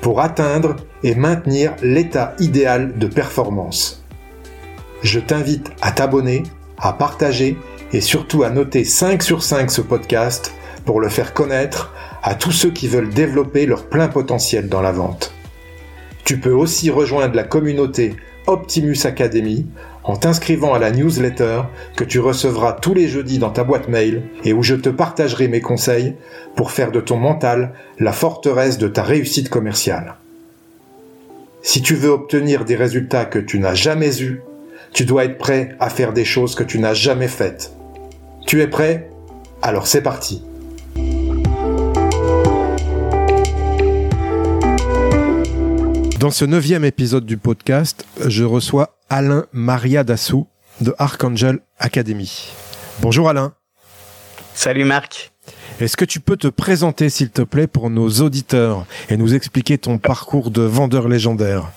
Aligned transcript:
pour 0.00 0.20
atteindre 0.20 0.76
et 1.02 1.14
maintenir 1.14 1.74
l'état 1.82 2.34
idéal 2.38 2.98
de 2.98 3.06
performance. 3.06 4.04
Je 5.02 5.20
t'invite 5.20 5.70
à 5.80 5.92
t'abonner, 5.92 6.42
à 6.78 6.92
partager 6.92 7.56
et 7.92 8.00
surtout 8.00 8.42
à 8.42 8.50
noter 8.50 8.84
5 8.84 9.22
sur 9.22 9.42
5 9.42 9.70
ce 9.70 9.80
podcast 9.80 10.52
pour 10.84 11.00
le 11.00 11.08
faire 11.08 11.34
connaître 11.34 11.92
à 12.22 12.34
tous 12.34 12.52
ceux 12.52 12.70
qui 12.70 12.88
veulent 12.88 13.10
développer 13.10 13.66
leur 13.66 13.86
plein 13.86 14.08
potentiel 14.08 14.68
dans 14.68 14.82
la 14.82 14.92
vente. 14.92 15.32
Tu 16.24 16.38
peux 16.38 16.52
aussi 16.52 16.90
rejoindre 16.90 17.34
la 17.34 17.44
communauté 17.44 18.16
Optimus 18.46 18.98
Academy 19.04 19.66
en 20.08 20.16
t'inscrivant 20.16 20.72
à 20.72 20.78
la 20.78 20.90
newsletter 20.90 21.64
que 21.94 22.02
tu 22.02 22.18
recevras 22.18 22.72
tous 22.72 22.94
les 22.94 23.08
jeudis 23.08 23.38
dans 23.38 23.50
ta 23.50 23.62
boîte 23.62 23.88
mail 23.88 24.22
et 24.42 24.54
où 24.54 24.62
je 24.62 24.74
te 24.74 24.88
partagerai 24.88 25.48
mes 25.48 25.60
conseils 25.60 26.14
pour 26.56 26.70
faire 26.70 26.90
de 26.90 27.00
ton 27.00 27.18
mental 27.18 27.74
la 27.98 28.12
forteresse 28.12 28.78
de 28.78 28.88
ta 28.88 29.02
réussite 29.02 29.50
commerciale. 29.50 30.14
Si 31.60 31.82
tu 31.82 31.94
veux 31.94 32.08
obtenir 32.08 32.64
des 32.64 32.74
résultats 32.74 33.26
que 33.26 33.38
tu 33.38 33.58
n'as 33.58 33.74
jamais 33.74 34.22
eus, 34.22 34.40
tu 34.94 35.04
dois 35.04 35.26
être 35.26 35.36
prêt 35.36 35.76
à 35.78 35.90
faire 35.90 36.14
des 36.14 36.24
choses 36.24 36.54
que 36.54 36.64
tu 36.64 36.78
n'as 36.78 36.94
jamais 36.94 37.28
faites. 37.28 37.74
Tu 38.46 38.62
es 38.62 38.66
prêt? 38.66 39.10
Alors 39.60 39.86
c'est 39.86 40.00
parti. 40.00 40.42
Dans 46.20 46.32
ce 46.32 46.44
neuvième 46.44 46.84
épisode 46.84 47.24
du 47.24 47.36
podcast, 47.36 48.04
je 48.26 48.42
reçois 48.42 48.96
Alain 49.08 49.46
Maria 49.52 50.02
Dassou 50.02 50.48
de 50.80 50.92
Archangel 50.98 51.60
Academy. 51.78 52.52
Bonjour 53.00 53.28
Alain. 53.28 53.52
Salut 54.52 54.82
Marc. 54.82 55.30
Est-ce 55.78 55.96
que 55.96 56.04
tu 56.04 56.18
peux 56.18 56.36
te 56.36 56.48
présenter 56.48 57.08
s'il 57.08 57.30
te 57.30 57.42
plaît 57.42 57.68
pour 57.68 57.88
nos 57.88 58.08
auditeurs 58.08 58.84
et 59.10 59.16
nous 59.16 59.32
expliquer 59.32 59.78
ton 59.78 59.98
parcours 59.98 60.50
de 60.50 60.62
vendeur 60.62 61.06
légendaire? 61.06 61.70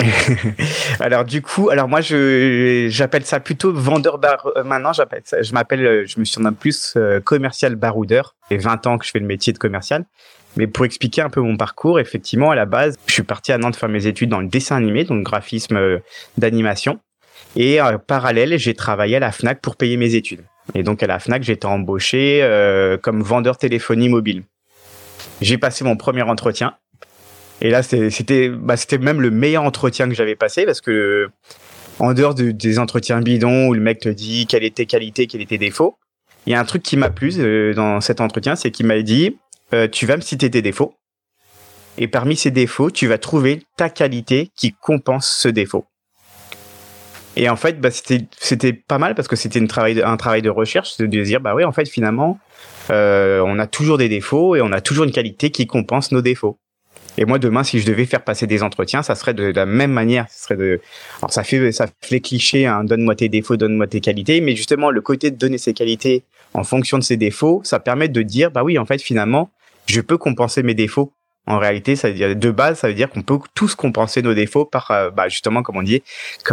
Alors 1.00 1.24
du 1.24 1.42
coup, 1.42 1.70
alors 1.70 1.88
moi 1.88 2.00
je 2.00 2.86
j'appelle 2.88 3.24
ça 3.24 3.40
plutôt 3.40 3.72
vendeur 3.72 4.18
bar. 4.18 4.48
Euh, 4.56 4.64
maintenant, 4.64 4.92
j'appelle 4.92 5.22
ça, 5.24 5.42
je 5.42 5.52
m'appelle, 5.52 5.84
euh, 5.84 6.04
je 6.06 6.20
me 6.20 6.24
surnomme 6.24 6.54
plus 6.54 6.94
euh, 6.96 7.20
commercial 7.20 7.74
baroudeur. 7.74 8.36
Et 8.50 8.58
20 8.58 8.86
ans 8.86 8.98
que 8.98 9.04
je 9.04 9.10
fais 9.10 9.18
le 9.18 9.26
métier 9.26 9.52
de 9.52 9.58
commercial. 9.58 10.04
Mais 10.58 10.66
pour 10.66 10.84
expliquer 10.84 11.22
un 11.22 11.30
peu 11.30 11.40
mon 11.40 11.56
parcours, 11.56 12.00
effectivement, 12.00 12.50
à 12.50 12.56
la 12.56 12.66
base, 12.66 12.98
je 13.06 13.12
suis 13.12 13.22
parti 13.22 13.52
à 13.52 13.58
Nantes 13.58 13.76
faire 13.76 13.88
mes 13.88 14.06
études 14.06 14.28
dans 14.28 14.40
le 14.40 14.48
dessin 14.48 14.76
animé, 14.76 15.04
donc 15.04 15.22
graphisme 15.22 16.00
d'animation. 16.36 16.98
Et 17.54 17.80
en 17.80 17.96
parallèle, 17.98 18.58
j'ai 18.58 18.74
travaillé 18.74 19.16
à 19.16 19.20
la 19.20 19.30
Fnac 19.30 19.60
pour 19.60 19.76
payer 19.76 19.96
mes 19.96 20.16
études. 20.16 20.42
Et 20.74 20.82
donc 20.82 21.00
à 21.02 21.06
la 21.06 21.20
Fnac, 21.20 21.44
j'étais 21.44 21.66
embauché 21.66 22.40
euh, 22.42 22.98
comme 22.98 23.22
vendeur 23.22 23.56
téléphonie 23.56 24.08
mobile. 24.08 24.42
J'ai 25.40 25.58
passé 25.58 25.84
mon 25.84 25.96
premier 25.96 26.22
entretien. 26.22 26.74
Et 27.60 27.70
là, 27.70 27.84
c'était 27.84 28.48
bah, 28.48 28.76
c'était 28.76 28.98
même 28.98 29.20
le 29.20 29.30
meilleur 29.30 29.62
entretien 29.62 30.08
que 30.08 30.14
j'avais 30.14 30.36
passé 30.36 30.64
parce 30.64 30.80
que 30.80 31.28
en 32.00 32.14
dehors 32.14 32.34
des 32.34 32.78
entretiens 32.78 33.20
bidons 33.20 33.68
où 33.68 33.74
le 33.74 33.80
mec 33.80 34.00
te 34.00 34.08
dit 34.08 34.46
quelle 34.48 34.64
était 34.64 34.86
qualité, 34.86 35.28
quel 35.28 35.40
était 35.40 35.58
défaut, 35.58 35.98
il 36.46 36.52
y 36.52 36.54
a 36.54 36.60
un 36.60 36.64
truc 36.64 36.82
qui 36.82 36.96
m'a 36.96 37.10
plu 37.10 37.32
euh, 37.38 37.74
dans 37.74 38.00
cet 38.00 38.20
entretien, 38.20 38.56
c'est 38.56 38.70
qu'il 38.70 38.86
m'a 38.86 39.00
dit 39.02 39.36
euh, 39.74 39.88
tu 39.88 40.06
vas 40.06 40.16
me 40.16 40.22
citer 40.22 40.50
tes 40.50 40.62
défauts 40.62 40.94
et 41.98 42.06
parmi 42.06 42.36
ces 42.36 42.52
défauts, 42.52 42.90
tu 42.90 43.08
vas 43.08 43.18
trouver 43.18 43.62
ta 43.76 43.90
qualité 43.90 44.50
qui 44.56 44.72
compense 44.72 45.28
ce 45.28 45.48
défaut. 45.48 45.84
Et 47.36 47.48
en 47.48 47.56
fait, 47.56 47.80
bah, 47.80 47.90
c'était 47.90 48.72
pas 48.72 48.98
mal 48.98 49.14
parce 49.14 49.28
que 49.28 49.36
c'était 49.36 49.60
un 49.60 49.66
travail 49.66 49.94
de, 49.94 50.40
de 50.46 50.50
recherche 50.50 50.96
de 50.98 51.06
dire 51.06 51.40
bah 51.40 51.54
oui, 51.54 51.64
en 51.64 51.72
fait 51.72 51.88
finalement, 51.88 52.38
euh, 52.90 53.40
on 53.44 53.58
a 53.58 53.66
toujours 53.66 53.98
des 53.98 54.08
défauts 54.08 54.56
et 54.56 54.60
on 54.62 54.72
a 54.72 54.80
toujours 54.80 55.04
une 55.04 55.12
qualité 55.12 55.50
qui 55.50 55.66
compense 55.66 56.12
nos 56.12 56.22
défauts. 56.22 56.58
Et 57.16 57.24
moi 57.24 57.40
demain, 57.40 57.64
si 57.64 57.80
je 57.80 57.86
devais 57.86 58.06
faire 58.06 58.22
passer 58.22 58.46
des 58.46 58.62
entretiens, 58.62 59.02
ça 59.02 59.16
serait 59.16 59.34
de, 59.34 59.52
la 59.52 59.66
même 59.66 59.92
manière. 59.92 60.26
Ce 60.30 60.44
serait 60.44 60.56
de, 60.56 60.80
alors 61.20 61.32
ça 61.32 61.42
fait 61.42 61.72
ça 61.72 61.86
fait 62.00 62.20
cliché, 62.20 62.66
hein, 62.66 62.84
donne-moi 62.84 63.16
tes 63.16 63.28
défauts, 63.28 63.56
donne-moi 63.56 63.88
tes 63.88 64.00
qualités, 64.00 64.40
mais 64.40 64.54
justement 64.54 64.90
le 64.90 65.00
côté 65.00 65.32
de 65.32 65.36
donner 65.36 65.58
ses 65.58 65.74
qualités 65.74 66.22
en 66.54 66.64
fonction 66.64 66.96
de 66.98 67.04
ses 67.04 67.16
défauts, 67.16 67.60
ça 67.64 67.80
permet 67.80 68.08
de 68.08 68.22
dire 68.22 68.50
bah 68.52 68.62
oui, 68.62 68.78
en 68.78 68.86
fait 68.86 69.02
finalement, 69.02 69.50
je 69.88 70.00
peux 70.00 70.18
compenser 70.18 70.62
mes 70.62 70.74
défauts 70.74 71.12
en 71.48 71.58
réalité, 71.58 71.96
ça 71.96 72.08
veut 72.08 72.14
dire 72.14 72.36
de 72.36 72.50
base, 72.50 72.80
ça 72.80 72.88
veut 72.88 72.94
dire 72.94 73.08
qu'on 73.08 73.22
peut 73.22 73.38
tous 73.54 73.74
compenser 73.74 74.20
nos 74.20 74.34
défauts 74.34 74.66
par, 74.66 74.90
euh, 74.90 75.10
bah, 75.10 75.28
justement, 75.28 75.62
comme 75.62 75.78
on 75.78 75.82
dit, 75.82 76.02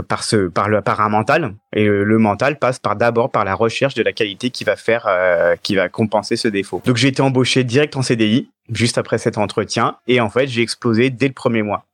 par 0.07 0.23
ce, 0.23 0.47
par 0.47 0.69
le, 0.69 0.81
par 0.81 1.01
un 1.01 1.09
mental. 1.09 1.53
Et 1.73 1.83
le, 1.83 2.17
mental 2.17 2.57
passe 2.59 2.79
par 2.79 2.95
d'abord 2.95 3.29
par 3.29 3.43
la 3.43 3.55
recherche 3.55 3.93
de 3.93 4.03
la 4.03 4.13
qualité 4.13 4.51
qui 4.51 4.63
va 4.63 4.77
faire, 4.77 5.05
euh, 5.07 5.57
qui 5.61 5.75
va 5.75 5.89
compenser 5.89 6.37
ce 6.37 6.47
défaut. 6.47 6.81
Donc 6.85 6.95
j'ai 6.95 7.09
été 7.09 7.21
embauché 7.21 7.65
direct 7.65 7.97
en 7.97 8.01
CDI 8.01 8.49
juste 8.71 8.97
après 8.97 9.17
cet 9.17 9.37
entretien, 9.37 9.97
et 10.07 10.21
en 10.21 10.29
fait 10.29 10.47
j'ai 10.47 10.61
explosé 10.61 11.09
dès 11.09 11.27
le 11.27 11.33
premier 11.33 11.61
mois. 11.61 11.85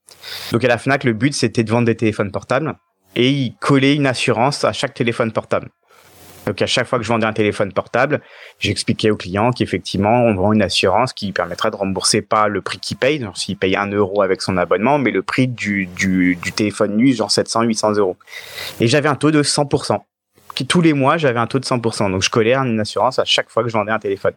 Donc 0.51 0.63
à 0.63 0.67
la 0.67 0.77
Fnac, 0.77 1.03
le 1.03 1.13
but 1.13 1.33
c'était 1.33 1.63
de 1.63 1.71
vendre 1.71 1.87
des 1.87 1.95
téléphones 1.95 2.31
portables 2.31 2.75
et 3.15 3.29
y 3.29 3.55
coller 3.55 3.95
une 3.95 4.05
assurance 4.05 4.63
à 4.63 4.73
chaque 4.73 4.93
téléphone 4.93 5.31
portable. 5.31 5.69
Donc 6.45 6.61
à 6.61 6.65
chaque 6.65 6.87
fois 6.87 6.97
que 6.97 7.05
je 7.05 7.09
vendais 7.09 7.25
un 7.25 7.33
téléphone 7.33 7.71
portable, 7.71 8.21
j'expliquais 8.59 9.11
au 9.11 9.15
client 9.15 9.51
qu'effectivement 9.51 10.23
on 10.23 10.35
vend 10.35 10.53
une 10.53 10.61
assurance 10.61 11.13
qui 11.13 11.31
permettra 11.31 11.69
de 11.69 11.75
rembourser 11.75 12.21
pas 12.21 12.47
le 12.47 12.61
prix 12.61 12.79
qu'il 12.79 12.97
paye, 12.97 13.19
donc 13.19 13.37
s'il 13.37 13.57
paye 13.57 13.75
un 13.75 13.87
euro 13.87 14.21
avec 14.21 14.41
son 14.41 14.57
abonnement, 14.57 14.97
mais 14.97 15.11
le 15.11 15.21
prix 15.21 15.47
du, 15.47 15.85
du, 15.85 16.35
du 16.35 16.51
téléphone 16.51 16.95
nu, 16.95 17.13
genre 17.13 17.31
700, 17.31 17.63
800 17.63 17.93
euros. 17.93 18.17
Et 18.79 18.87
j'avais 18.87 19.09
un 19.09 19.15
taux 19.15 19.31
de 19.31 19.43
100%. 19.43 19.99
Tous 20.67 20.81
les 20.81 20.93
mois, 20.93 21.17
j'avais 21.17 21.39
un 21.39 21.47
taux 21.47 21.59
de 21.59 21.65
100%. 21.65 22.11
Donc 22.11 22.21
je 22.21 22.29
collais 22.29 22.53
une 22.53 22.79
assurance 22.79 23.17
à 23.19 23.25
chaque 23.25 23.49
fois 23.49 23.63
que 23.63 23.69
je 23.69 23.73
vendais 23.73 23.91
un 23.91 23.99
téléphone. 23.99 24.33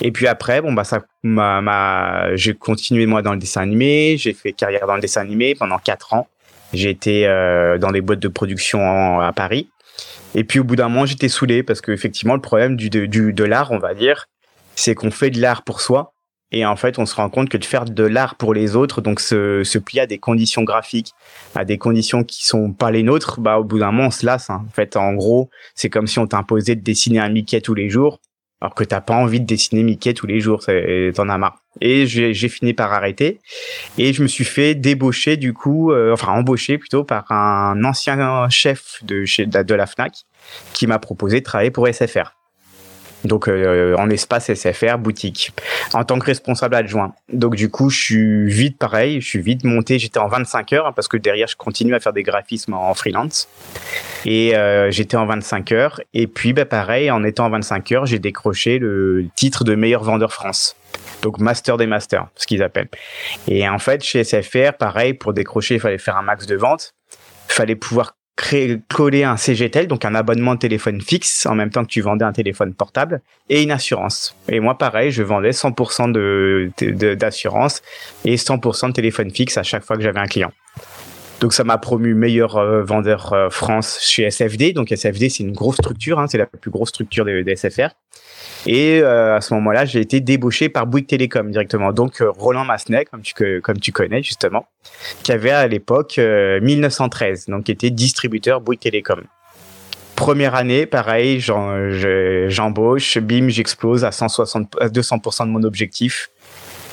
Et 0.00 0.10
puis 0.10 0.26
après, 0.26 0.60
bon 0.60 0.72
bah 0.72 0.84
ça, 0.84 1.00
ma, 1.22 1.60
ma 1.60 2.36
j'ai 2.36 2.54
continué 2.54 3.06
moi 3.06 3.22
dans 3.22 3.32
le 3.32 3.38
dessin 3.38 3.62
animé, 3.62 4.16
j'ai 4.18 4.32
fait 4.32 4.52
carrière 4.52 4.86
dans 4.86 4.94
le 4.94 5.00
dessin 5.00 5.20
animé 5.20 5.54
pendant 5.54 5.78
quatre 5.78 6.12
ans. 6.12 6.28
J'ai 6.72 6.90
été 6.90 7.26
euh, 7.26 7.78
dans 7.78 7.92
des 7.92 8.00
boîtes 8.00 8.18
de 8.18 8.28
production 8.28 9.20
à 9.20 9.32
Paris. 9.32 9.68
Et 10.34 10.44
puis 10.44 10.60
au 10.60 10.64
bout 10.64 10.76
d'un 10.76 10.88
moment, 10.88 11.06
j'étais 11.06 11.28
saoulé 11.28 11.62
parce 11.62 11.80
que 11.80 11.92
effectivement, 11.92 12.34
le 12.34 12.40
problème 12.40 12.76
du, 12.76 12.90
du 12.90 13.32
de 13.32 13.44
l'art, 13.44 13.70
on 13.70 13.78
va 13.78 13.94
dire, 13.94 14.26
c'est 14.74 14.94
qu'on 14.94 15.10
fait 15.10 15.30
de 15.30 15.40
l'art 15.40 15.62
pour 15.62 15.80
soi. 15.80 16.12
Et 16.50 16.64
en 16.64 16.76
fait, 16.76 16.98
on 16.98 17.06
se 17.06 17.16
rend 17.16 17.30
compte 17.30 17.48
que 17.48 17.56
de 17.56 17.64
faire 17.64 17.84
de 17.84 18.04
l'art 18.04 18.36
pour 18.36 18.54
les 18.54 18.76
autres, 18.76 19.00
donc 19.00 19.18
se, 19.18 19.64
se 19.64 19.78
plier 19.78 20.02
à 20.02 20.06
des 20.06 20.18
conditions 20.18 20.62
graphiques, 20.62 21.12
à 21.56 21.64
des 21.64 21.78
conditions 21.78 22.22
qui 22.22 22.46
sont 22.46 22.72
pas 22.72 22.92
les 22.92 23.02
nôtres, 23.02 23.40
bah 23.40 23.58
au 23.58 23.64
bout 23.64 23.80
d'un 23.80 23.90
moment, 23.90 24.08
on 24.08 24.10
se 24.12 24.24
lasse. 24.24 24.50
Hein. 24.50 24.64
En 24.68 24.72
fait, 24.72 24.96
en 24.96 25.14
gros, 25.14 25.50
c'est 25.74 25.90
comme 25.90 26.06
si 26.06 26.20
on 26.20 26.28
t'imposait 26.28 26.76
de 26.76 26.82
dessiner 26.82 27.18
un 27.18 27.28
Mickey 27.28 27.60
tous 27.60 27.74
les 27.74 27.90
jours, 27.90 28.20
alors 28.64 28.74
que 28.74 28.82
t'as 28.82 29.02
pas 29.02 29.14
envie 29.14 29.40
de 29.40 29.44
dessiner 29.44 29.82
Mickey 29.82 30.14
tous 30.14 30.26
les 30.26 30.40
jours, 30.40 30.64
t'en 30.64 31.28
as 31.28 31.36
marre. 31.36 31.58
Et 31.82 32.06
j'ai 32.06 32.48
fini 32.48 32.72
par 32.72 32.94
arrêter 32.94 33.40
et 33.98 34.14
je 34.14 34.22
me 34.22 34.26
suis 34.26 34.44
fait 34.44 34.74
débaucher 34.74 35.36
du 35.36 35.52
coup, 35.52 35.92
euh, 35.92 36.14
enfin 36.14 36.32
embaucher 36.32 36.78
plutôt 36.78 37.04
par 37.04 37.30
un 37.30 37.84
ancien 37.84 38.48
chef 38.48 39.00
de 39.02 39.26
chez 39.26 39.44
de 39.44 39.74
la 39.74 39.86
Fnac 39.86 40.24
qui 40.72 40.86
m'a 40.86 40.98
proposé 40.98 41.40
de 41.40 41.44
travailler 41.44 41.70
pour 41.70 41.86
SFR. 41.86 42.32
Donc 43.24 43.48
euh, 43.48 43.96
en 43.96 44.10
espace 44.10 44.52
SFR 44.52 44.98
boutique 44.98 45.52
en 45.92 46.04
tant 46.04 46.18
que 46.18 46.26
responsable 46.26 46.74
adjoint. 46.74 47.14
Donc 47.32 47.56
du 47.56 47.70
coup, 47.70 47.90
je 47.90 48.00
suis 48.00 48.48
vite 48.48 48.78
pareil, 48.78 49.20
je 49.20 49.26
suis 49.26 49.40
vite 49.40 49.64
monté, 49.64 49.98
j'étais 49.98 50.18
en 50.18 50.28
25 50.28 50.72
heures 50.74 50.86
hein, 50.86 50.92
parce 50.92 51.08
que 51.08 51.16
derrière 51.16 51.48
je 51.48 51.56
continue 51.56 51.94
à 51.94 52.00
faire 52.00 52.12
des 52.12 52.22
graphismes 52.22 52.74
en 52.74 52.94
freelance. 52.94 53.48
Et 54.26 54.56
euh, 54.56 54.90
j'étais 54.90 55.16
en 55.16 55.26
25 55.26 55.72
heures 55.72 56.00
et 56.12 56.26
puis 56.26 56.52
bah, 56.52 56.64
pareil, 56.64 57.10
en 57.10 57.24
étant 57.24 57.46
en 57.46 57.50
25 57.50 57.92
heures, 57.92 58.06
j'ai 58.06 58.18
décroché 58.18 58.78
le 58.78 59.26
titre 59.34 59.64
de 59.64 59.74
meilleur 59.74 60.02
vendeur 60.02 60.32
France. 60.32 60.76
Donc 61.22 61.38
master 61.38 61.76
des 61.76 61.86
masters, 61.86 62.26
ce 62.36 62.46
qu'ils 62.46 62.62
appellent. 62.62 62.88
Et 63.48 63.68
en 63.68 63.78
fait, 63.78 64.02
chez 64.02 64.22
SFR, 64.24 64.74
pareil, 64.78 65.14
pour 65.14 65.32
décrocher, 65.32 65.76
il 65.76 65.80
fallait 65.80 65.98
faire 65.98 66.16
un 66.16 66.22
max 66.22 66.46
de 66.46 66.56
ventes. 66.56 66.94
Fallait 67.48 67.76
pouvoir 67.76 68.16
créer, 68.36 68.80
coller 68.92 69.24
un 69.24 69.36
CGTEL, 69.36 69.86
donc 69.86 70.04
un 70.04 70.14
abonnement 70.14 70.54
de 70.54 70.58
téléphone 70.58 71.00
fixe, 71.00 71.46
en 71.46 71.54
même 71.54 71.70
temps 71.70 71.84
que 71.84 71.90
tu 71.90 72.00
vendais 72.00 72.24
un 72.24 72.32
téléphone 72.32 72.74
portable, 72.74 73.20
et 73.48 73.62
une 73.62 73.70
assurance. 73.70 74.36
Et 74.48 74.60
moi, 74.60 74.76
pareil, 74.76 75.10
je 75.10 75.22
vendais 75.22 75.50
100% 75.50 76.12
de, 76.12 76.70
d'assurance 77.14 77.82
et 78.24 78.36
100% 78.36 78.88
de 78.88 78.92
téléphone 78.92 79.30
fixe 79.30 79.56
à 79.56 79.62
chaque 79.62 79.84
fois 79.84 79.96
que 79.96 80.02
j'avais 80.02 80.20
un 80.20 80.26
client. 80.26 80.52
Donc 81.40 81.52
ça 81.52 81.64
m'a 81.64 81.78
promu 81.78 82.14
meilleur 82.14 82.56
euh, 82.56 82.82
vendeur 82.82 83.32
euh, 83.32 83.50
France 83.50 83.98
chez 84.02 84.30
SFD. 84.30 84.72
Donc 84.72 84.92
SFD, 84.92 85.28
c'est 85.28 85.42
une 85.42 85.52
grosse 85.52 85.76
structure, 85.76 86.18
hein, 86.18 86.26
c'est 86.28 86.38
la 86.38 86.46
plus 86.46 86.70
grosse 86.70 86.90
structure 86.90 87.24
des, 87.24 87.56
SFR. 87.56 87.90
Et 88.66 89.00
euh, 89.02 89.36
à 89.36 89.40
ce 89.40 89.52
moment-là, 89.54 89.84
j'ai 89.84 90.00
été 90.00 90.20
débauché 90.20 90.68
par 90.68 90.86
Bouygues 90.86 91.06
Télécom 91.06 91.50
directement. 91.50 91.92
Donc 91.92 92.22
Roland 92.38 92.64
Massenet, 92.64 93.04
comme 93.04 93.22
tu, 93.22 93.92
connais 93.92 94.22
justement, 94.22 94.66
qui 95.22 95.32
avait 95.32 95.50
à 95.50 95.66
l'époque 95.66 96.18
1913, 96.18 97.46
donc 97.48 97.68
était 97.68 97.90
distributeur 97.90 98.60
Bouygues 98.60 98.80
Télécom. 98.80 99.22
Première 100.16 100.54
année, 100.54 100.86
pareil, 100.86 101.40
j'embauche, 101.40 103.18
bim, 103.18 103.48
j'explose 103.48 104.04
à 104.04 104.12
160, 104.12 104.76
à 104.80 104.88
200% 104.88 105.46
de 105.46 105.50
mon 105.50 105.64
objectif. 105.64 106.30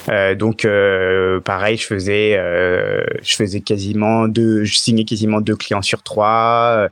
Euh, 0.09 0.36
donc 0.36 0.65
euh, 0.65 1.39
pareil, 1.39 1.77
je 1.77 1.86
faisais, 1.86 2.36
euh, 2.38 3.03
je 3.21 3.36
faisais 3.36 3.62
quasiment 3.62 4.27
deux, 4.27 4.63
je 4.63 4.77
signais 4.77 5.03
quasiment 5.03 5.42
deux 5.42 5.56
clients 5.56 5.81
sur 5.81 6.03
trois. 6.03 6.88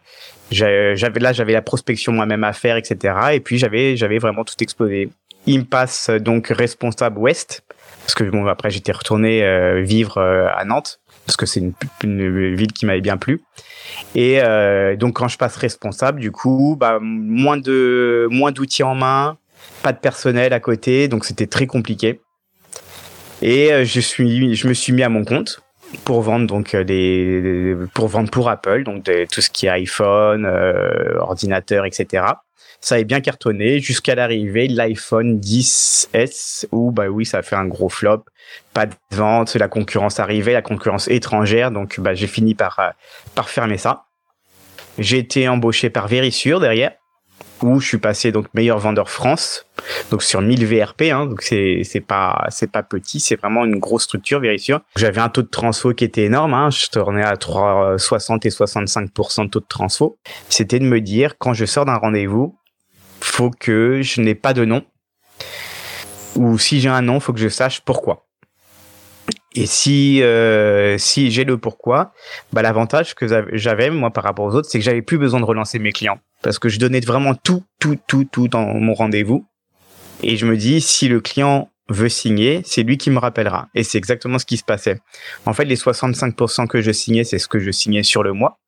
J'avais 0.51 1.19
là, 1.19 1.33
j'avais 1.33 1.53
la 1.53 1.61
prospection 1.61 2.11
moi-même 2.11 2.43
à 2.43 2.53
faire, 2.53 2.77
etc. 2.77 3.15
Et 3.33 3.39
puis 3.39 3.57
j'avais, 3.57 3.95
j'avais 3.95 4.17
vraiment 4.17 4.43
tout 4.43 4.55
explosé. 4.61 5.09
Il 5.45 5.59
me 5.59 5.65
passe 5.65 6.09
donc 6.09 6.47
responsable 6.47 7.19
Ouest, 7.19 7.63
parce 8.01 8.13
que 8.13 8.23
bon 8.23 8.45
après 8.47 8.69
j'étais 8.69 8.91
retourné 8.91 9.81
vivre 9.81 10.19
à 10.19 10.65
Nantes 10.65 10.99
parce 11.25 11.37
que 11.37 11.45
c'est 11.45 11.59
une, 11.59 11.73
une, 12.03 12.55
ville 12.55 12.73
qui 12.73 12.87
m'avait 12.87 13.01
bien 13.01 13.17
plu. 13.17 13.41
Et 14.15 14.41
donc 14.97 15.15
quand 15.15 15.27
je 15.27 15.37
passe 15.37 15.55
responsable, 15.55 16.19
du 16.19 16.31
coup, 16.31 16.75
bah, 16.79 16.99
moins 17.01 17.57
de 17.57 18.27
moins 18.31 18.51
d'outils 18.51 18.83
en 18.83 18.95
main, 18.95 19.37
pas 19.83 19.93
de 19.93 19.99
personnel 19.99 20.51
à 20.53 20.59
côté, 20.59 21.07
donc 21.07 21.25
c'était 21.25 21.47
très 21.47 21.67
compliqué. 21.67 22.19
Et 23.41 23.71
euh, 23.71 23.85
je 23.85 23.99
suis, 23.99 24.55
je 24.55 24.67
me 24.67 24.73
suis 24.73 24.91
mis 24.93 25.03
à 25.03 25.09
mon 25.09 25.23
compte 25.23 25.61
pour 26.03 26.21
vendre 26.21 26.45
donc 26.45 26.75
des, 26.75 27.41
euh, 27.43 27.89
pour 27.93 28.07
vendre 28.07 28.29
pour 28.29 28.49
Apple 28.49 28.83
donc 28.83 29.09
tout 29.31 29.41
ce 29.41 29.49
qui 29.49 29.65
est 29.65 29.69
iPhone, 29.69 30.45
euh, 30.45 31.17
ordinateur, 31.19 31.85
etc. 31.85 32.25
Ça 32.81 32.95
avait 32.95 33.05
bien 33.05 33.21
cartonné 33.21 33.79
jusqu'à 33.79 34.15
l'arrivée 34.15 34.67
de 34.67 34.75
l'iPhone 34.75 35.39
10s 35.39 36.67
où 36.71 36.91
bah 36.91 37.07
oui 37.07 37.25
ça 37.25 37.39
a 37.39 37.41
fait 37.41 37.55
un 37.55 37.65
gros 37.65 37.89
flop, 37.89 38.23
pas 38.73 38.85
de 38.85 38.93
vente, 39.11 39.55
la 39.55 39.67
concurrence 39.67 40.19
arrivait, 40.19 40.53
la 40.53 40.61
concurrence 40.61 41.07
étrangère 41.07 41.71
donc 41.71 41.99
bah 41.99 42.13
j'ai 42.13 42.27
fini 42.27 42.55
par 42.55 42.93
par 43.35 43.49
fermer 43.49 43.77
ça. 43.77 44.05
J'ai 44.97 45.17
été 45.17 45.47
embauché 45.47 45.89
par 45.89 46.07
Verisure 46.07 46.59
derrière 46.59 46.91
où 47.63 47.79
je 47.79 47.87
suis 47.87 47.97
passé 47.97 48.31
donc 48.31 48.47
meilleur 48.53 48.79
vendeur 48.79 49.09
France, 49.09 49.65
donc 50.11 50.23
sur 50.23 50.41
1000 50.41 50.65
VRP, 50.65 51.03
hein, 51.11 51.25
donc 51.25 51.41
c'est 51.41 51.81
c'est 51.83 52.01
pas 52.01 52.45
c'est 52.49 52.71
pas 52.71 52.83
petit, 52.83 53.19
c'est 53.19 53.35
vraiment 53.35 53.65
une 53.65 53.79
grosse 53.79 54.03
structure, 54.03 54.39
Verisure. 54.39 54.81
J'avais 54.95 55.21
un 55.21 55.29
taux 55.29 55.41
de 55.41 55.47
transfo 55.47 55.93
qui 55.93 56.03
était 56.03 56.23
énorme, 56.23 56.53
hein, 56.53 56.69
je 56.69 56.87
tournais 56.87 57.23
à 57.23 57.37
3, 57.37 57.97
60 57.97 58.45
et 58.45 58.49
65% 58.49 59.45
de 59.45 59.49
taux 59.49 59.59
de 59.59 59.65
transfo. 59.67 60.17
C'était 60.49 60.79
de 60.79 60.85
me 60.85 61.01
dire 61.01 61.37
quand 61.37 61.53
je 61.53 61.65
sors 61.65 61.85
d'un 61.85 61.97
rendez-vous, 61.97 62.57
faut 63.21 63.51
que 63.51 64.01
je 64.01 64.21
n'ai 64.21 64.35
pas 64.35 64.53
de 64.53 64.65
nom, 64.65 64.83
ou 66.35 66.57
si 66.57 66.79
j'ai 66.79 66.89
un 66.89 67.01
nom, 67.01 67.19
faut 67.19 67.33
que 67.33 67.39
je 67.39 67.49
sache 67.49 67.81
pourquoi. 67.81 68.25
Et 69.55 69.65
si 69.65 70.21
euh, 70.21 70.97
si 70.99 71.31
j'ai 71.31 71.43
le 71.43 71.57
pourquoi, 71.57 72.13
bah 72.53 72.61
l'avantage 72.61 73.15
que 73.15 73.25
j'avais 73.53 73.89
moi 73.89 74.11
par 74.11 74.23
rapport 74.23 74.45
aux 74.45 74.55
autres, 74.55 74.69
c'est 74.69 74.77
que 74.77 74.85
j'avais 74.85 75.01
plus 75.01 75.17
besoin 75.17 75.39
de 75.39 75.45
relancer 75.45 75.79
mes 75.79 75.91
clients 75.91 76.19
parce 76.41 76.59
que 76.59 76.69
je 76.69 76.79
donnais 76.79 76.99
vraiment 76.99 77.35
tout 77.35 77.63
tout 77.79 77.97
tout 78.07 78.25
tout 78.25 78.47
dans 78.47 78.65
mon 78.65 78.93
rendez-vous. 78.93 79.45
Et 80.21 80.37
je 80.37 80.45
me 80.45 80.57
dis 80.57 80.81
si 80.81 81.07
le 81.07 81.21
client 81.21 81.69
veut 81.89 82.09
signer, 82.09 82.61
c'est 82.65 82.83
lui 82.83 82.97
qui 82.97 83.09
me 83.09 83.19
rappellera. 83.19 83.69
Et 83.73 83.83
c'est 83.83 83.97
exactement 83.97 84.37
ce 84.37 84.45
qui 84.45 84.57
se 84.57 84.63
passait. 84.63 84.99
En 85.45 85.53
fait, 85.53 85.65
les 85.65 85.75
65% 85.75 86.67
que 86.67 86.81
je 86.81 86.91
signais, 86.91 87.23
c'est 87.23 87.39
ce 87.39 87.47
que 87.47 87.59
je 87.59 87.71
signais 87.71 88.03
sur 88.03 88.21
le 88.21 88.33
mois. 88.33 88.59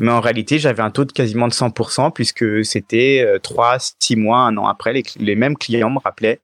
Mais 0.00 0.10
en 0.10 0.20
réalité, 0.20 0.58
j'avais 0.58 0.82
un 0.82 0.90
taux 0.90 1.04
de 1.04 1.12
quasiment 1.12 1.48
de 1.48 1.52
100% 1.52 2.12
puisque 2.12 2.64
c'était 2.64 3.24
3, 3.42 3.74
euh, 3.74 3.78
6 4.00 4.16
mois, 4.16 4.38
un 4.38 4.56
an 4.56 4.66
après, 4.66 4.92
les, 5.18 5.36
mêmes 5.36 5.56
clients 5.56 5.90
me 5.90 5.98
rappelaient 5.98 6.40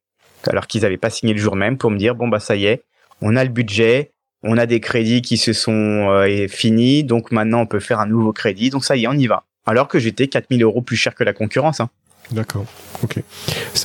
alors 0.46 0.66
qu'ils 0.66 0.82
n'avaient 0.82 0.96
pas 0.96 1.10
signé 1.10 1.34
le 1.34 1.40
jour 1.40 1.56
même 1.56 1.76
pour 1.76 1.90
me 1.90 1.98
dire 1.98 2.14
bon 2.14 2.28
bah 2.28 2.40
ça 2.40 2.56
y 2.56 2.64
est, 2.64 2.84
on 3.20 3.36
a 3.36 3.44
le 3.44 3.50
budget, 3.50 4.12
on 4.42 4.56
a 4.56 4.66
des 4.66 4.80
crédits 4.80 5.20
qui 5.20 5.36
se 5.36 5.52
sont 5.52 6.08
euh, 6.10 6.48
finis, 6.48 7.04
donc 7.04 7.30
maintenant 7.30 7.60
on 7.60 7.66
peut 7.66 7.80
faire 7.80 8.00
un 8.00 8.06
nouveau 8.06 8.32
crédit, 8.32 8.70
donc 8.70 8.84
ça 8.84 8.96
y 8.96 9.04
est, 9.04 9.08
on 9.08 9.12
y 9.12 9.26
va. 9.26 9.44
Alors 9.70 9.86
que 9.86 10.00
j'étais 10.00 10.26
4000 10.26 10.64
euros 10.64 10.82
plus 10.82 10.96
cher 10.96 11.14
que 11.14 11.22
la 11.22 11.32
concurrence. 11.32 11.78
Hein. 11.78 11.90
D'accord, 12.32 12.64
ok. 13.04 13.22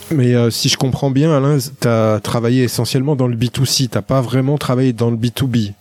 Mais 0.09 0.33
euh, 0.33 0.49
si 0.49 0.67
je 0.67 0.77
comprends 0.77 1.11
bien, 1.11 1.31
Alain, 1.31 1.59
tu 1.59 1.87
as 1.87 2.19
travaillé 2.23 2.63
essentiellement 2.63 3.15
dans 3.15 3.27
le 3.27 3.35
B2C, 3.35 3.89
tu 3.89 4.01
pas 4.01 4.21
vraiment 4.21 4.57
travaillé 4.57 4.93
dans 4.93 5.11
le 5.11 5.17
B2B. 5.17 5.73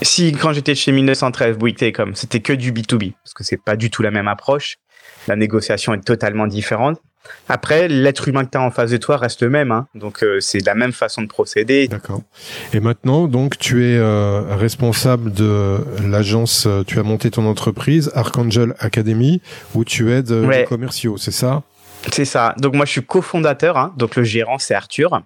Si, 0.00 0.32
quand 0.32 0.54
j'étais 0.54 0.74
chez 0.74 0.92
1913 0.92 1.58
Bouygues 1.58 1.76
Télécom, 1.76 2.14
c'était 2.14 2.40
que 2.40 2.54
du 2.54 2.72
B2B, 2.72 3.12
parce 3.22 3.34
que 3.34 3.44
c'est 3.44 3.62
pas 3.62 3.76
du 3.76 3.90
tout 3.90 4.02
la 4.02 4.10
même 4.10 4.28
approche. 4.28 4.76
La 5.26 5.36
négociation 5.36 5.92
est 5.92 6.04
totalement 6.04 6.46
différente. 6.46 6.98
Après, 7.48 7.88
l'être 7.88 8.28
humain 8.28 8.44
que 8.44 8.50
tu 8.50 8.58
as 8.58 8.62
en 8.62 8.70
face 8.70 8.90
de 8.90 8.96
toi 8.96 9.16
reste 9.16 9.42
le 9.42 9.50
même, 9.50 9.72
hein. 9.72 9.86
donc 9.94 10.22
euh, 10.22 10.40
c'est 10.40 10.64
la 10.64 10.74
même 10.74 10.92
façon 10.92 11.22
de 11.22 11.28
procéder. 11.28 11.88
D'accord. 11.88 12.22
Et 12.72 12.80
maintenant, 12.80 13.26
donc, 13.26 13.58
tu 13.58 13.84
es 13.84 13.96
euh, 13.96 14.56
responsable 14.56 15.32
de 15.32 15.78
l'agence, 16.06 16.66
euh, 16.66 16.82
tu 16.86 16.98
as 16.98 17.02
monté 17.02 17.30
ton 17.30 17.46
entreprise, 17.46 18.10
Archangel 18.14 18.74
Academy, 18.78 19.40
où 19.74 19.84
tu 19.84 20.12
aides 20.12 20.30
les 20.30 20.64
commerciaux, 20.64 21.16
c'est 21.16 21.32
ça? 21.32 21.62
C'est 22.12 22.24
ça. 22.24 22.54
Donc 22.58 22.74
moi, 22.74 22.84
je 22.84 22.92
suis 22.92 23.04
cofondateur, 23.04 23.76
hein. 23.76 23.92
donc 23.96 24.16
le 24.16 24.22
gérant, 24.22 24.58
c'est 24.58 24.74
Arthur. 24.74 25.20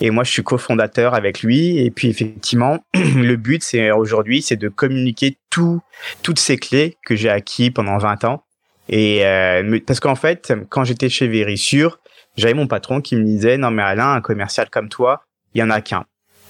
Et 0.00 0.10
moi, 0.10 0.24
je 0.24 0.30
suis 0.30 0.42
cofondateur 0.42 1.14
avec 1.14 1.42
lui. 1.42 1.78
Et 1.78 1.90
puis, 1.90 2.08
effectivement, 2.08 2.78
le 2.94 3.36
but, 3.36 3.62
c'est 3.62 3.90
aujourd'hui, 3.90 4.42
c'est 4.42 4.56
de 4.56 4.68
communiquer 4.68 5.36
tout, 5.50 5.80
toutes 6.22 6.38
ces 6.38 6.56
clés 6.56 6.96
que 7.04 7.14
j'ai 7.14 7.28
acquis 7.28 7.70
pendant 7.70 7.98
20 7.98 8.24
ans 8.24 8.44
et 8.88 9.24
euh, 9.24 9.78
parce 9.86 10.00
qu'en 10.00 10.14
fait, 10.14 10.52
quand 10.68 10.84
j'étais 10.84 11.08
chez 11.08 11.28
Vérissure, 11.28 12.00
j'avais 12.36 12.54
mon 12.54 12.66
patron 12.66 13.00
qui 13.00 13.16
me 13.16 13.24
disait 13.24 13.58
non 13.58 13.70
mais 13.70 13.82
Alain, 13.82 14.14
un 14.14 14.20
commercial 14.20 14.70
comme 14.70 14.88
toi, 14.88 15.22
il 15.54 15.60
y 15.60 15.62
en 15.62 15.70
a 15.70 15.80
qu'un. 15.80 16.04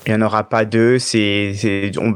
Il 0.07 0.13
y 0.13 0.15
en 0.15 0.23
aura 0.23 0.49
pas 0.49 0.65
deux. 0.65 0.99
C'est, 0.99 1.53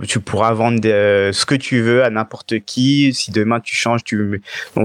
tu 0.07 0.21
pourras 0.21 0.53
vendre 0.53 0.81
ce 0.83 1.45
que 1.45 1.55
tu 1.55 1.81
veux 1.81 2.05
à 2.05 2.11
n'importe 2.11 2.61
qui. 2.61 3.13
Si 3.13 3.33
demain 3.33 3.61
tu 3.61 3.75
changes, 3.75 4.05
tu, 4.05 4.41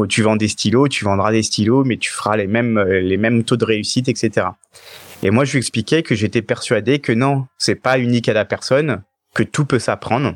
tu 0.10 0.22
vends 0.24 0.36
des 0.36 0.48
stylos, 0.48 0.88
tu 0.88 1.06
vendras 1.06 1.31
des 1.31 1.44
stylos, 1.44 1.83
mais 1.86 1.98
tu 1.98 2.12
feras 2.12 2.36
les 2.36 2.48
mêmes, 2.48 2.81
les 2.81 3.18
mêmes 3.18 3.44
taux 3.44 3.56
de 3.56 3.63
réussite, 3.63 4.10
etc. 4.10 4.48
Et 5.24 5.31
moi, 5.31 5.45
je 5.45 5.54
lui 5.54 5.60
expliquais 5.60 6.04
que 6.04 6.16
j'étais 6.16 6.42
persuadé 6.42 7.00
que 7.00 7.12
non, 7.12 7.48
c'est 7.57 7.75
pas 7.75 7.98
unique 7.98 8.30
à 8.30 8.33
la 8.33 8.45
personne, 8.45 9.04
que 9.33 9.44
tout 9.44 9.66
peut 9.66 9.80
s'apprendre. 9.80 10.36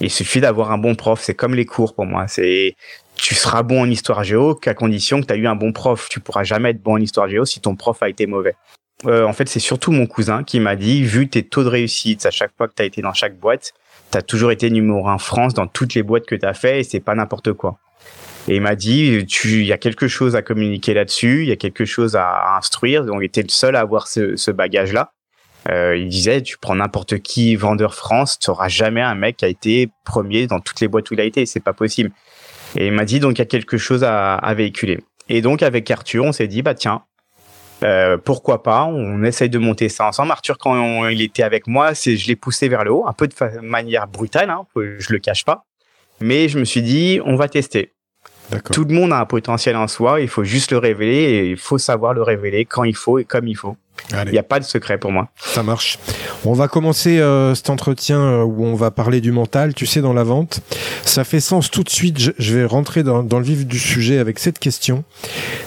Il 0.00 0.10
suffit 0.10 0.40
d'avoir 0.40 0.70
un 0.70 0.78
bon 0.78 0.94
prof. 0.94 1.20
C'est 1.22 1.34
comme 1.34 1.54
les 1.54 1.66
cours 1.66 1.94
pour 1.94 2.06
moi. 2.06 2.28
C'est 2.28 2.74
tu 3.16 3.34
seras 3.34 3.62
bon 3.64 3.82
en 3.82 3.90
histoire 3.90 4.22
géo 4.22 4.54
qu'à 4.54 4.74
condition 4.74 5.20
que 5.20 5.26
tu 5.26 5.32
as 5.32 5.36
eu 5.36 5.46
un 5.46 5.56
bon 5.56 5.72
prof. 5.72 6.08
Tu 6.08 6.20
pourras 6.20 6.44
jamais 6.44 6.70
être 6.70 6.82
bon 6.82 6.94
en 6.94 7.00
histoire 7.00 7.28
géo 7.28 7.44
si 7.44 7.60
ton 7.60 7.74
prof 7.74 8.02
a 8.02 8.08
été 8.08 8.26
mauvais. 8.26 8.54
Euh, 9.06 9.24
en 9.24 9.32
fait, 9.32 9.48
c'est 9.48 9.60
surtout 9.60 9.92
mon 9.92 10.06
cousin 10.06 10.42
qui 10.42 10.60
m'a 10.60 10.76
dit, 10.76 11.02
vu 11.04 11.28
tes 11.28 11.42
taux 11.42 11.62
de 11.62 11.68
réussite 11.68 12.26
à 12.26 12.30
chaque 12.30 12.52
fois 12.56 12.68
que 12.68 12.74
tu 12.74 12.82
as 12.82 12.86
été 12.86 13.00
dans 13.00 13.12
chaque 13.12 13.38
boîte, 13.38 13.72
tu 14.10 14.18
as 14.18 14.22
toujours 14.22 14.50
été 14.50 14.70
numéro 14.70 15.08
un 15.08 15.18
France 15.18 15.54
dans 15.54 15.66
toutes 15.66 15.94
les 15.94 16.02
boîtes 16.02 16.26
que 16.26 16.34
tu 16.34 16.46
as 16.46 16.54
fait 16.54 16.80
et 16.80 16.84
c'est 16.84 17.00
pas 17.00 17.14
n'importe 17.14 17.52
quoi. 17.52 17.78
Et 18.48 18.56
il 18.56 18.62
m'a 18.62 18.74
dit, 18.74 19.26
il 19.44 19.64
y 19.64 19.72
a 19.72 19.78
quelque 19.78 20.08
chose 20.08 20.34
à 20.34 20.42
communiquer 20.42 20.94
là-dessus, 20.94 21.42
il 21.42 21.48
y 21.48 21.52
a 21.52 21.56
quelque 21.56 21.84
chose 21.84 22.16
à, 22.16 22.56
instruire. 22.56 23.04
Donc, 23.04 23.18
il 23.20 23.26
était 23.26 23.42
le 23.42 23.50
seul 23.50 23.76
à 23.76 23.80
avoir 23.80 24.08
ce, 24.08 24.36
ce 24.36 24.50
bagage-là. 24.50 25.12
Euh, 25.68 25.96
il 25.96 26.08
disait, 26.08 26.42
tu 26.42 26.56
prends 26.58 26.74
n'importe 26.74 27.18
qui 27.18 27.54
vendeur 27.56 27.94
France, 27.94 28.38
tu 28.38 28.50
auras 28.50 28.68
jamais 28.68 29.02
un 29.02 29.14
mec 29.14 29.38
qui 29.38 29.44
a 29.44 29.48
été 29.48 29.90
premier 30.04 30.46
dans 30.46 30.60
toutes 30.60 30.80
les 30.80 30.88
boîtes 30.88 31.10
où 31.10 31.14
il 31.14 31.20
a 31.20 31.24
été. 31.24 31.44
C'est 31.46 31.60
pas 31.60 31.74
possible. 31.74 32.10
Et 32.76 32.86
il 32.86 32.92
m'a 32.92 33.04
dit 33.04 33.20
donc 33.20 33.38
il 33.38 33.38
y 33.40 33.42
a 33.42 33.46
quelque 33.46 33.76
chose 33.76 34.04
à, 34.04 34.34
à 34.34 34.54
véhiculer. 34.54 35.00
Et 35.28 35.42
donc 35.42 35.62
avec 35.62 35.90
Arthur, 35.90 36.24
on 36.24 36.32
s'est 36.32 36.48
dit 36.48 36.62
bah 36.62 36.74
tiens, 36.74 37.02
euh, 37.84 38.16
pourquoi 38.18 38.62
pas? 38.62 38.84
On 38.84 39.22
essaye 39.22 39.50
de 39.50 39.58
monter 39.58 39.88
ça 39.88 40.06
ensemble. 40.06 40.32
Arthur, 40.32 40.58
quand 40.58 41.08
il 41.08 41.22
était 41.22 41.42
avec 41.42 41.66
moi, 41.66 41.94
c'est 41.94 42.16
je 42.16 42.26
l'ai 42.26 42.36
poussé 42.36 42.68
vers 42.68 42.84
le 42.84 42.92
haut, 42.92 43.06
un 43.06 43.12
peu 43.12 43.28
de 43.28 43.60
manière 43.60 44.08
brutale, 44.08 44.50
hein, 44.50 44.66
je 44.76 45.12
le 45.12 45.18
cache 45.18 45.44
pas. 45.44 45.64
Mais 46.20 46.48
je 46.48 46.58
me 46.58 46.64
suis 46.64 46.82
dit, 46.82 47.20
on 47.24 47.36
va 47.36 47.48
tester. 47.48 47.92
Tout 48.72 48.84
le 48.84 48.94
monde 48.94 49.12
a 49.12 49.20
un 49.20 49.26
potentiel 49.26 49.76
en 49.76 49.88
soi, 49.88 50.20
il 50.20 50.28
faut 50.28 50.42
juste 50.42 50.72
le 50.72 50.78
révéler 50.78 51.16
et 51.16 51.50
il 51.50 51.58
faut 51.58 51.78
savoir 51.78 52.14
le 52.14 52.22
révéler 52.22 52.64
quand 52.64 52.84
il 52.84 52.96
faut 52.96 53.18
et 53.18 53.24
comme 53.24 53.46
il 53.46 53.56
faut. 53.56 53.76
Il 54.12 54.32
n'y 54.32 54.38
a 54.38 54.42
pas 54.42 54.58
de 54.58 54.64
secret 54.64 54.98
pour 54.98 55.12
moi. 55.12 55.28
Ça 55.36 55.62
marche. 55.62 55.98
On 56.44 56.52
va 56.52 56.68
commencer 56.68 57.18
euh, 57.18 57.54
cet 57.54 57.70
entretien 57.70 58.20
euh, 58.20 58.42
où 58.42 58.64
on 58.64 58.74
va 58.74 58.90
parler 58.90 59.20
du 59.20 59.32
mental, 59.32 59.74
tu 59.74 59.86
sais, 59.86 60.00
dans 60.00 60.12
la 60.12 60.24
vente. 60.24 60.60
Ça 61.04 61.24
fait 61.24 61.40
sens 61.40 61.70
tout 61.70 61.84
de 61.84 61.90
suite. 61.90 62.18
Je, 62.18 62.54
vais 62.54 62.64
rentrer 62.64 63.02
dans, 63.02 63.22
le 63.22 63.44
vif 63.44 63.66
du 63.66 63.78
sujet 63.78 64.18
avec 64.18 64.38
cette 64.38 64.58
question. 64.58 65.04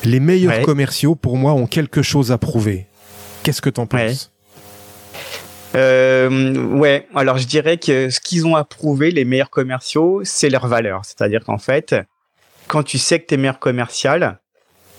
Les 0.04 0.20
meilleurs 0.20 0.62
commerciaux, 0.62 1.16
pour 1.16 1.38
moi, 1.38 1.54
ont 1.54 1.68
quelque 1.68 2.02
chose 2.02 2.32
à 2.32 2.38
prouver. 2.38 2.88
Qu'est-ce 3.44 3.62
que 3.62 3.70
tu 3.70 3.80
en 3.80 3.86
penses? 3.86 4.32
Euh, 5.76 6.54
ouais, 6.76 7.08
alors 7.16 7.38
je 7.38 7.48
dirais 7.48 7.78
que 7.78 8.10
ce 8.10 8.20
qu'ils 8.20 8.46
ont 8.46 8.56
à 8.56 8.66
prouver, 8.66 9.12
les 9.12 9.24
meilleurs 9.24 9.50
commerciaux, 9.50 10.22
c'est 10.24 10.50
leur 10.50 10.68
valeur. 10.68 11.02
C'est-à-dire 11.06 11.44
qu'en 11.46 11.58
fait, 11.58 11.96
quand 12.68 12.84
tu 12.84 12.98
sais 12.98 13.20
que 13.20 13.28
tu 13.28 13.36
es 13.36 13.38
meilleur 13.38 13.60
commercial, 13.60 14.40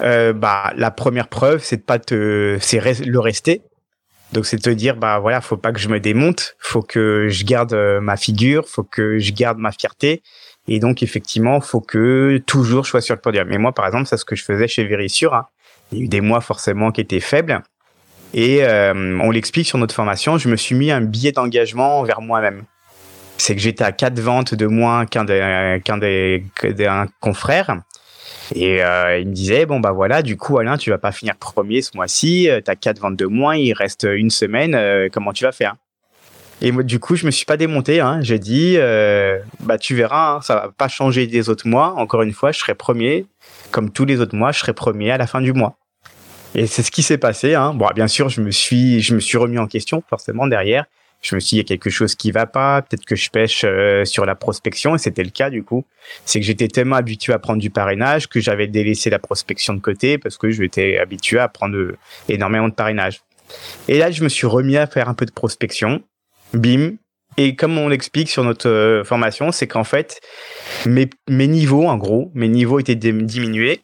euh, 0.03 0.33
bah 0.33 0.73
la 0.77 0.91
première 0.91 1.29
preuve, 1.29 1.63
c'est 1.63 1.79
de 1.79 1.83
pas 1.83 1.99
te, 1.99 2.59
c'est 2.61 2.81
le 3.05 3.21
rester. 3.21 3.63
Donc 4.33 4.47
c'est 4.47 4.59
te 4.59 4.71
dire 4.71 4.97
bah 4.97 5.19
voilà, 5.19 5.41
faut 5.41 5.57
pas 5.57 5.73
que 5.73 5.79
je 5.79 5.89
me 5.89 6.01
démonte, 6.01 6.57
faut 6.59 6.83
que 6.83 7.29
je 7.29 7.45
garde 7.45 7.75
euh, 7.75 8.01
ma 8.01 8.17
figure, 8.17 8.67
faut 8.67 8.83
que 8.83 9.19
je 9.19 9.33
garde 9.33 9.59
ma 9.59 9.73
fierté. 9.73 10.23
Et 10.69 10.79
donc 10.79 11.03
effectivement, 11.03 11.61
faut 11.61 11.81
que 11.81 12.41
toujours 12.47 12.85
je 12.85 12.91
sois 12.91 13.01
sur 13.01 13.15
le 13.15 13.21
podium. 13.21 13.47
Mais 13.49 13.59
moi 13.59 13.73
par 13.73 13.87
exemple, 13.87 14.07
c'est 14.07 14.17
ce 14.17 14.25
que 14.25 14.37
je 14.37 14.45
faisais 14.45 14.69
chez 14.69 14.85
Vérissure. 14.85 15.35
Hein. 15.35 15.47
Il 15.91 15.99
y 15.99 16.01
a 16.01 16.05
eu 16.05 16.09
des 16.09 16.21
mois 16.23 16.41
forcément 16.41 16.91
qui 16.91 17.03
étaient 17.03 17.21
faibles. 17.21 17.63
Et 18.35 18.65
euh, 18.65 19.19
on 19.21 19.31
l'explique 19.31 19.67
sur 19.67 19.79
notre 19.79 19.95
formation, 19.95 20.39
je 20.39 20.49
me 20.49 20.57
suis 20.57 20.75
mis 20.75 20.91
un 20.91 21.03
billet 21.03 21.33
d'engagement 21.33 22.01
envers 22.01 22.23
moi-même. 22.23 22.65
C'est 23.37 23.55
que 23.55 23.61
j'étais 23.61 23.85
à 23.85 23.93
quatre 23.93 24.19
ventes 24.19 24.55
de 24.55 24.67
moins 24.67 25.05
qu'un 25.05 25.25
des, 25.25 25.83
qu'un 25.85 25.99
des, 25.99 26.45
confrère. 27.21 27.77
Et 28.55 28.83
euh, 28.83 29.19
il 29.19 29.29
me 29.29 29.33
disait 29.33 29.67
bon 29.67 29.81
bah 29.81 29.93
voilà, 29.93 30.23
du 30.23 30.37
coup 30.37 30.59
Alain, 30.59 30.77
tu 30.77 30.91
vas 30.91 30.99
pas 30.99 31.13
finir 31.13 31.37
premier 31.37 31.83
ce 31.83 31.91
mois-ci, 31.95 32.51
euh, 32.51 32.61
t'as 32.61 32.75
quatre 32.75 32.99
ventes 32.99 33.17
de 33.17 33.27
moins, 33.27 33.57
il 33.57 33.73
reste 33.73 34.07
une 34.11 34.31
semaine, 34.31 34.75
euh, 34.75 35.09
comment 35.11 35.33
tu 35.33 35.45
vas 35.45 35.53
faire? 35.53 35.77
Et 36.61 36.71
moi, 36.71 36.85
du 36.85 37.01
coup, 37.01 37.17
je 37.17 37.27
me 37.27 37.33
suis 37.33 37.45
pas 37.45 37.57
démonté. 37.57 37.99
Hein. 37.99 38.21
J'ai 38.21 38.39
dit 38.39 38.77
bah 39.61 39.79
tu 39.79 39.97
verras, 39.97 40.37
hein, 40.37 40.41
ça 40.43 40.55
va 40.55 40.71
pas 40.77 40.87
changer 40.87 41.27
des 41.27 41.49
autres 41.49 41.67
mois. 41.67 41.95
Encore 41.97 42.23
une 42.23 42.33
fois, 42.33 42.53
je 42.53 42.61
serai 42.61 42.77
premier, 42.77 43.27
comme 43.73 43.91
tous 43.91 44.05
les 44.05 44.21
autres 44.21 44.37
mois, 44.37 44.53
je 44.53 44.61
serai 44.61 44.73
premier 44.73 45.11
à 45.11 45.19
la 45.19 45.27
fin 45.27 45.41
du 45.41 45.53
mois. 45.53 45.77
Et 46.55 46.69
c'est 46.69 46.85
ce 46.85 46.93
qui 46.93 47.03
s'est 47.03 47.19
passé. 47.19 47.55
Hein. 47.55 47.75
Bon, 47.75 47.89
bien 47.95 48.07
sûr, 48.07 48.29
je 48.29 48.41
me 48.41 48.51
suis 48.51 49.37
remis 49.39 49.59
en 49.59 49.67
question 49.67 50.05
forcément 50.09 50.47
derrière 50.47 50.85
je 51.23 51.37
me 51.37 51.41
suis 51.41 51.51
dit, 51.51 51.57
il 51.57 51.59
y 51.59 51.61
a 51.61 51.65
quelque 51.65 51.89
chose 51.89 52.17
qui 52.17 52.33
va 52.33 52.47
pas, 52.47 52.83
peut-être 52.83 53.05
que 53.05 53.15
je 53.15 53.31
pêche 53.31 53.63
euh, 53.65 54.05
sur 54.05 54.27
la 54.27 54.35
prospection, 54.35 54.97
et 54.97 54.99
c'était 54.99 55.23
le 55.23 55.31
cas 55.31 55.51
du 55.51 55.63
coup. 55.63 55.85
C'est 56.25 56.41
que 56.41 56.47
j'étais 56.47 56.69
tellement 56.69 56.97
habitué 56.97 57.33
à 57.33 57.39
prendre 57.39 57.61
du 57.61 57.71
parrainage 57.71 58.29
que 58.29 58.41
j'avais 58.41 58.67
délaissé 58.67 59.09
la 59.09 59.21
prospection 59.21 59.73
de 59.75 59.81
côté 59.81 60.19
parce 60.19 60.37
que 60.37 60.51
j'étais 60.51 60.99
habitué 60.99 61.39
à 61.39 61.49
prendre 61.49 61.77
euh, 61.77 61.97
énormément 62.29 62.69
de 62.69 62.75
parrainage. 62.75 63.21
Et 63.89 63.99
là, 63.99 64.11
je 64.11 64.25
me 64.25 64.29
suis 64.29 64.47
remis 64.47 64.77
à 64.77 64.87
faire 64.87 65.09
un 65.09 65.15
peu 65.15 65.27
de 65.27 65.31
prospection. 65.33 66.03
Bim. 66.55 66.95
Et 67.39 67.55
comme 67.55 67.79
on 67.79 67.89
l'explique 67.89 68.29
sur 68.29 68.45
notre 68.45 68.69
euh, 68.69 69.05
formation, 69.05 69.53
c'est 69.53 69.67
qu'en 69.67 69.85
fait, 69.85 70.21
mes, 70.85 71.09
mes 71.29 71.47
niveaux, 71.47 71.87
en 71.87 71.97
gros, 71.97 72.31
mes 72.35 72.49
niveaux 72.49 72.79
étaient 72.79 72.95
diminués. 72.95 73.81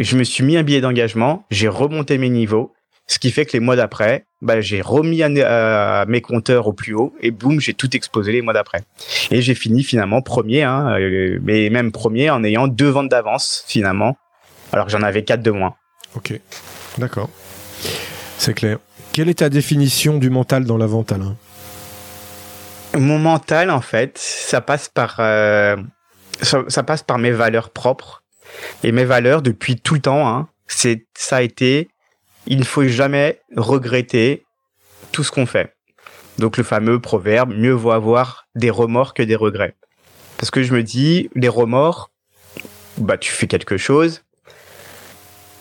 Je 0.00 0.16
me 0.16 0.24
suis 0.24 0.42
mis 0.42 0.56
un 0.56 0.64
billet 0.64 0.80
d'engagement, 0.80 1.46
j'ai 1.50 1.68
remonté 1.68 2.18
mes 2.18 2.28
niveaux, 2.28 2.74
ce 3.06 3.18
qui 3.18 3.30
fait 3.30 3.44
que 3.44 3.52
les 3.52 3.60
mois 3.60 3.76
d'après, 3.76 4.26
bah, 4.40 4.60
j'ai 4.60 4.80
remis 4.80 5.22
à, 5.22 6.04
mes 6.08 6.20
compteurs 6.20 6.66
au 6.66 6.72
plus 6.72 6.94
haut 6.94 7.14
et 7.20 7.30
boum, 7.30 7.60
j'ai 7.60 7.74
tout 7.74 7.94
explosé 7.94 8.32
les 8.32 8.42
mois 8.42 8.54
d'après. 8.54 8.84
Et 9.30 9.42
j'ai 9.42 9.54
fini 9.54 9.82
finalement 9.82 10.22
premier, 10.22 10.62
hein, 10.62 10.98
euh, 10.98 11.38
mais 11.42 11.68
même 11.70 11.92
premier 11.92 12.30
en 12.30 12.42
ayant 12.44 12.66
deux 12.66 12.88
ventes 12.88 13.10
d'avance 13.10 13.64
finalement, 13.66 14.16
alors 14.72 14.86
que 14.86 14.92
j'en 14.92 15.02
avais 15.02 15.22
quatre 15.22 15.42
de 15.42 15.50
moins. 15.50 15.74
Ok, 16.14 16.38
d'accord. 16.98 17.28
C'est 18.38 18.54
clair. 18.54 18.78
Quelle 19.12 19.28
est 19.28 19.38
ta 19.38 19.48
définition 19.48 20.18
du 20.18 20.30
mental 20.30 20.64
dans 20.64 20.76
la 20.76 20.86
vente, 20.86 21.12
Alain? 21.12 21.36
Mon 22.96 23.18
mental, 23.18 23.70
en 23.70 23.80
fait, 23.80 24.18
ça 24.18 24.60
passe 24.60 24.88
par, 24.88 25.16
euh, 25.18 25.76
ça, 26.42 26.82
passe 26.82 27.02
par 27.02 27.18
mes 27.18 27.30
valeurs 27.30 27.70
propres. 27.70 28.22
Et 28.82 28.92
mes 28.92 29.04
valeurs, 29.04 29.42
depuis 29.42 29.76
tout 29.76 29.94
le 29.94 30.00
temps, 30.00 30.28
hein, 30.28 30.48
c'est, 30.66 31.06
ça 31.14 31.36
a 31.36 31.42
été 31.42 31.88
il 32.46 32.58
ne 32.58 32.64
faut 32.64 32.86
jamais 32.86 33.40
regretter 33.56 34.44
tout 35.12 35.24
ce 35.24 35.30
qu'on 35.30 35.46
fait. 35.46 35.74
Donc 36.38 36.56
le 36.56 36.64
fameux 36.64 37.00
proverbe, 37.00 37.54
mieux 37.54 37.72
vaut 37.72 37.92
avoir 37.92 38.46
des 38.54 38.70
remords 38.70 39.14
que 39.14 39.22
des 39.22 39.36
regrets. 39.36 39.76
Parce 40.36 40.50
que 40.50 40.62
je 40.62 40.74
me 40.74 40.82
dis, 40.82 41.30
les 41.34 41.48
remords, 41.48 42.10
bah 42.98 43.18
tu 43.18 43.30
fais 43.30 43.46
quelque 43.46 43.76
chose, 43.76 44.22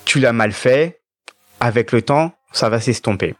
tu 0.06 0.20
l'as 0.20 0.34
mal 0.34 0.52
fait, 0.52 1.02
avec 1.60 1.92
le 1.92 2.02
temps, 2.02 2.34
ça 2.52 2.70
va 2.70 2.80
s'estomper. 2.80 3.36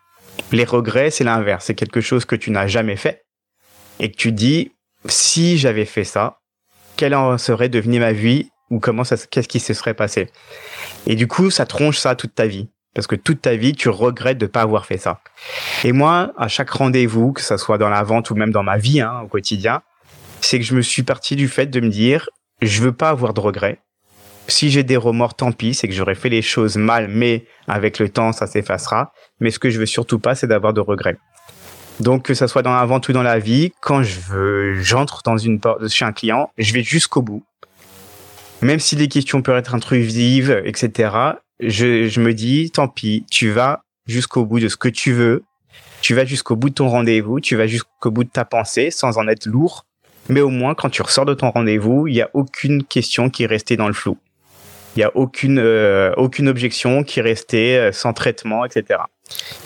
Les 0.52 0.64
regrets, 0.64 1.12
c'est 1.12 1.24
l'inverse, 1.24 1.66
c'est 1.66 1.76
quelque 1.76 2.02
chose 2.02 2.26
que 2.26 2.36
tu 2.36 2.52
n'as 2.52 2.68
jamais 2.68 2.96
fait 2.96 3.26
et 4.00 4.12
que 4.12 4.18
tu 4.18 4.32
dis, 4.32 4.72
si 5.06 5.58
j'avais 5.58 5.86
fait 5.86 6.04
ça, 6.04 6.40
quelle 6.96 7.16
en 7.16 7.38
serait 7.38 7.70
devenue 7.70 8.00
ma 8.00 8.14
vie 8.14 8.50
ou 8.70 8.80
comment 8.80 9.04
ça, 9.04 9.18
qu'est-ce 9.18 9.48
qui 9.48 9.60
se 9.60 9.74
serait 9.74 9.94
passé? 9.94 10.30
Et 11.06 11.16
du 11.16 11.28
coup, 11.28 11.50
ça 11.50 11.66
tronche 11.66 11.98
ça 11.98 12.16
toute 12.16 12.34
ta 12.34 12.48
vie. 12.48 12.70
Parce 12.94 13.08
que 13.08 13.16
toute 13.16 13.42
ta 13.42 13.56
vie, 13.56 13.74
tu 13.74 13.90
regrettes 13.90 14.38
de 14.38 14.46
pas 14.46 14.62
avoir 14.62 14.86
fait 14.86 14.98
ça. 14.98 15.20
Et 15.84 15.92
moi, 15.92 16.32
à 16.38 16.48
chaque 16.48 16.70
rendez-vous, 16.70 17.34
que 17.34 17.42
ce 17.42 17.58
soit 17.58 17.78
dans 17.78 17.90
la 17.90 18.04
vente 18.04 18.30
ou 18.30 18.36
même 18.36 18.52
dans 18.52 18.64
ma 18.64 18.78
vie 18.78 19.02
hein, 19.02 19.22
au 19.24 19.28
quotidien, 19.28 19.82
c'est 20.42 20.60
que 20.60 20.66
je 20.66 20.76
me 20.76 20.82
suis 20.82 21.04
parti 21.04 21.36
du 21.36 21.48
fait 21.48 21.68
de 21.68 21.80
me 21.80 21.90
dire, 21.90 22.30
je 22.62 22.82
veux 22.82 22.92
pas 22.92 23.10
avoir 23.10 23.34
de 23.34 23.40
regrets. 23.40 23.80
Si 24.48 24.70
j'ai 24.70 24.84
des 24.84 24.98
remords, 24.98 25.36
tant 25.36 25.52
pis, 25.52 25.74
c'est 25.74 25.88
que 25.88 25.94
j'aurais 25.94 26.16
fait 26.16 26.30
les 26.30 26.42
choses 26.42 26.76
mal, 26.76 27.08
mais 27.08 27.46
avec 27.68 27.98
le 27.98 28.10
temps, 28.10 28.34
ça 28.34 28.46
s'effacera. 28.46 29.14
Mais 29.40 29.52
ce 29.52 29.58
que 29.58 29.70
je 29.70 29.80
veux 29.80 29.86
surtout 29.86 30.20
pas, 30.20 30.36
c'est 30.36 30.48
d'avoir 30.48 30.74
de 30.74 30.82
regrets. 30.82 31.18
Donc, 32.00 32.24
que 32.24 32.34
ce 32.34 32.48
soit 32.48 32.62
dans 32.62 32.76
la 32.76 32.86
vente 32.86 33.08
ou 33.08 33.14
dans 33.14 33.24
la 33.24 33.40
vie, 33.40 33.72
quand 33.82 34.04
je 34.04 34.20
veux, 34.20 34.82
j'entre 34.82 35.22
dans 35.24 35.38
une 35.38 35.60
porte 35.60 35.88
chez 35.88 36.04
un 36.06 36.12
client, 36.12 36.50
je 36.58 36.74
vais 36.74 36.84
jusqu'au 36.84 37.22
bout. 37.22 37.46
Même 38.62 38.80
si 38.80 38.96
les 38.96 39.08
questions 39.08 39.42
peuvent 39.42 39.58
être 39.58 39.76
intrusives, 39.76 40.62
etc., 40.66 41.10
je, 41.70 42.20
me 42.20 42.34
dis, 42.34 42.72
tant 42.72 42.88
pis, 42.88 43.26
tu 43.30 43.50
vas 43.50 43.84
jusqu'au 44.06 44.46
bout 44.46 44.60
de 44.60 44.68
ce 44.68 44.78
que 44.78 44.90
tu 44.90 45.14
veux, 45.14 45.44
tu 46.02 46.14
vas 46.14 46.26
jusqu'au 46.26 46.56
bout 46.56 46.70
de 46.70 46.76
ton 46.76 46.90
rendez-vous, 46.90 47.40
tu 47.40 47.56
vas 47.56 47.68
jusqu'au 47.68 48.12
bout 48.12 48.24
de 48.24 48.30
ta 48.30 48.46
pensée 48.46 48.92
sans 48.92 49.18
en 49.18 49.28
être 49.28 49.46
lourd. 49.46 49.86
Mais 50.30 50.42
au 50.42 50.50
moins, 50.50 50.76
quand 50.76 50.90
tu 50.90 51.02
ressors 51.02 51.26
de 51.26 51.34
ton 51.34 51.52
rendez-vous, 51.52 52.08
il 52.08 52.14
n'y 52.14 52.22
a 52.22 52.30
aucune 52.34 52.84
question 52.84 53.30
qui 53.30 53.44
est 53.44 53.48
restée 53.48 53.78
dans 53.78 53.88
le 53.88 53.94
flou. 53.94 54.18
Il 54.96 55.00
n'y 55.00 55.04
a 55.04 55.12
aucune, 55.16 55.60
euh, 55.60 56.14
aucune 56.18 56.48
objection 56.48 57.04
qui 57.04 57.20
est 57.20 57.24
restée 57.24 57.78
euh, 57.78 57.92
sans 57.92 58.14
traitement, 58.14 58.64
etc. 58.64 59.00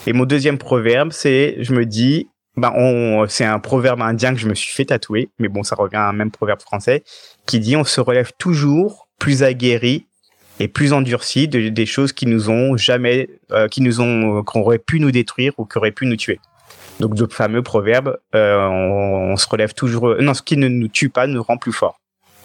Et 0.05 0.13
mon 0.13 0.25
deuxième 0.25 0.57
proverbe, 0.57 1.11
c'est, 1.11 1.57
je 1.59 1.73
me 1.73 1.85
dis, 1.85 2.27
ben 2.55 2.71
on, 2.75 3.27
c'est 3.27 3.45
un 3.45 3.59
proverbe 3.59 4.01
indien 4.01 4.33
que 4.33 4.39
je 4.39 4.47
me 4.47 4.55
suis 4.55 4.73
fait 4.73 4.85
tatouer, 4.85 5.29
mais 5.37 5.47
bon, 5.47 5.63
ça 5.63 5.75
revient 5.75 5.97
à 5.97 6.09
un 6.09 6.13
même 6.13 6.31
proverbe 6.31 6.61
français, 6.61 7.03
qui 7.45 7.59
dit 7.59 7.75
on 7.75 7.83
se 7.83 8.01
relève 8.01 8.31
toujours 8.37 9.07
plus 9.19 9.43
aguerri 9.43 10.07
et 10.59 10.67
plus 10.67 10.93
endurci 10.93 11.47
de, 11.47 11.69
des 11.69 11.85
choses 11.85 12.13
qui 12.13 12.25
nous 12.25 12.49
ont 12.49 12.77
jamais, 12.77 13.29
euh, 13.51 13.67
qui 13.67 13.81
nous 13.81 14.01
ont, 14.01 14.43
qu'on 14.43 14.61
aurait 14.61 14.79
pu 14.79 14.99
nous 14.99 15.11
détruire 15.11 15.53
ou 15.57 15.65
qui 15.65 15.77
auraient 15.77 15.91
pu 15.91 16.05
nous 16.05 16.15
tuer. 16.15 16.39
Donc, 16.99 17.17
le 17.19 17.27
fameux 17.27 17.61
proverbe, 17.61 18.17
euh, 18.33 18.67
on, 18.67 19.37
se 19.37 19.47
relève 19.47 19.73
toujours. 19.73 20.15
Non, 20.19 20.33
ce 20.33 20.41
qui 20.41 20.57
ne 20.57 20.67
nous 20.67 20.87
tue 20.87 21.09
pas 21.09 21.27
nous 21.27 21.43
rend 21.43 21.57
plus 21.57 21.73
fort. 21.73 21.99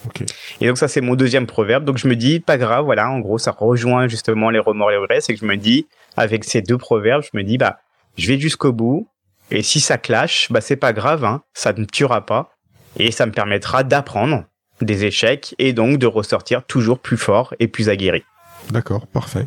Okay. 0.07 0.27
Et 0.61 0.67
donc 0.67 0.79
ça 0.79 0.89
c'est 0.89 1.01
mon 1.01 1.15
deuxième 1.15 1.47
proverbe. 1.47 1.85
Donc 1.85 1.99
je 1.99 2.09
me 2.09 2.17
dis 2.17 2.41
pas 2.41 2.59
grave, 2.59 2.85
voilà, 2.85 3.09
en 3.09 3.21
gros 3.21 3.39
ça 3.39 3.53
rejoint 3.53 4.09
justement 4.09 4.51
les 4.51 4.59
remords 4.59 4.91
et 4.91 4.95
les 4.95 4.99
regrets, 4.99 5.21
c'est 5.21 5.33
que 5.33 5.39
je 5.39 5.47
me 5.47 5.57
dis 5.57 5.87
avec 6.17 6.43
ces 6.45 6.61
deux 6.61 6.77
proverbes, 6.77 7.23
je 7.23 7.37
me 7.39 7.45
dis 7.45 7.57
bah 7.57 7.79
je 8.17 8.27
vais 8.27 8.39
jusqu'au 8.39 8.73
bout 8.73 9.09
et 9.53 9.63
si 9.63 9.79
ça 9.79 9.99
clash, 9.99 10.51
bah 10.51 10.61
c'est 10.61 10.77
pas 10.77 10.93
grave, 10.93 11.25
hein, 11.25 11.43
ça 11.55 11.73
ne 11.73 11.85
tuera 11.85 12.27
pas 12.27 12.51
et 12.99 13.11
ça 13.13 13.27
me 13.27 13.33
permettra 13.33 13.85
d'apprendre 13.85 14.45
des 14.85 15.05
échecs 15.05 15.55
et 15.59 15.73
donc 15.73 15.99
de 15.99 16.07
ressortir 16.07 16.65
toujours 16.65 16.99
plus 16.99 17.17
fort 17.17 17.55
et 17.59 17.69
plus 17.69 17.89
aguerri. 17.89 18.23
D'accord, 18.71 19.07
parfait. 19.07 19.47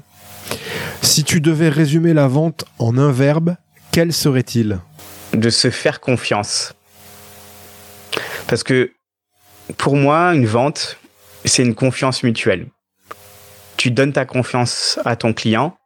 Si 1.01 1.23
tu 1.23 1.41
devais 1.41 1.69
résumer 1.69 2.13
la 2.13 2.27
vente 2.27 2.65
en 2.79 2.97
un 2.97 3.11
verbe, 3.11 3.55
quel 3.91 4.13
serait-il? 4.13 4.79
De 5.33 5.49
se 5.49 5.69
faire 5.69 5.99
confiance. 5.99 6.73
Parce 8.47 8.63
que 8.63 8.91
pour 9.77 9.95
moi, 9.95 10.35
une 10.35 10.45
vente, 10.45 10.97
c'est 11.45 11.63
une 11.63 11.75
confiance 11.75 12.23
mutuelle. 12.23 12.67
Tu 13.77 13.91
donnes 13.91 14.13
ta 14.13 14.25
confiance 14.25 14.99
à 15.05 15.15
ton 15.15 15.33
client, 15.33 15.77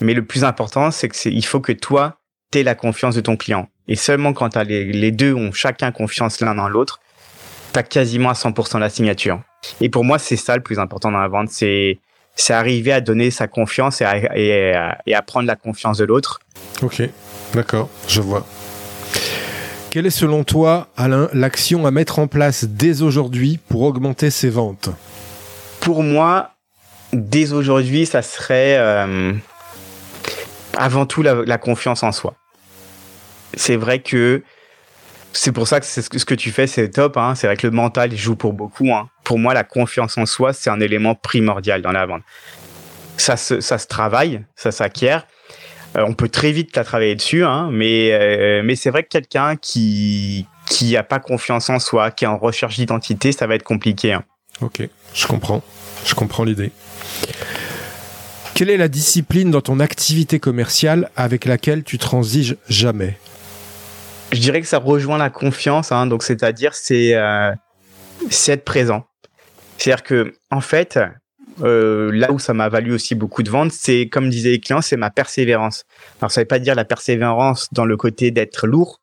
mais 0.00 0.14
le 0.14 0.24
plus 0.24 0.44
important, 0.44 0.90
c'est 0.90 1.08
qu'il 1.08 1.44
faut 1.44 1.60
que 1.60 1.72
toi, 1.72 2.18
tu 2.50 2.58
aies 2.58 2.62
la 2.62 2.74
confiance 2.74 3.14
de 3.14 3.20
ton 3.20 3.36
client. 3.36 3.68
Et 3.86 3.96
seulement 3.96 4.32
quand 4.32 4.56
les, 4.56 4.92
les 4.92 5.12
deux 5.12 5.34
ont 5.34 5.52
chacun 5.52 5.92
confiance 5.92 6.40
l'un 6.40 6.54
dans 6.54 6.68
l'autre, 6.68 7.00
quasiment 7.82 8.30
à 8.30 8.34
100% 8.34 8.78
la 8.78 8.90
signature. 8.90 9.40
Et 9.80 9.88
pour 9.88 10.04
moi, 10.04 10.18
c'est 10.18 10.36
ça 10.36 10.56
le 10.56 10.62
plus 10.62 10.78
important 10.78 11.10
dans 11.10 11.20
la 11.20 11.28
vente, 11.28 11.50
c'est 11.50 11.98
c'est 12.38 12.54
arriver 12.54 12.92
à 12.92 13.00
donner 13.00 13.32
sa 13.32 13.48
confiance 13.48 14.00
et 14.00 14.04
à, 14.04 14.36
et, 14.36 15.14
à, 15.14 15.22
prendre 15.22 15.48
la 15.48 15.56
confiance 15.56 15.98
de 15.98 16.04
l'autre. 16.04 16.38
Ok, 16.82 17.02
d'accord, 17.52 17.90
je 18.06 18.20
vois. 18.20 18.46
Quelle 19.90 20.06
est 20.06 20.10
selon 20.10 20.44
toi, 20.44 20.86
Alain, 20.96 21.28
l'action 21.32 21.84
à 21.84 21.90
mettre 21.90 22.20
en 22.20 22.28
place 22.28 22.64
dès 22.64 23.02
aujourd'hui 23.02 23.58
pour 23.68 23.82
augmenter 23.82 24.30
ses 24.30 24.50
ventes? 24.50 24.90
Pour 25.80 26.04
moi, 26.04 26.52
dès 27.12 27.52
aujourd'hui, 27.52 28.06
ça 28.06 28.22
serait 28.22 28.76
euh, 28.78 29.32
avant 30.76 31.06
tout 31.06 31.22
la, 31.22 31.34
la, 31.44 31.58
confiance 31.58 32.04
en 32.04 32.12
soi. 32.12 32.34
C'est 33.54 33.76
vrai 33.76 33.98
que 33.98 34.44
c'est 35.32 35.52
pour 35.52 35.68
ça 35.68 35.80
que 35.80 35.86
ce 35.86 36.24
que 36.24 36.34
tu 36.34 36.50
fais, 36.50 36.66
c'est 36.66 36.88
top. 36.90 37.16
Hein. 37.16 37.34
C'est 37.34 37.46
vrai 37.46 37.56
que 37.56 37.66
le 37.66 37.72
mental 37.72 38.16
joue 38.16 38.36
pour 38.36 38.52
beaucoup. 38.52 38.92
Hein. 38.92 39.08
Pour 39.24 39.38
moi, 39.38 39.54
la 39.54 39.64
confiance 39.64 40.18
en 40.18 40.26
soi, 40.26 40.52
c'est 40.52 40.70
un 40.70 40.80
élément 40.80 41.14
primordial 41.14 41.82
dans 41.82 41.92
la 41.92 42.06
vente. 42.06 42.22
Ça 43.16 43.36
se, 43.36 43.60
ça 43.60 43.78
se 43.78 43.86
travaille, 43.86 44.44
ça 44.56 44.70
s'acquiert. 44.70 45.26
Euh, 45.96 46.04
on 46.06 46.14
peut 46.14 46.28
très 46.28 46.52
vite 46.52 46.76
la 46.76 46.84
travailler 46.84 47.14
dessus, 47.14 47.44
hein, 47.44 47.70
mais, 47.72 48.10
euh, 48.12 48.62
mais 48.64 48.76
c'est 48.76 48.90
vrai 48.90 49.02
que 49.02 49.08
quelqu'un 49.08 49.56
qui 49.56 50.46
qui 50.68 50.96
a 50.98 51.02
pas 51.02 51.18
confiance 51.18 51.70
en 51.70 51.78
soi, 51.78 52.10
qui 52.10 52.24
est 52.24 52.28
en 52.28 52.36
recherche 52.36 52.76
d'identité, 52.76 53.32
ça 53.32 53.46
va 53.46 53.54
être 53.54 53.62
compliqué. 53.62 54.18
Ok, 54.60 54.86
je 55.14 55.26
comprends. 55.26 55.62
Je 56.04 56.14
comprends 56.14 56.44
l'idée. 56.44 56.72
Quelle 58.54 58.70
est 58.70 58.76
la 58.76 58.88
discipline 58.88 59.50
dans 59.50 59.60
ton 59.60 59.80
activité 59.80 60.40
commerciale 60.40 61.10
avec 61.16 61.44
laquelle 61.44 61.84
tu 61.84 61.96
transiges 61.96 62.56
jamais? 62.68 63.16
Je 64.32 64.40
dirais 64.40 64.60
que 64.60 64.66
ça 64.66 64.78
rejoint 64.78 65.18
la 65.18 65.30
confiance, 65.30 65.90
hein, 65.90 66.06
donc 66.06 66.22
c'est-à-dire 66.22 66.74
c'est 66.74 67.14
euh, 67.14 67.52
être 68.46 68.64
présent. 68.64 69.06
C'est-à-dire 69.78 70.02
que 70.02 70.34
en 70.50 70.60
fait, 70.60 70.98
euh, 71.62 72.10
là 72.12 72.30
où 72.30 72.38
ça 72.38 72.52
m'a 72.52 72.68
valu 72.68 72.92
aussi 72.92 73.14
beaucoup 73.14 73.42
de 73.42 73.50
ventes, 73.50 73.72
c'est 73.72 74.08
comme 74.08 74.28
disaient 74.28 74.50
les 74.50 74.60
clients, 74.60 74.82
c'est 74.82 74.96
ma 74.96 75.10
persévérance. 75.10 75.84
Alors 76.20 76.30
ça 76.30 76.42
veut 76.42 76.46
pas 76.46 76.58
dire 76.58 76.74
la 76.74 76.84
persévérance 76.84 77.68
dans 77.72 77.86
le 77.86 77.96
côté 77.96 78.30
d'être 78.30 78.66
lourd, 78.66 79.00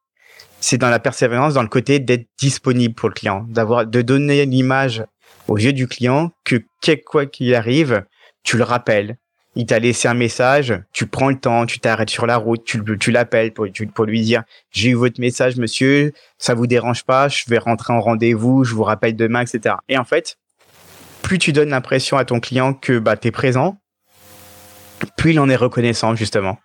c'est 0.59 0.77
dans 0.77 0.89
la 0.89 0.99
persévérance 0.99 1.53
dans 1.53 1.63
le 1.63 1.69
côté 1.69 1.99
d'être 1.99 2.27
disponible 2.39 2.93
pour 2.93 3.09
le 3.09 3.15
client, 3.15 3.45
d'avoir 3.49 3.87
de 3.87 4.01
donner 4.01 4.45
l'image 4.45 5.03
aux 5.47 5.57
yeux 5.57 5.73
du 5.73 5.87
client 5.87 6.31
que 6.43 6.57
quoi 7.05 7.25
qu'il 7.25 7.53
arrive, 7.55 8.03
tu 8.43 8.57
le 8.57 8.63
rappelles. 8.63 9.17
Il 9.57 9.65
t'a 9.65 9.79
laissé 9.79 10.09
un 10.09 10.13
message, 10.13 10.73
tu 10.91 11.07
prends 11.07 11.29
le 11.29 11.39
temps, 11.39 11.65
tu 11.65 11.79
t'arrêtes 11.79 12.09
sur 12.09 12.25
la 12.25 12.35
route, 12.35 12.63
tu, 12.65 13.11
l'appelles 13.11 13.53
pour, 13.53 14.05
lui 14.05 14.21
dire 14.21 14.43
j'ai 14.71 14.89
eu 14.89 14.95
votre 14.95 15.21
message 15.21 15.55
monsieur, 15.55 16.11
ça 16.37 16.53
vous 16.53 16.67
dérange 16.67 17.03
pas, 17.03 17.29
je 17.29 17.43
vais 17.47 17.57
rentrer 17.57 17.93
en 17.93 18.01
rendez-vous, 18.01 18.65
je 18.65 18.75
vous 18.75 18.83
rappelle 18.83 19.15
demain, 19.15 19.41
etc. 19.41 19.75
Et 19.87 19.97
en 19.97 20.03
fait, 20.03 20.37
plus 21.21 21.37
tu 21.37 21.53
donnes 21.53 21.69
l'impression 21.69 22.17
à 22.17 22.25
ton 22.25 22.41
client 22.41 22.73
que 22.73 22.99
bah, 22.99 23.15
tu 23.15 23.29
es 23.29 23.31
présent, 23.31 23.77
plus 25.17 25.31
il 25.31 25.39
en 25.39 25.49
est 25.49 25.55
reconnaissant 25.55 26.15
justement. 26.15 26.59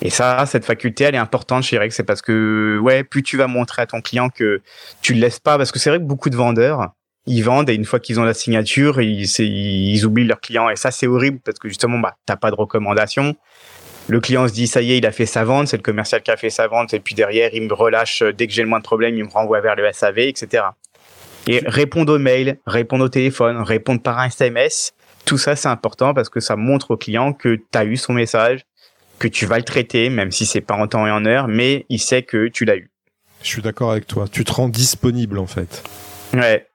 Et 0.00 0.10
ça, 0.10 0.46
cette 0.46 0.64
faculté, 0.64 1.04
elle 1.04 1.14
est 1.14 1.18
importante 1.18 1.64
chez 1.64 1.76
Rex, 1.76 1.94
c'est 1.94 2.04
parce 2.04 2.22
que 2.22 2.78
ouais, 2.80 3.04
plus 3.04 3.22
tu 3.22 3.36
vas 3.36 3.48
montrer 3.48 3.82
à 3.82 3.86
ton 3.86 4.00
client 4.00 4.30
que 4.30 4.62
tu 5.02 5.12
le 5.12 5.20
laisses 5.20 5.40
pas, 5.40 5.58
parce 5.58 5.72
que 5.72 5.78
c'est 5.78 5.90
vrai 5.90 5.98
que 5.98 6.04
beaucoup 6.04 6.30
de 6.30 6.36
vendeurs, 6.36 6.92
ils 7.28 7.42
vendent 7.42 7.70
et 7.70 7.74
une 7.74 7.84
fois 7.84 8.00
qu'ils 8.00 8.18
ont 8.18 8.24
la 8.24 8.34
signature, 8.34 9.00
ils, 9.00 9.24
ils 9.38 10.04
oublient 10.04 10.26
leur 10.26 10.40
client. 10.40 10.68
Et 10.70 10.76
ça, 10.76 10.90
c'est 10.90 11.06
horrible 11.06 11.38
parce 11.44 11.58
que 11.58 11.68
justement, 11.68 11.98
bah, 11.98 12.16
t'as 12.26 12.36
pas 12.36 12.50
de 12.50 12.56
recommandation. 12.56 13.36
Le 14.08 14.20
client 14.20 14.48
se 14.48 14.54
dit, 14.54 14.66
ça 14.66 14.80
y 14.80 14.92
est, 14.92 14.98
il 14.98 15.06
a 15.06 15.12
fait 15.12 15.26
sa 15.26 15.44
vente, 15.44 15.68
c'est 15.68 15.76
le 15.76 15.82
commercial 15.82 16.22
qui 16.22 16.30
a 16.30 16.36
fait 16.38 16.48
sa 16.48 16.66
vente, 16.66 16.94
et 16.94 17.00
puis 17.00 17.14
derrière, 17.14 17.50
il 17.52 17.62
me 17.64 17.74
relâche 17.74 18.22
dès 18.22 18.46
que 18.46 18.54
j'ai 18.54 18.62
le 18.62 18.68
moins 18.68 18.78
de 18.78 18.84
problème, 18.84 19.14
il 19.16 19.24
me 19.24 19.30
renvoie 19.30 19.60
vers 19.60 19.76
le 19.76 19.86
SAV, 19.92 20.20
etc. 20.20 20.64
Et 21.46 21.60
répondre 21.66 22.14
aux 22.14 22.18
mails, 22.18 22.58
répondre 22.66 23.04
au 23.04 23.08
téléphone, 23.10 23.58
répondre 23.58 24.00
par 24.02 24.18
un 24.18 24.28
SMS, 24.28 24.94
tout 25.26 25.36
ça, 25.36 25.56
c'est 25.56 25.68
important 25.68 26.14
parce 26.14 26.30
que 26.30 26.40
ça 26.40 26.56
montre 26.56 26.92
au 26.92 26.96
client 26.96 27.34
que 27.34 27.56
tu 27.56 27.78
as 27.78 27.84
eu 27.84 27.98
son 27.98 28.14
message, 28.14 28.60
que 29.18 29.28
tu 29.28 29.44
vas 29.44 29.58
le 29.58 29.64
traiter, 29.64 30.08
même 30.08 30.32
si 30.32 30.46
c'est 30.46 30.62
pas 30.62 30.74
en 30.74 30.86
temps 30.86 31.06
et 31.06 31.10
en 31.10 31.26
heure, 31.26 31.48
mais 31.48 31.84
il 31.90 31.98
sait 31.98 32.22
que 32.22 32.48
tu 32.48 32.64
l'as 32.64 32.76
eu. 32.76 32.90
Je 33.42 33.48
suis 33.48 33.62
d'accord 33.62 33.90
avec 33.90 34.06
toi. 34.06 34.24
Tu 34.30 34.44
te 34.44 34.52
rends 34.52 34.70
disponible, 34.70 35.38
en 35.38 35.46
fait. 35.46 35.82
Ouais. 36.32 36.67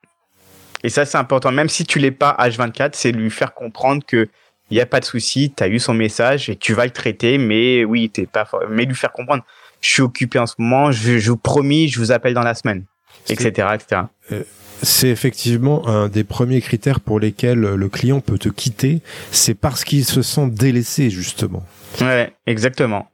Et 0.84 0.90
ça, 0.90 1.06
c'est 1.06 1.18
important. 1.18 1.50
Même 1.50 1.70
si 1.70 1.84
tu 1.84 1.98
l'es 1.98 2.12
pas 2.12 2.36
H24, 2.38 2.90
c'est 2.92 3.10
lui 3.10 3.30
faire 3.30 3.54
comprendre 3.54 4.04
que 4.06 4.28
il 4.70 4.76
y 4.76 4.80
a 4.80 4.86
pas 4.86 5.00
de 5.00 5.04
souci, 5.04 5.52
tu 5.54 5.62
as 5.62 5.68
eu 5.68 5.78
son 5.78 5.94
message 5.94 6.48
et 6.48 6.56
tu 6.56 6.72
vas 6.72 6.84
le 6.84 6.90
traiter, 6.90 7.38
mais 7.38 7.84
oui, 7.84 8.10
t'es 8.10 8.26
pas, 8.26 8.48
mais 8.70 8.84
lui 8.84 8.94
faire 8.94 9.12
comprendre. 9.12 9.42
Je 9.80 9.90
suis 9.90 10.02
occupé 10.02 10.38
en 10.38 10.46
ce 10.46 10.54
moment, 10.58 10.90
je, 10.90 11.18
je 11.18 11.30
vous 11.30 11.36
promis, 11.36 11.88
je 11.88 11.98
vous 11.98 12.12
appelle 12.12 12.32
dans 12.32 12.42
la 12.42 12.54
semaine, 12.54 12.84
etc., 13.28 13.68
etc. 13.74 14.02
Euh, 14.32 14.42
c'est 14.82 15.08
effectivement 15.08 15.86
un 15.86 16.08
des 16.08 16.24
premiers 16.24 16.60
critères 16.60 17.00
pour 17.00 17.20
lesquels 17.20 17.60
le 17.60 17.88
client 17.88 18.20
peut 18.20 18.38
te 18.38 18.48
quitter. 18.48 19.00
C'est 19.30 19.54
parce 19.54 19.84
qu'il 19.84 20.04
se 20.04 20.22
sent 20.22 20.48
délaissé, 20.50 21.10
justement. 21.10 21.64
Ouais, 22.00 22.32
exactement. 22.46 23.10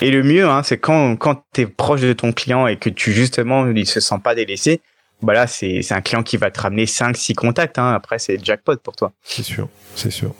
Et 0.00 0.10
le 0.10 0.22
mieux, 0.22 0.48
hein, 0.48 0.62
c'est 0.62 0.78
quand, 0.78 1.16
quand 1.16 1.42
tu 1.52 1.62
es 1.62 1.66
proche 1.66 2.00
de 2.02 2.12
ton 2.12 2.32
client 2.32 2.66
et 2.66 2.76
que 2.76 2.88
tu, 2.90 3.12
justement, 3.12 3.66
il 3.68 3.86
se 3.86 4.00
sent 4.00 4.18
pas 4.22 4.34
délaissé, 4.34 4.80
bah 5.22 5.32
là, 5.32 5.46
c'est 5.46 5.92
un 5.92 6.00
client 6.00 6.22
qui 6.22 6.36
va 6.36 6.50
te 6.50 6.60
ramener 6.60 6.86
5, 6.86 7.16
6 7.16 7.34
contacts. 7.34 7.78
Hein. 7.78 7.92
Après, 7.92 8.18
c'est 8.18 8.42
jackpot 8.44 8.76
pour 8.76 8.94
toi. 8.94 9.12
C'est 9.22 9.42
sûr, 9.42 9.68
c'est 9.94 10.10
sûr. 10.10 10.34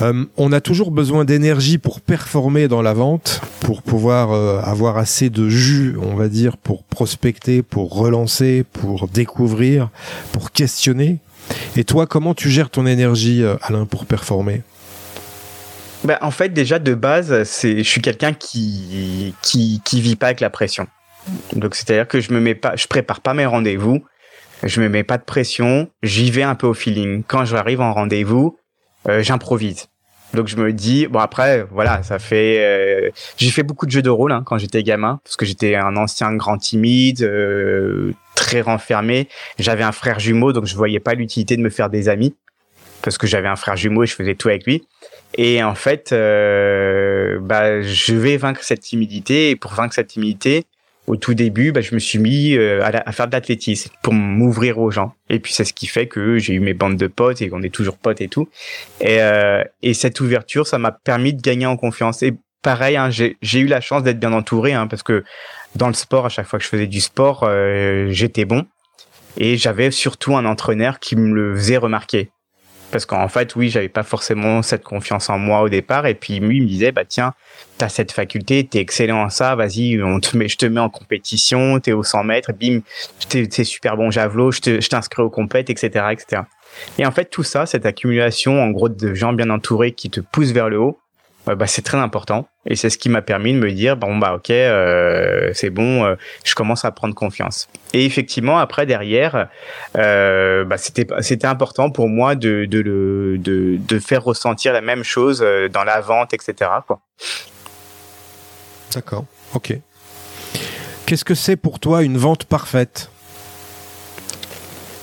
Euh, 0.00 0.24
on 0.36 0.52
a 0.52 0.60
toujours 0.60 0.90
besoin 0.90 1.24
d'énergie 1.24 1.78
pour 1.78 2.00
performer 2.00 2.66
dans 2.66 2.82
la 2.82 2.92
vente, 2.92 3.40
pour 3.60 3.82
pouvoir 3.82 4.32
euh, 4.32 4.60
avoir 4.62 4.96
assez 4.96 5.30
de 5.30 5.48
jus, 5.48 5.96
on 6.00 6.16
va 6.16 6.28
dire, 6.28 6.56
pour 6.56 6.82
prospecter, 6.82 7.62
pour 7.62 7.94
relancer, 7.94 8.64
pour 8.72 9.06
découvrir, 9.08 9.90
pour 10.32 10.50
questionner. 10.50 11.18
Et 11.76 11.84
toi, 11.84 12.06
comment 12.06 12.34
tu 12.34 12.50
gères 12.50 12.70
ton 12.70 12.86
énergie, 12.86 13.44
euh, 13.44 13.56
Alain, 13.62 13.86
pour 13.86 14.06
performer? 14.06 14.62
Ben, 16.04 16.18
en 16.20 16.32
fait, 16.32 16.48
déjà 16.48 16.80
de 16.80 16.94
base, 16.94 17.44
c'est, 17.44 17.78
je 17.78 17.88
suis 17.88 18.00
quelqu'un 18.00 18.32
qui, 18.32 19.34
qui 19.40 19.80
qui 19.84 20.00
vit 20.00 20.16
pas 20.16 20.26
avec 20.26 20.40
la 20.40 20.50
pression. 20.50 20.88
Donc 21.54 21.74
c'est-à-dire 21.74 22.08
que 22.08 22.20
je 22.20 22.32
me 22.32 22.40
mets 22.40 22.54
pas, 22.54 22.76
je 22.76 22.86
prépare 22.86 23.20
pas 23.20 23.34
mes 23.34 23.46
rendez-vous, 23.46 24.04
je 24.62 24.80
me 24.80 24.88
mets 24.88 25.04
pas 25.04 25.18
de 25.18 25.24
pression, 25.24 25.90
j'y 26.02 26.30
vais 26.30 26.42
un 26.42 26.54
peu 26.54 26.66
au 26.66 26.74
feeling. 26.74 27.22
Quand 27.26 27.44
j'arrive 27.44 27.80
en 27.80 27.92
rendez-vous, 27.92 28.58
j'improvise. 29.20 29.88
Donc 30.34 30.48
je 30.48 30.56
me 30.56 30.72
dis 30.72 31.06
bon 31.06 31.18
après 31.18 31.66
voilà 31.70 32.02
ça 32.02 32.18
fait 32.18 32.56
euh, 32.60 33.10
j'ai 33.36 33.50
fait 33.50 33.62
beaucoup 33.62 33.84
de 33.84 33.90
jeux 33.90 34.02
de 34.02 34.10
rôle 34.10 34.32
hein, 34.32 34.42
quand 34.44 34.56
j'étais 34.56 34.82
gamin 34.82 35.20
parce 35.24 35.36
que 35.36 35.44
j'étais 35.44 35.74
un 35.74 35.96
ancien 35.96 36.34
grand 36.34 36.56
timide 36.56 37.22
euh, 37.22 38.12
très 38.34 38.62
renfermé 38.62 39.28
j'avais 39.58 39.82
un 39.82 39.92
frère 39.92 40.20
jumeau 40.20 40.52
donc 40.52 40.64
je 40.64 40.74
voyais 40.74 41.00
pas 41.00 41.14
l'utilité 41.14 41.56
de 41.56 41.62
me 41.62 41.68
faire 41.68 41.90
des 41.90 42.08
amis 42.08 42.34
parce 43.02 43.18
que 43.18 43.26
j'avais 43.26 43.48
un 43.48 43.56
frère 43.56 43.76
jumeau 43.76 44.04
et 44.04 44.06
je 44.06 44.14
faisais 44.14 44.34
tout 44.34 44.48
avec 44.48 44.64
lui 44.64 44.86
et 45.36 45.62
en 45.62 45.74
fait 45.74 46.12
euh, 46.12 47.38
bah 47.40 47.82
je 47.82 48.14
vais 48.14 48.38
vaincre 48.38 48.62
cette 48.62 48.80
timidité 48.80 49.50
et 49.50 49.56
pour 49.56 49.74
vaincre 49.74 49.94
cette 49.94 50.08
timidité 50.08 50.64
au 51.06 51.16
tout 51.16 51.34
début, 51.34 51.72
bah, 51.72 51.80
je 51.80 51.94
me 51.94 51.98
suis 51.98 52.18
mis 52.18 52.54
euh, 52.54 52.80
à, 52.84 53.12
faire 53.12 53.26
de 53.26 53.32
l'athlétisme 53.32 53.90
pour 54.02 54.12
m'ouvrir 54.12 54.78
aux 54.78 54.90
gens. 54.90 55.14
Et 55.28 55.40
puis 55.40 55.52
c'est 55.52 55.64
ce 55.64 55.72
qui 55.72 55.86
fait 55.86 56.06
que 56.06 56.38
j'ai 56.38 56.54
eu 56.54 56.60
mes 56.60 56.74
bandes 56.74 56.96
de 56.96 57.06
potes 57.08 57.42
et 57.42 57.48
qu'on 57.48 57.62
est 57.62 57.74
toujours 57.74 57.96
potes 57.96 58.20
et 58.20 58.28
tout. 58.28 58.48
Et, 59.00 59.20
euh, 59.20 59.64
et 59.82 59.94
cette 59.94 60.20
ouverture, 60.20 60.66
ça 60.66 60.78
m'a 60.78 60.92
permis 60.92 61.34
de 61.34 61.42
gagner 61.42 61.66
en 61.66 61.76
confiance. 61.76 62.22
Et 62.22 62.34
pareil, 62.62 62.96
hein, 62.96 63.10
j'ai 63.10 63.36
eu 63.42 63.66
la 63.66 63.80
chance 63.80 64.04
d'être 64.04 64.20
bien 64.20 64.32
entouré 64.32 64.72
hein, 64.72 64.86
parce 64.86 65.02
que 65.02 65.24
dans 65.74 65.88
le 65.88 65.94
sport, 65.94 66.26
à 66.26 66.28
chaque 66.28 66.46
fois 66.46 66.58
que 66.58 66.64
je 66.64 66.68
faisais 66.68 66.86
du 66.86 67.00
sport, 67.00 67.42
euh, 67.44 68.08
j'étais 68.10 68.44
bon. 68.44 68.66
Et 69.38 69.56
j'avais 69.56 69.90
surtout 69.90 70.36
un 70.36 70.44
entraîneur 70.44 71.00
qui 71.00 71.16
me 71.16 71.34
le 71.34 71.56
faisait 71.56 71.78
remarquer 71.78 72.30
parce 72.92 73.06
qu'en 73.06 73.26
fait, 73.28 73.56
oui, 73.56 73.70
j'avais 73.70 73.88
pas 73.88 74.04
forcément 74.04 74.62
cette 74.62 74.84
confiance 74.84 75.28
en 75.28 75.38
moi 75.38 75.62
au 75.62 75.68
départ. 75.68 76.06
Et 76.06 76.14
puis 76.14 76.38
lui, 76.38 76.58
il 76.58 76.62
me 76.62 76.68
disait, 76.68 76.92
bah 76.92 77.04
tiens, 77.04 77.34
t'as 77.78 77.88
cette 77.88 78.12
faculté, 78.12 78.64
t'es 78.64 78.78
excellent 78.78 79.24
en 79.24 79.30
ça, 79.30 79.56
vas-y, 79.56 80.00
on 80.02 80.20
te 80.20 80.36
met, 80.36 80.46
je 80.46 80.56
te 80.56 80.66
mets 80.66 80.80
en 80.80 80.90
compétition, 80.90 81.80
t'es 81.80 81.92
au 81.92 82.04
100 82.04 82.24
mètres, 82.24 82.52
bim, 82.52 82.80
t'es 83.28 83.64
super 83.64 83.96
bon 83.96 84.10
javelot, 84.10 84.52
je 84.52 84.88
t'inscris 84.88 85.22
au 85.22 85.30
compète, 85.30 85.70
etc., 85.70 86.06
etc. 86.12 86.42
Et 86.98 87.06
en 87.06 87.10
fait, 87.10 87.26
tout 87.26 87.42
ça, 87.42 87.66
cette 87.66 87.86
accumulation, 87.86 88.62
en 88.62 88.70
gros, 88.70 88.88
de 88.88 89.14
gens 89.14 89.32
bien 89.32 89.50
entourés 89.50 89.92
qui 89.92 90.10
te 90.10 90.20
poussent 90.20 90.52
vers 90.52 90.68
le 90.68 90.78
haut, 90.78 91.01
bah, 91.46 91.66
c'est 91.66 91.82
très 91.82 91.98
important. 91.98 92.46
Et 92.66 92.76
c'est 92.76 92.90
ce 92.90 92.98
qui 92.98 93.08
m'a 93.08 93.22
permis 93.22 93.52
de 93.52 93.58
me 93.58 93.72
dire 93.72 93.96
bon 93.96 94.16
bah 94.16 94.34
ok 94.34 94.50
euh, 94.50 95.50
c'est 95.54 95.70
bon 95.70 96.04
euh, 96.04 96.14
je 96.44 96.54
commence 96.54 96.84
à 96.84 96.92
prendre 96.92 97.14
confiance. 97.14 97.68
Et 97.92 98.04
effectivement 98.04 98.58
après 98.58 98.86
derrière 98.86 99.48
euh, 99.96 100.64
bah, 100.64 100.78
c'était 100.78 101.06
c'était 101.20 101.48
important 101.48 101.90
pour 101.90 102.08
moi 102.08 102.36
de 102.36 102.66
de, 102.66 102.82
de 102.82 103.36
de 103.38 103.76
de 103.76 103.98
faire 103.98 104.22
ressentir 104.22 104.72
la 104.72 104.80
même 104.80 105.02
chose 105.02 105.42
euh, 105.42 105.68
dans 105.68 105.82
la 105.82 106.00
vente 106.00 106.32
etc 106.32 106.70
quoi. 106.86 107.00
D'accord. 108.94 109.24
Ok. 109.54 109.76
Qu'est-ce 111.06 111.24
que 111.24 111.34
c'est 111.34 111.56
pour 111.56 111.80
toi 111.80 112.04
une 112.04 112.18
vente 112.18 112.44
parfaite? 112.44 113.10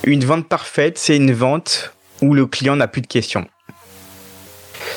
Une 0.06 0.23
vente 0.23 0.47
parfaite 0.47 0.97
c'est 0.97 1.17
une 1.17 1.34
vente 1.34 1.93
où 2.21 2.34
le 2.34 2.45
client 2.45 2.78
n'a 2.78 2.88
plus 2.88 3.02
de 3.02 3.08
questions. 3.08 3.45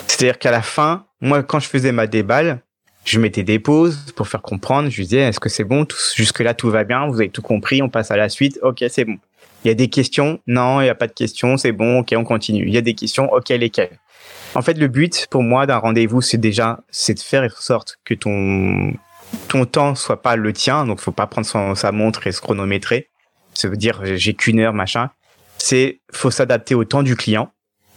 C'est-à-dire 0.06 0.38
qu'à 0.38 0.52
la 0.52 0.62
fin 0.62 1.06
moi, 1.22 1.42
quand 1.42 1.60
je 1.60 1.68
faisais 1.68 1.92
ma 1.92 2.06
déballe, 2.06 2.60
je 3.04 3.18
mettais 3.18 3.44
des 3.44 3.58
pauses 3.58 4.12
pour 4.14 4.28
faire 4.28 4.42
comprendre. 4.42 4.90
Je 4.90 5.02
disais, 5.02 5.20
est-ce 5.20 5.40
que 5.40 5.48
c'est 5.48 5.64
bon? 5.64 5.86
Jusque-là, 6.14 6.52
tout 6.52 6.68
va 6.68 6.84
bien. 6.84 7.06
Vous 7.06 7.14
avez 7.14 7.30
tout 7.30 7.42
compris. 7.42 7.80
On 7.80 7.88
passe 7.88 8.10
à 8.10 8.16
la 8.16 8.28
suite. 8.28 8.58
Ok, 8.62 8.84
c'est 8.88 9.04
bon. 9.04 9.16
Il 9.64 9.68
y 9.68 9.70
a 9.70 9.74
des 9.74 9.88
questions? 9.88 10.40
Non, 10.46 10.80
il 10.80 10.84
n'y 10.84 10.90
a 10.90 10.94
pas 10.94 11.06
de 11.06 11.12
questions. 11.12 11.56
C'est 11.56 11.72
bon. 11.72 12.00
Ok, 12.00 12.12
on 12.16 12.24
continue. 12.24 12.64
Il 12.66 12.74
y 12.74 12.78
a 12.78 12.82
des 12.82 12.94
questions? 12.94 13.32
Ok, 13.32 13.48
lesquelles? 13.50 13.98
En 14.54 14.62
fait, 14.62 14.74
le 14.74 14.88
but 14.88 15.26
pour 15.30 15.42
moi 15.42 15.66
d'un 15.66 15.78
rendez-vous, 15.78 16.20
c'est 16.20 16.38
déjà, 16.38 16.80
c'est 16.90 17.14
de 17.14 17.20
faire 17.20 17.44
en 17.44 17.48
sorte 17.60 17.98
que 18.04 18.14
ton 18.14 18.92
ton 19.48 19.64
temps 19.64 19.94
soit 19.94 20.20
pas 20.20 20.36
le 20.36 20.52
tien. 20.52 20.84
Donc, 20.86 21.00
faut 21.00 21.12
pas 21.12 21.26
prendre 21.26 21.76
sa 21.76 21.92
montre 21.92 22.26
et 22.26 22.32
se 22.32 22.40
chronométrer. 22.40 23.08
Ça 23.54 23.68
veut 23.68 23.76
dire, 23.76 24.00
j'ai 24.04 24.34
qu'une 24.34 24.60
heure, 24.60 24.74
machin. 24.74 25.10
C'est, 25.58 26.00
faut 26.12 26.30
s'adapter 26.30 26.74
au 26.74 26.84
temps 26.84 27.02
du 27.02 27.16
client. 27.16 27.52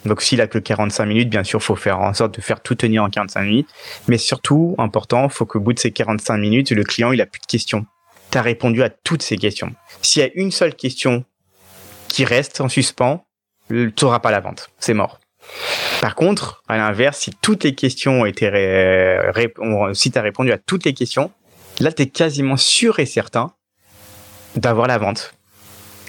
Donc 0.05 0.21
s'il 0.21 0.39
a 0.41 0.47
que 0.47 0.59
45 0.59 1.05
minutes, 1.05 1.29
bien 1.29 1.43
sûr, 1.43 1.61
faut 1.61 1.75
faire 1.75 1.99
en 1.99 2.13
sorte 2.13 2.35
de 2.35 2.41
faire 2.41 2.61
tout 2.61 2.75
tenir 2.75 3.03
en 3.03 3.09
45 3.09 3.41
minutes. 3.41 3.69
Mais 4.07 4.17
surtout, 4.17 4.75
important, 4.77 5.27
faut 5.29 5.45
qu'au 5.45 5.59
bout 5.59 5.73
de 5.73 5.79
ces 5.79 5.91
45 5.91 6.37
minutes, 6.37 6.71
le 6.71 6.83
client, 6.83 7.11
il 7.11 7.21
a 7.21 7.25
plus 7.25 7.41
de 7.41 7.45
questions. 7.45 7.85
Tu 8.31 8.37
as 8.37 8.41
répondu 8.41 8.83
à 8.83 8.89
toutes 8.89 9.23
ces 9.23 9.37
questions. 9.37 9.73
S'il 10.01 10.21
y 10.21 10.25
a 10.25 10.29
une 10.35 10.51
seule 10.51 10.75
question 10.75 11.25
qui 12.07 12.23
reste 12.23 12.61
en 12.61 12.69
suspens, 12.69 13.25
tu 13.69 13.91
n'auras 14.01 14.19
pas 14.19 14.31
la 14.31 14.39
vente. 14.39 14.69
C'est 14.79 14.93
mort. 14.93 15.19
Par 16.01 16.15
contre, 16.15 16.63
à 16.67 16.77
l'inverse, 16.77 17.19
si 17.19 17.31
toutes 17.41 17.63
les 17.63 17.75
questions 17.75 18.21
ont 18.21 18.25
été 18.25 18.45
si 19.93 20.11
tu 20.11 20.17
as 20.17 20.21
répondu 20.21 20.51
à 20.51 20.57
toutes 20.57 20.85
les 20.85 20.93
questions, 20.93 21.31
là, 21.79 21.91
tu 21.91 22.03
es 22.03 22.07
quasiment 22.07 22.57
sûr 22.57 22.99
et 22.99 23.05
certain 23.05 23.53
d'avoir 24.55 24.87
la 24.87 24.97
vente. 24.97 25.33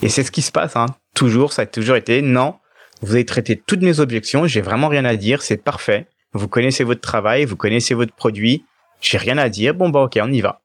Et 0.03 0.09
c'est 0.09 0.23
ce 0.23 0.31
qui 0.31 0.43
se 0.43 0.53
passe. 0.53 0.77
Hein. 0.77 0.87
Toujours, 1.15 1.53
ça 1.53 1.63
a 1.63 1.67
toujours 1.67 1.97
été 1.97 2.23
non, 2.23 2.57
Vous 3.03 3.15
avez 3.15 3.25
traité 3.25 3.57
toutes 3.57 3.83
mes 3.83 4.01
objections. 4.01 4.47
J'ai 4.47 4.61
vraiment 4.61 4.89
rien 4.89 5.05
à 5.05 5.17
dire. 5.17 5.43
C'est 5.43 5.63
parfait. 5.63 6.07
Vous 6.33 6.49
connaissez 6.49 6.85
votre 6.85 7.01
travail, 7.01 7.45
vous 7.45 7.57
connaissez 7.57 7.95
votre 7.95 8.15
produit. 8.15 8.65
J'ai 9.01 9.19
rien 9.19 9.39
à 9.39 9.49
dire. 9.49 9.75
Bon 9.75 9.89
bah 9.89 10.03
ok, 10.03 10.19
on 10.23 10.33
y 10.33 10.41
va. 10.41 10.61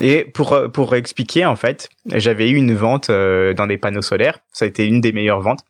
Et 0.00 0.24
pour 0.24 0.52
euh, 0.52 0.68
pour 0.68 0.94
expliquer 0.94 1.44
en 1.44 1.56
fait, 1.56 1.88
j'avais 2.06 2.48
eu 2.50 2.54
une 2.54 2.74
vente 2.74 3.10
euh, 3.10 3.54
dans 3.54 3.66
des 3.66 3.78
panneaux 3.78 4.02
solaires. 4.02 4.38
Ça 4.52 4.64
a 4.64 4.68
été 4.68 4.86
une 4.86 5.00
des 5.00 5.12
meilleures 5.12 5.40
ventes. 5.40 5.60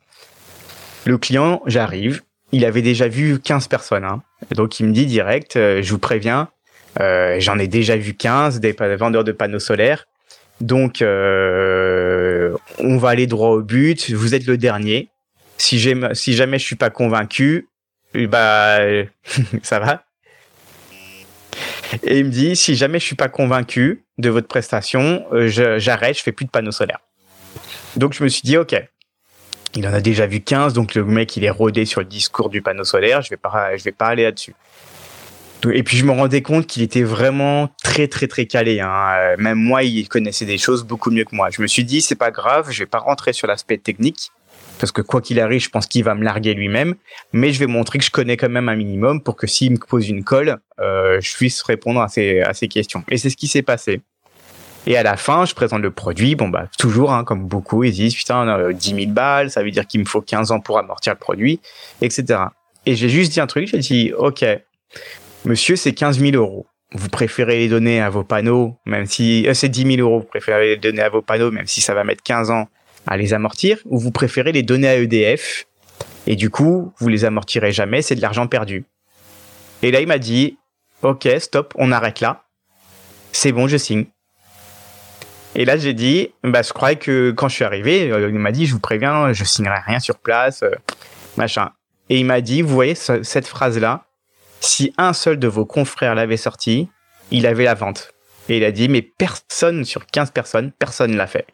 Le 1.05 1.17
client, 1.17 1.61
j'arrive, 1.65 2.21
il 2.51 2.65
avait 2.65 2.81
déjà 2.81 3.07
vu 3.07 3.39
15 3.39 3.67
personnes. 3.67 4.03
Hein. 4.03 4.21
Donc 4.55 4.79
il 4.79 4.85
me 4.87 4.91
dit 4.93 5.05
direct, 5.05 5.55
euh, 5.55 5.81
je 5.81 5.91
vous 5.91 5.99
préviens, 5.99 6.49
j'en 6.97 7.57
ai 7.57 7.67
déjà 7.67 7.95
vu 7.95 8.13
15 8.13 8.59
des 8.59 8.73
vendeurs 8.73 9.23
de 9.23 9.31
panneaux 9.31 9.59
solaires. 9.59 10.05
Donc 10.59 10.97
on 11.01 12.97
va 12.97 13.09
aller 13.09 13.27
droit 13.27 13.49
au 13.49 13.61
but. 13.61 14.11
Vous 14.11 14.35
êtes 14.35 14.45
le 14.45 14.57
dernier. 14.57 15.09
Si, 15.59 15.77
jamais 15.79 16.59
je 16.59 16.63
suis 16.63 16.75
pas 16.75 16.89
convaincu, 16.89 17.67
bah 18.13 18.79
ça 19.63 19.79
va. 19.79 20.03
Et 22.03 22.19
il 22.19 22.25
me 22.25 22.29
dit, 22.29 22.55
si 22.55 22.75
jamais 22.75 22.99
je 22.99 23.05
suis 23.05 23.15
pas 23.15 23.29
convaincu 23.29 24.03
de 24.17 24.29
votre 24.29 24.47
prestation, 24.47 25.25
euh, 25.33 25.47
j'arrête, 25.79 26.17
je, 26.17 26.23
fais 26.23 26.31
plus 26.31 26.45
de 26.45 26.51
panneaux 26.51 26.71
solaires. 26.71 26.99
Donc 27.95 28.13
je 28.13 28.23
me 28.23 28.29
suis 28.29 28.43
dit, 28.43 28.57
ok, 28.57 28.75
il 29.75 29.87
en 29.87 29.93
a 29.93 29.99
déjà 29.99 30.27
vu 30.27 30.39
15, 30.39 30.73
donc 30.73 30.95
le 30.95 31.03
mec 31.03 31.35
il 31.35 31.43
est 31.43 31.49
rodé 31.49 31.85
sur 31.85 32.01
le 32.01 32.07
discours 32.07 32.49
du 32.49 32.61
panneau 32.61 32.83
solaire, 32.83 33.21
je 33.21 33.29
vais 33.29 33.37
pas, 33.37 33.75
je 33.75 33.83
vais 33.83 33.91
pas 33.91 34.07
aller 34.07 34.23
là-dessus. 34.23 34.53
Et 35.73 35.83
puis 35.83 35.97
je 35.97 36.05
me 36.05 36.11
rendais 36.11 36.41
compte 36.41 36.67
qu'il 36.67 36.83
était 36.83 37.03
vraiment 37.03 37.69
très 37.83 38.07
très 38.07 38.27
très 38.27 38.45
calé. 38.45 38.79
Hein. 38.79 39.11
Euh, 39.17 39.35
même 39.37 39.57
moi, 39.57 39.83
il 39.83 40.07
connaissait 40.07 40.45
des 40.45 40.57
choses 40.57 40.85
beaucoup 40.85 41.11
mieux 41.11 41.25
que 41.25 41.35
moi. 41.35 41.49
Je 41.49 41.61
me 41.61 41.67
suis 41.67 41.83
dit, 41.83 42.01
c'est 42.01 42.15
pas 42.15 42.31
grave, 42.31 42.71
je 42.71 42.79
vais 42.79 42.85
pas 42.85 42.99
rentrer 42.99 43.33
sur 43.33 43.45
l'aspect 43.45 43.77
technique 43.77 44.31
parce 44.79 44.91
que 44.91 45.01
quoi 45.01 45.21
qu'il 45.21 45.39
arrive, 45.39 45.61
je 45.61 45.69
pense 45.69 45.85
qu'il 45.85 46.03
va 46.03 46.15
me 46.15 46.23
larguer 46.23 46.53
lui-même, 46.53 46.95
mais 47.33 47.53
je 47.53 47.59
vais 47.59 47.67
montrer 47.67 47.99
que 47.99 48.05
je 48.05 48.11
connais 48.11 48.37
quand 48.37 48.49
même 48.49 48.69
un 48.69 48.75
minimum 48.75 49.21
pour 49.21 49.35
que 49.35 49.45
s'il 49.45 49.73
me 49.73 49.77
pose 49.77 50.09
une 50.09 50.23
colle, 50.23 50.57
euh, 50.79 51.19
je 51.21 51.35
puisse 51.35 51.61
répondre 51.61 52.01
à 52.01 52.07
ces, 52.07 52.41
à 52.41 52.53
ces 52.53 52.67
questions. 52.67 53.03
Et 53.09 53.17
c'est 53.17 53.29
ce 53.29 53.37
qui 53.37 53.47
s'est 53.47 53.61
passé. 53.61 54.01
Et 54.87 54.97
à 54.97 55.03
la 55.03 55.17
fin, 55.17 55.45
je 55.45 55.53
présente 55.53 55.81
le 55.81 55.91
produit. 55.91 56.35
Bon, 56.35 56.47
bah, 56.47 56.67
toujours, 56.77 57.11
hein, 57.11 57.23
comme 57.23 57.45
beaucoup, 57.45 57.83
ils 57.83 57.91
disent, 57.91 58.15
putain, 58.15 58.47
euh, 58.47 58.73
10 58.73 58.95
000 58.95 59.11
balles, 59.11 59.51
ça 59.51 59.61
veut 59.61 59.71
dire 59.71 59.85
qu'il 59.85 59.99
me 59.99 60.05
faut 60.05 60.21
15 60.21 60.51
ans 60.51 60.61
pour 60.61 60.79
amortir 60.79 61.13
le 61.13 61.19
produit, 61.19 61.59
etc. 62.01 62.39
Et 62.85 62.95
j'ai 62.95 63.09
juste 63.09 63.33
dit 63.33 63.41
un 63.41 63.47
truc, 63.47 63.67
j'ai 63.67 63.79
dit, 63.79 64.13
OK, 64.17 64.45
monsieur, 65.45 65.75
c'est 65.75 65.91
15 65.91 66.19
000 66.19 66.31
euros. 66.35 66.65
Vous 66.93 67.09
préférez 67.09 67.59
les 67.59 67.67
donner 67.67 68.01
à 68.01 68.09
vos 68.09 68.23
panneaux, 68.23 68.77
même 68.85 69.05
si, 69.05 69.45
euh, 69.47 69.53
c'est 69.53 69.69
10 69.69 69.97
000 69.97 70.07
euros, 70.09 70.21
vous 70.21 70.25
préférez 70.25 70.69
les 70.69 70.77
donner 70.77 71.01
à 71.01 71.09
vos 71.09 71.21
panneaux, 71.21 71.51
même 71.51 71.67
si 71.67 71.81
ça 71.81 71.93
va 71.93 72.03
mettre 72.03 72.23
15 72.23 72.49
ans 72.49 72.67
à 73.09 73.17
les 73.17 73.33
amortir 73.33 73.79
ou 73.85 73.99
vous 73.99 74.11
préférez 74.11 74.53
les 74.53 74.63
donner 74.63 74.87
à 74.87 74.95
EDF 74.95 75.65
et 76.27 76.35
du 76.35 76.49
coup, 76.49 76.93
vous 76.99 77.07
les 77.07 77.25
amortirez 77.25 77.71
jamais, 77.71 78.01
c'est 78.01 78.15
de 78.15 78.21
l'argent 78.21 78.47
perdu. 78.47 78.85
Et 79.81 79.91
là, 79.91 79.99
il 79.99 80.07
m'a 80.07 80.19
dit, 80.19 80.59
OK, 81.01 81.27
stop, 81.39 81.73
on 81.75 81.91
arrête 81.91 82.21
là. 82.21 82.43
C'est 83.31 83.51
bon, 83.51 83.67
je 83.67 83.77
signe. 83.77 84.05
Et 85.55 85.65
là, 85.65 85.77
j'ai 85.77 85.93
dit, 85.93 86.29
bah, 86.43 86.61
je 86.61 86.71
croyais 86.71 86.97
que 86.97 87.31
quand 87.31 87.49
je 87.49 87.55
suis 87.55 87.63
arrivé, 87.63 88.11
euh, 88.11 88.29
il 88.29 88.35
m'a 88.35 88.51
dit, 88.51 88.67
je 88.67 88.73
vous 88.73 88.79
préviens, 88.79 89.33
je 89.33 89.43
signerai 89.43 89.79
rien 89.87 89.99
sur 89.99 90.19
place, 90.19 90.61
euh, 90.61 90.69
machin. 91.35 91.71
Et 92.09 92.19
il 92.19 92.25
m'a 92.25 92.41
dit, 92.41 92.61
vous 92.61 92.73
voyez 92.73 92.93
cette 92.95 93.47
phrase-là, 93.47 94.05
si 94.61 94.93
un 94.97 95.13
seul 95.13 95.39
de 95.39 95.47
vos 95.47 95.65
confrères 95.65 96.13
l'avait 96.13 96.37
sorti, 96.37 96.89
il 97.31 97.47
avait 97.47 97.63
la 97.63 97.73
vente. 97.73 98.13
Et 98.49 98.57
il 98.57 98.63
a 98.63 98.71
dit, 98.71 98.89
mais 98.89 99.01
personne 99.01 99.85
sur 99.85 100.05
15 100.07 100.31
personnes, 100.31 100.71
personne 100.71 101.15
l'a 101.15 101.27
fait. 101.27 101.45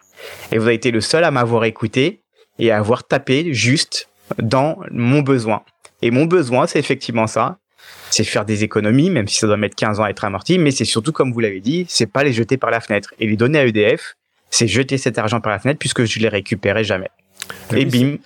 Et 0.52 0.58
vous 0.58 0.66
avez 0.66 0.76
été 0.76 0.92
le 0.92 1.02
seul 1.02 1.24
à 1.24 1.32
m'avoir 1.32 1.66
écouté 1.66 2.22
et 2.58 2.72
à 2.72 2.78
avoir 2.78 3.06
tapé 3.06 3.54
juste 3.54 4.10
dans 4.42 4.80
mon 4.92 5.22
besoin. 5.22 5.64
Et 6.02 6.10
mon 6.10 6.26
besoin, 6.26 6.68
c'est 6.68 6.80
effectivement 6.80 7.28
ça. 7.28 7.58
C'est 8.10 8.24
faire 8.24 8.46
des 8.46 8.64
économies, 8.64 9.10
même 9.10 9.28
si 9.28 9.38
ça 9.38 9.48
doit 9.48 9.58
mettre 9.58 9.76
15 9.76 10.00
ans 10.00 10.04
à 10.04 10.10
être 10.10 10.24
amorti, 10.24 10.58
mais 10.58 10.72
c'est 10.72 10.86
surtout, 10.86 11.12
comme 11.12 11.34
vous 11.34 11.40
l'avez 11.42 11.60
dit, 11.60 11.86
c'est 11.90 12.12
pas 12.12 12.24
les 12.24 12.34
jeter 12.34 12.58
par 12.58 12.72
la 12.72 12.80
fenêtre. 12.80 13.14
Et 13.20 13.28
les 13.28 13.36
donner 13.36 13.60
à 13.60 13.66
EDF, 13.66 14.16
c'est 14.50 14.68
jeter 14.68 14.98
cet 14.98 15.18
argent 15.18 15.42
par 15.42 15.52
la 15.52 15.60
fenêtre 15.60 15.80
puisque 15.80 16.06
je 16.06 16.20
les 16.20 16.30
récupérerai 16.30 16.84
jamais. 16.84 17.10
Et 17.74 17.86
bim. 17.86 18.18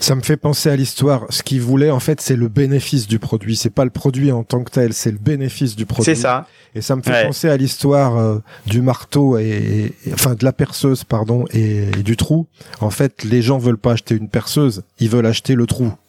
Ça 0.00 0.14
me 0.14 0.22
fait 0.22 0.36
penser 0.36 0.70
à 0.70 0.76
l'histoire. 0.76 1.26
Ce 1.30 1.42
qu'il 1.42 1.60
voulait, 1.60 1.90
en 1.90 2.00
fait, 2.00 2.20
c'est 2.20 2.36
le 2.36 2.48
bénéfice 2.48 3.08
du 3.08 3.18
produit. 3.18 3.56
C'est 3.56 3.70
pas 3.70 3.84
le 3.84 3.90
produit 3.90 4.30
en 4.30 4.44
tant 4.44 4.62
que 4.62 4.70
tel, 4.70 4.92
c'est 4.92 5.10
le 5.10 5.18
bénéfice 5.18 5.74
du 5.76 5.86
produit. 5.86 6.04
C'est 6.04 6.20
ça. 6.20 6.46
Et 6.74 6.80
ça 6.80 6.94
me 6.96 7.02
fait 7.02 7.24
penser 7.24 7.48
à 7.48 7.56
l'histoire 7.56 8.16
euh, 8.16 8.38
du 8.66 8.80
marteau 8.80 9.38
et, 9.38 9.92
enfin 10.12 10.34
de 10.34 10.44
la 10.44 10.52
perceuse, 10.52 11.04
pardon, 11.04 11.46
et, 11.52 11.90
du 12.02 12.16
trou. 12.16 12.46
En 12.80 12.90
fait, 12.90 13.24
les 13.24 13.42
gens 13.42 13.58
veulent 13.58 13.78
pas 13.78 13.92
acheter 13.92 14.14
une 14.14 14.28
perceuse, 14.28 14.84
ils 15.00 15.08
veulent 15.08 15.26
acheter 15.26 15.54
le 15.54 15.66
trou. 15.66 15.92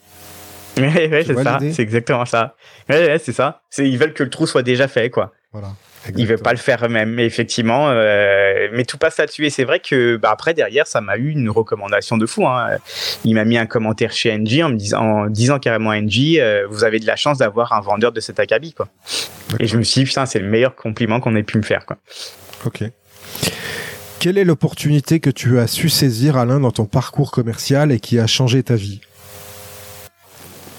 Ouais, 0.77 1.09
ouais, 1.09 1.25
c'est 1.25 1.43
ça. 1.43 1.59
C'est 1.59 1.81
exactement 1.81 2.25
ça. 2.25 2.55
Ouais, 2.87 3.05
ouais 3.05 3.19
c'est 3.19 3.33
ça. 3.33 3.63
Ils 3.79 3.97
veulent 3.97 4.13
que 4.13 4.23
le 4.23 4.29
trou 4.29 4.47
soit 4.47 4.63
déjà 4.63 4.87
fait, 4.87 5.09
quoi. 5.09 5.33
Voilà. 5.51 5.73
Il 6.15 6.27
veut 6.27 6.37
pas 6.37 6.51
le 6.51 6.57
faire 6.57 6.83
eux-mêmes, 6.85 7.11
mais 7.11 7.25
effectivement. 7.25 7.89
Euh, 7.89 8.69
mais 8.73 8.85
tout 8.85 8.97
passe 8.97 9.17
là-dessus. 9.17 9.45
Et 9.45 9.49
c'est 9.49 9.63
vrai 9.63 9.79
que 9.79 10.17
bah, 10.17 10.29
après 10.31 10.53
derrière, 10.53 10.87
ça 10.87 11.01
m'a 11.01 11.17
eu 11.17 11.29
une 11.29 11.49
recommandation 11.49 12.17
de 12.17 12.25
fou. 12.25 12.47
Hein. 12.47 12.77
Il 13.25 13.35
m'a 13.35 13.45
mis 13.45 13.57
un 13.57 13.65
commentaire 13.65 14.11
chez 14.11 14.35
NG 14.35 14.63
en 14.63 14.69
me 14.69 14.75
disant, 14.75 15.01
en 15.01 15.27
disant 15.27 15.59
carrément 15.59 15.93
NG, 15.93 16.39
euh, 16.39 16.65
vous 16.69 16.83
avez 16.83 16.99
de 16.99 17.05
la 17.05 17.15
chance 17.15 17.39
d'avoir 17.39 17.73
un 17.73 17.81
vendeur 17.81 18.11
de 18.11 18.19
cet 18.19 18.39
acabit, 18.39 18.73
quoi. 18.73 18.87
Et 19.59 19.67
je 19.67 19.77
me 19.77 19.83
suis 19.83 20.01
dit, 20.01 20.05
putain, 20.05 20.25
c'est 20.25 20.39
le 20.39 20.47
meilleur 20.47 20.75
compliment 20.75 21.19
qu'on 21.19 21.35
ait 21.35 21.43
pu 21.43 21.57
me 21.57 21.63
faire, 21.63 21.85
quoi. 21.85 21.97
Ok. 22.65 22.83
Quelle 24.19 24.37
est 24.37 24.43
l'opportunité 24.43 25.19
que 25.19 25.29
tu 25.29 25.59
as 25.59 25.67
su 25.67 25.89
saisir, 25.89 26.37
Alain, 26.37 26.59
dans 26.59 26.71
ton 26.71 26.85
parcours 26.85 27.31
commercial 27.31 27.91
et 27.91 27.99
qui 27.99 28.19
a 28.19 28.27
changé 28.27 28.63
ta 28.63 28.75
vie? 28.75 29.01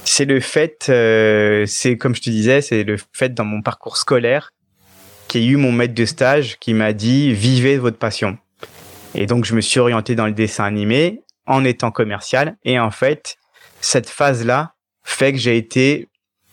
C'est 0.04 0.24
le 0.24 0.40
fait, 0.40 0.86
euh, 0.88 1.64
c'est 1.66 1.96
comme 1.96 2.14
je 2.14 2.20
te 2.20 2.30
disais, 2.30 2.60
c'est 2.60 2.84
le 2.84 2.96
fait 3.12 3.32
dans 3.32 3.44
mon 3.44 3.62
parcours 3.62 3.96
scolaire 3.96 4.52
qu'il 5.30 5.44
y 5.44 5.48
a 5.48 5.50
eu 5.52 5.56
mon 5.56 5.72
maître 5.72 5.94
de 5.94 6.04
stage 6.04 6.58
qui 6.58 6.74
m'a 6.74 6.92
dit 6.92 7.32
vivez 7.32 7.78
votre 7.78 7.98
passion. 7.98 8.36
Et 9.14 9.26
donc 9.26 9.44
je 9.44 9.54
me 9.54 9.60
suis 9.60 9.78
orienté 9.78 10.14
dans 10.14 10.26
le 10.26 10.32
dessin 10.32 10.64
animé 10.64 11.22
en 11.46 11.64
étant 11.64 11.90
commercial 11.90 12.56
et 12.64 12.78
en 12.78 12.90
fait 12.90 13.36
cette 13.80 14.08
phase 14.08 14.44
là 14.44 14.74
fait 15.04 15.32
que 15.32 15.38
j'ai 15.38 15.56
été 15.56 16.08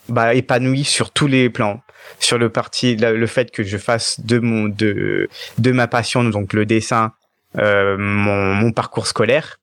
bah, 0.09 0.33
épanoui 0.33 0.83
sur 0.83 1.11
tous 1.11 1.27
les 1.27 1.49
plans 1.49 1.81
sur 2.19 2.37
le 2.37 2.49
parti 2.49 2.95
le 2.95 3.27
fait 3.27 3.51
que 3.51 3.63
je 3.63 3.77
fasse 3.77 4.21
de 4.21 4.39
mon 4.39 4.69
de 4.69 5.27
de 5.57 5.71
ma 5.71 5.87
passion 5.87 6.23
donc 6.23 6.53
le 6.53 6.65
dessin 6.65 7.11
euh, 7.57 7.97
mon, 7.97 8.53
mon 8.53 8.71
parcours 8.71 9.07
scolaire 9.07 9.59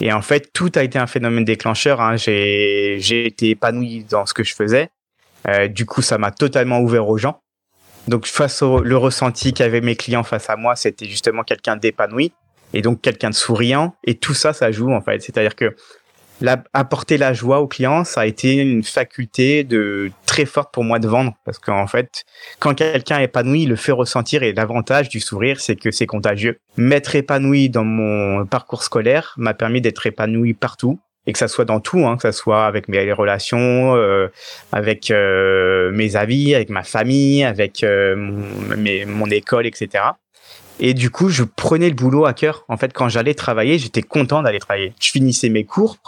et 0.00 0.12
en 0.12 0.22
fait, 0.22 0.52
tout 0.52 0.70
a 0.74 0.82
été 0.82 0.98
un 0.98 1.06
phénomène 1.06 1.44
déclencheur. 1.44 2.00
Hein. 2.00 2.16
J'ai, 2.16 2.98
j'ai 3.00 3.26
été 3.26 3.50
épanoui 3.50 4.04
dans 4.08 4.26
ce 4.26 4.34
que 4.34 4.44
je 4.44 4.54
faisais. 4.54 4.90
Euh, 5.48 5.68
du 5.68 5.86
coup, 5.86 6.02
ça 6.02 6.18
m'a 6.18 6.30
totalement 6.30 6.80
ouvert 6.80 7.08
aux 7.08 7.18
gens. 7.18 7.40
Donc, 8.08 8.26
face 8.26 8.62
au 8.62 8.80
le 8.80 8.96
ressenti 8.96 9.52
qu'avaient 9.52 9.80
mes 9.80 9.96
clients 9.96 10.22
face 10.22 10.48
à 10.48 10.56
moi, 10.56 10.76
c'était 10.76 11.06
justement 11.06 11.42
quelqu'un 11.42 11.76
d'épanoui 11.76 12.32
et 12.72 12.82
donc 12.82 13.00
quelqu'un 13.00 13.30
de 13.30 13.34
souriant. 13.34 13.94
Et 14.04 14.14
tout 14.14 14.34
ça, 14.34 14.52
ça 14.52 14.70
joue 14.70 14.92
en 14.92 15.00
fait. 15.00 15.22
C'est-à-dire 15.22 15.56
que 15.56 15.74
la, 16.40 16.62
apporter 16.72 17.16
la 17.16 17.32
joie 17.32 17.60
aux 17.60 17.66
clients, 17.66 18.04
ça 18.04 18.22
a 18.22 18.26
été 18.26 18.54
une 18.54 18.82
faculté 18.82 19.64
de 19.64 20.10
très 20.26 20.44
forte 20.44 20.72
pour 20.72 20.84
moi 20.84 20.98
de 20.98 21.08
vendre 21.08 21.32
parce 21.44 21.58
qu'en 21.58 21.86
fait, 21.86 22.24
quand 22.58 22.74
quelqu'un 22.74 23.18
est 23.18 23.24
épanoui, 23.24 23.62
il 23.62 23.68
le 23.68 23.76
fait 23.76 23.92
ressentir 23.92 24.42
et 24.42 24.52
l'avantage 24.52 25.08
du 25.08 25.20
sourire, 25.20 25.60
c'est 25.60 25.76
que 25.76 25.90
c'est 25.90 26.06
contagieux. 26.06 26.58
M'être 26.76 27.16
épanoui 27.16 27.70
dans 27.70 27.84
mon 27.84 28.44
parcours 28.46 28.82
scolaire 28.82 29.34
m'a 29.38 29.54
permis 29.54 29.80
d'être 29.80 30.06
épanoui 30.06 30.52
partout 30.52 31.00
et 31.26 31.32
que 31.32 31.38
ça 31.38 31.48
soit 31.48 31.64
dans 31.64 31.80
tout, 31.80 32.06
hein, 32.06 32.16
que 32.16 32.22
ça 32.22 32.32
soit 32.32 32.66
avec 32.66 32.88
mes 32.88 33.12
relations, 33.12 33.96
euh, 33.96 34.28
avec 34.72 35.10
euh, 35.10 35.90
mes 35.92 36.16
avis, 36.16 36.54
avec 36.54 36.70
ma 36.70 36.82
famille, 36.82 37.44
avec 37.44 37.82
euh, 37.82 38.14
mon, 38.16 39.06
mon 39.06 39.26
école, 39.26 39.66
etc. 39.66 40.04
Et 40.78 40.94
du 40.94 41.10
coup, 41.10 41.28
je 41.28 41.42
prenais 41.42 41.88
le 41.88 41.94
boulot 41.94 42.26
à 42.26 42.34
cœur. 42.34 42.64
En 42.68 42.76
fait, 42.76 42.92
quand 42.92 43.08
j'allais 43.08 43.34
travailler, 43.34 43.78
j'étais 43.78 44.02
content 44.02 44.42
d'aller 44.42 44.58
travailler. 44.58 44.92
Je 45.00 45.10
finissais 45.10 45.48
mes 45.48 45.64
cours, 45.64 45.98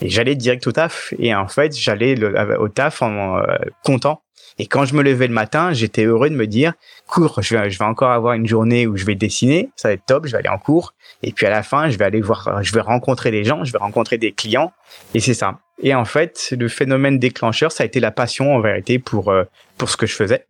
et 0.00 0.08
j'allais 0.08 0.34
direct 0.34 0.66
au 0.66 0.72
taf. 0.72 1.12
Et 1.18 1.34
en 1.34 1.48
fait, 1.48 1.76
j'allais 1.76 2.16
au 2.56 2.68
taf 2.68 3.02
en 3.02 3.38
euh, 3.38 3.42
content. 3.84 4.22
Et 4.58 4.66
quand 4.66 4.84
je 4.84 4.94
me 4.94 5.02
levais 5.02 5.28
le 5.28 5.34
matin, 5.34 5.72
j'étais 5.72 6.04
heureux 6.04 6.30
de 6.30 6.34
me 6.34 6.46
dire, 6.46 6.72
cours, 7.06 7.40
je 7.42 7.56
vais, 7.56 7.84
encore 7.84 8.10
avoir 8.10 8.34
une 8.34 8.46
journée 8.46 8.86
où 8.86 8.96
je 8.96 9.04
vais 9.04 9.14
dessiner, 9.14 9.70
ça 9.76 9.88
va 9.88 9.94
être 9.94 10.04
top, 10.06 10.26
je 10.26 10.32
vais 10.32 10.38
aller 10.38 10.48
en 10.48 10.58
cours. 10.58 10.94
Et 11.22 11.32
puis 11.32 11.46
à 11.46 11.50
la 11.50 11.62
fin, 11.62 11.90
je 11.90 11.96
vais 11.96 12.04
aller 12.04 12.20
voir, 12.20 12.62
je 12.62 12.72
vais 12.72 12.80
rencontrer 12.80 13.30
des 13.30 13.44
gens, 13.44 13.64
je 13.64 13.72
vais 13.72 13.78
rencontrer 13.78 14.18
des 14.18 14.32
clients. 14.32 14.72
Et 15.14 15.20
c'est 15.20 15.34
ça. 15.34 15.58
Et 15.80 15.94
en 15.94 16.04
fait, 16.04 16.54
le 16.58 16.68
phénomène 16.68 17.18
déclencheur, 17.18 17.70
ça 17.70 17.84
a 17.84 17.86
été 17.86 18.00
la 18.00 18.10
passion 18.10 18.54
en 18.54 18.60
vérité 18.60 18.98
pour 18.98 19.30
euh, 19.30 19.44
pour 19.76 19.90
ce 19.90 19.96
que 19.96 20.06
je 20.06 20.14
faisais, 20.14 20.46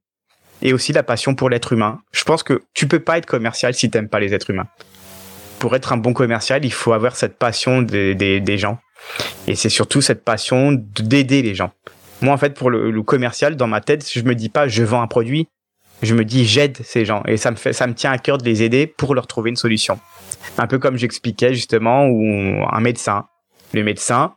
et 0.63 0.73
aussi 0.73 0.95
la 0.95 1.03
passion 1.03 1.35
pour 1.35 1.51
l'être 1.51 1.75
humain. 1.75 2.01
Je 2.13 2.25
pense 2.25 2.43
que 2.43 2.63
tu 2.73 2.89
peux 2.89 3.01
pas 3.01 3.19
être 3.19 3.27
commercial 3.27 3.75
si 3.75 3.91
t'aimes 3.91 4.09
pas 4.09 4.21
les 4.21 4.33
êtres 4.33 4.49
humains. 4.51 4.69
Pour 5.59 5.77
être 5.77 5.93
un 5.93 5.99
bon 5.99 6.15
commercial, 6.15 6.65
il 6.65 6.73
faut 6.73 6.93
avoir 6.93 7.15
cette 7.15 7.37
passion 7.37 7.83
des, 7.83 8.15
des, 8.15 8.41
des 8.41 8.59
gens. 8.59 8.79
Et 9.47 9.55
c'est 9.55 9.69
surtout 9.69 10.01
cette 10.01 10.25
passion 10.25 10.73
d'aider 10.73 11.43
les 11.43 11.55
gens. 11.55 11.73
Moi, 12.23 12.35
en 12.35 12.37
fait, 12.37 12.55
pour 12.55 12.71
le, 12.71 13.03
commercial, 13.03 13.57
dans 13.57 13.67
ma 13.67 13.81
tête, 13.81 14.09
je 14.11 14.23
me 14.23 14.35
dis 14.35 14.49
pas 14.49 14.69
je 14.69 14.83
vends 14.83 15.03
un 15.03 15.07
produit, 15.07 15.49
je 16.03 16.15
me 16.15 16.25
dis 16.25 16.45
j'aide 16.45 16.79
ces 16.85 17.05
gens 17.05 17.23
et 17.27 17.37
ça 17.37 17.51
me 17.51 17.57
ça 17.57 17.87
me 17.87 17.95
tient 17.95 18.11
à 18.11 18.19
cœur 18.19 18.39
de 18.39 18.45
les 18.45 18.63
aider 18.63 18.87
pour 18.87 19.15
leur 19.15 19.27
trouver 19.27 19.51
une 19.51 19.57
solution. 19.57 19.99
Un 20.57 20.67
peu 20.67 20.79
comme 20.79 20.97
j'expliquais 20.97 21.55
justement, 21.55 22.07
où 22.07 22.65
un 22.71 22.81
médecin, 22.81 23.27
le 23.73 23.85
médecin, 23.85 24.35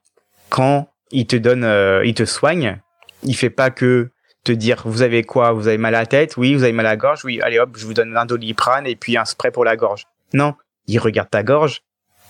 quand 0.50 0.90
il 1.12 1.28
te 1.28 1.36
donne, 1.36 1.64
euh, 1.64 2.06
il 2.06 2.14
te 2.14 2.26
soigne, 2.26 2.80
il 3.24 3.36
fait 3.36 3.50
pas 3.50 3.70
que 3.70 4.12
te 4.44 4.52
dire 4.52 4.84
vous 4.86 5.02
avez 5.02 5.24
quoi? 5.24 5.52
Vous 5.52 5.68
avez 5.68 5.78
mal 5.78 5.96
à 5.96 6.00
la 6.00 6.06
tête? 6.06 6.38
Oui, 6.38 6.54
vous 6.54 6.64
avez 6.64 6.74
mal 6.74 6.86
à 6.86 6.90
la 6.90 6.98
gorge? 6.98 7.24
Oui, 7.26 7.42
allez 7.42 7.60
hop, 7.60 7.72
je 7.78 7.86
vous 7.86 7.94
donne 7.94 8.16
un 8.18 8.26
doliprane 8.26 8.88
et 8.88 8.96
puis 8.96 9.18
un 9.18 9.26
spray 9.26 9.52
pour 9.52 9.66
la 9.66 9.76
gorge. 9.76 10.06
Non, 10.34 10.56
il 10.88 11.00
regarde 11.00 11.30
ta 11.30 11.44
gorge, 11.44 11.82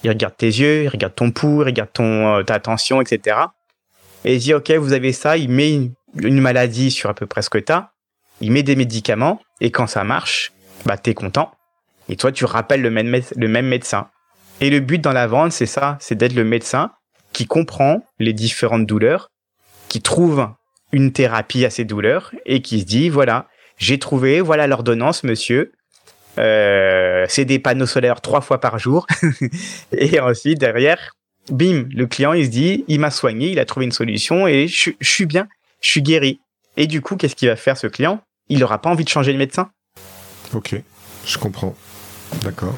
il 0.04 0.10
regarde 0.10 0.36
tes 0.36 0.48
yeux, 0.48 0.84
il 0.84 0.88
regarde 0.90 1.16
ton 1.16 1.32
pouls, 1.32 1.62
il 1.62 1.66
regarde 1.66 1.92
ton 1.94 2.38
euh, 2.38 2.44
ta 2.44 2.60
tension, 2.60 3.02
etc. 3.02 3.38
Et 4.26 4.36
il 4.36 4.40
dit 4.40 4.54
ok, 4.54 4.72
vous 4.72 4.94
avez 4.94 5.14
ça. 5.14 5.38
Il 5.38 5.50
met 5.50 5.74
une, 5.74 6.42
maladie 6.42 6.92
sur 6.92 7.10
à 7.10 7.14
peu 7.14 7.26
près 7.26 7.42
ce 7.42 7.50
que 7.50 7.58
t'as. 7.58 7.90
Il 8.40 8.52
met 8.52 8.64
des 8.64 8.76
médicaments 8.76 9.40
et 9.60 9.72
quand 9.72 9.88
ça 9.88 10.04
marche, 10.04 10.52
bah 10.86 10.98
t'es 10.98 11.14
content. 11.14 11.52
Et 12.10 12.16
toi, 12.16 12.32
tu 12.32 12.46
rappelles 12.46 12.82
le 12.82 12.90
même, 12.90 13.22
le 13.36 13.48
même 13.48 13.68
médecin. 13.68 14.10
Et 14.60 14.70
le 14.70 14.80
but 14.80 15.00
dans 15.00 15.14
la 15.14 15.28
vente, 15.28 15.52
c'est 15.52 15.66
ça, 15.66 15.98
c'est 16.00 16.16
d'être 16.16 16.36
le 16.36 16.44
médecin 16.44 16.92
qui 17.34 17.46
comprend 17.46 18.04
les 18.20 18.34
différentes 18.34 18.86
douleurs, 18.86 19.30
qui 19.90 20.02
trouve 20.02 20.50
une 20.92 21.14
thérapie 21.14 21.66
à 21.66 21.70
ces 21.70 21.86
douleurs 21.86 22.32
et 22.46 22.62
qui 22.62 22.82
se 22.82 22.86
dit 22.86 23.10
voilà, 23.10 23.48
j'ai 23.78 23.98
trouvé, 23.98 24.42
voilà 24.42 24.68
l'ordonnance, 24.68 25.24
monsieur. 25.24 25.72
Euh, 26.38 27.26
c'est 27.28 27.46
des 27.46 27.60
panneaux 27.60 27.86
solaires 27.86 28.22
trois 28.22 28.42
fois 28.42 28.60
par 28.60 28.78
jour. 28.78 29.08
et 29.92 30.20
ensuite, 30.20 30.60
derrière, 30.60 31.14
bim, 31.50 31.88
le 31.92 32.08
client, 32.08 32.34
il 32.34 32.46
se 32.46 32.52
dit, 32.52 32.86
il 32.88 33.00
m'a 33.00 33.12
soigné, 33.12 33.50
il 33.50 33.60
a 33.60 33.66
trouvé 33.66 33.86
une 33.86 33.92
solution 33.92 34.48
et 34.48 34.68
je, 34.68 34.92
suis 35.02 35.26
bien, 35.26 35.48
je 35.82 35.90
suis 35.90 36.02
guéri. 36.02 36.40
Et 36.78 36.88
du 36.88 37.02
coup, 37.02 37.16
qu'est-ce 37.16 37.36
qu'il 37.36 37.50
va 37.50 37.56
faire 37.56 37.78
ce 37.78 37.88
client? 37.88 38.22
Il 38.50 38.60
n'aura 38.60 38.82
pas 38.82 38.90
envie 38.90 39.04
de 39.04 39.10
changer 39.10 39.34
de 39.34 39.38
médecin. 39.38 39.70
Ok, 40.54 40.76
je 41.26 41.38
comprends. 41.38 41.76
D'accord. 42.44 42.76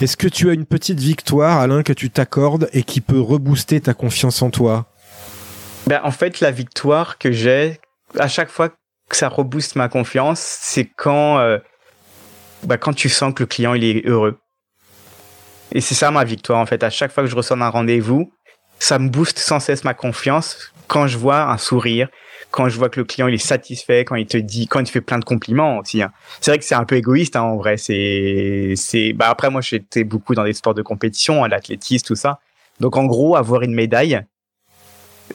Est-ce 0.00 0.16
que 0.16 0.28
tu 0.28 0.48
as 0.48 0.54
une 0.54 0.66
petite 0.66 0.98
victoire, 0.98 1.58
Alain, 1.58 1.82
que 1.82 1.92
tu 1.92 2.10
t'accordes 2.10 2.70
et 2.72 2.82
qui 2.82 3.00
peut 3.00 3.20
rebooster 3.20 3.80
ta 3.80 3.92
confiance 3.92 4.40
en 4.40 4.50
toi? 4.50 4.86
Ben, 5.86 6.00
En 6.04 6.10
fait, 6.10 6.40
la 6.40 6.50
victoire 6.50 7.18
que 7.18 7.32
j'ai, 7.32 7.80
à 8.18 8.28
chaque 8.28 8.48
fois 8.48 8.70
que 9.10 9.16
ça 9.16 9.28
rebooste 9.28 9.76
ma 9.76 9.88
confiance, 9.88 10.40
c'est 10.40 10.86
quand, 10.86 11.38
euh, 11.38 11.58
ben, 12.64 12.78
quand 12.78 12.94
tu 12.94 13.08
sens 13.08 13.34
que 13.34 13.42
le 13.42 13.46
client 13.46 13.74
il 13.74 13.84
est 13.84 14.06
heureux. 14.06 14.38
Et 15.72 15.80
c'est 15.80 15.94
ça 15.94 16.10
ma 16.10 16.24
victoire, 16.24 16.58
en 16.58 16.66
fait. 16.66 16.82
À 16.82 16.90
chaque 16.90 17.12
fois 17.12 17.22
que 17.22 17.30
je 17.30 17.36
reçois 17.36 17.56
un 17.56 17.68
rendez-vous, 17.68 18.32
ça 18.78 18.98
me 18.98 19.08
booste 19.08 19.38
sans 19.38 19.60
cesse 19.60 19.84
ma 19.84 19.94
confiance 19.94 20.72
quand 20.88 21.06
je 21.06 21.16
vois 21.16 21.50
un 21.50 21.58
sourire, 21.58 22.08
quand 22.50 22.68
je 22.68 22.76
vois 22.76 22.88
que 22.88 22.98
le 22.98 23.04
client 23.04 23.28
il 23.28 23.34
est 23.34 23.38
satisfait, 23.38 24.04
quand 24.04 24.16
il 24.16 24.26
te 24.26 24.36
dit, 24.36 24.66
quand 24.66 24.80
il 24.80 24.90
fait 24.90 25.00
plein 25.00 25.20
de 25.20 25.24
compliments 25.24 25.78
aussi. 25.78 26.02
Hein. 26.02 26.10
C'est 26.40 26.50
vrai 26.50 26.58
que 26.58 26.64
c'est 26.64 26.74
un 26.74 26.84
peu 26.84 26.96
égoïste 26.96 27.36
hein, 27.36 27.42
en 27.42 27.56
vrai. 27.56 27.76
C'est, 27.76 28.72
c'est. 28.74 29.12
Bah 29.12 29.28
après 29.28 29.50
moi 29.50 29.60
j'étais 29.60 30.02
beaucoup 30.02 30.34
dans 30.34 30.42
des 30.44 30.52
sports 30.52 30.74
de 30.74 30.82
compétition, 30.82 31.44
hein, 31.44 31.48
l'athlétisme, 31.48 32.04
tout 32.04 32.16
ça. 32.16 32.40
Donc 32.80 32.96
en 32.96 33.04
gros 33.04 33.36
avoir 33.36 33.62
une 33.62 33.74
médaille, 33.74 34.20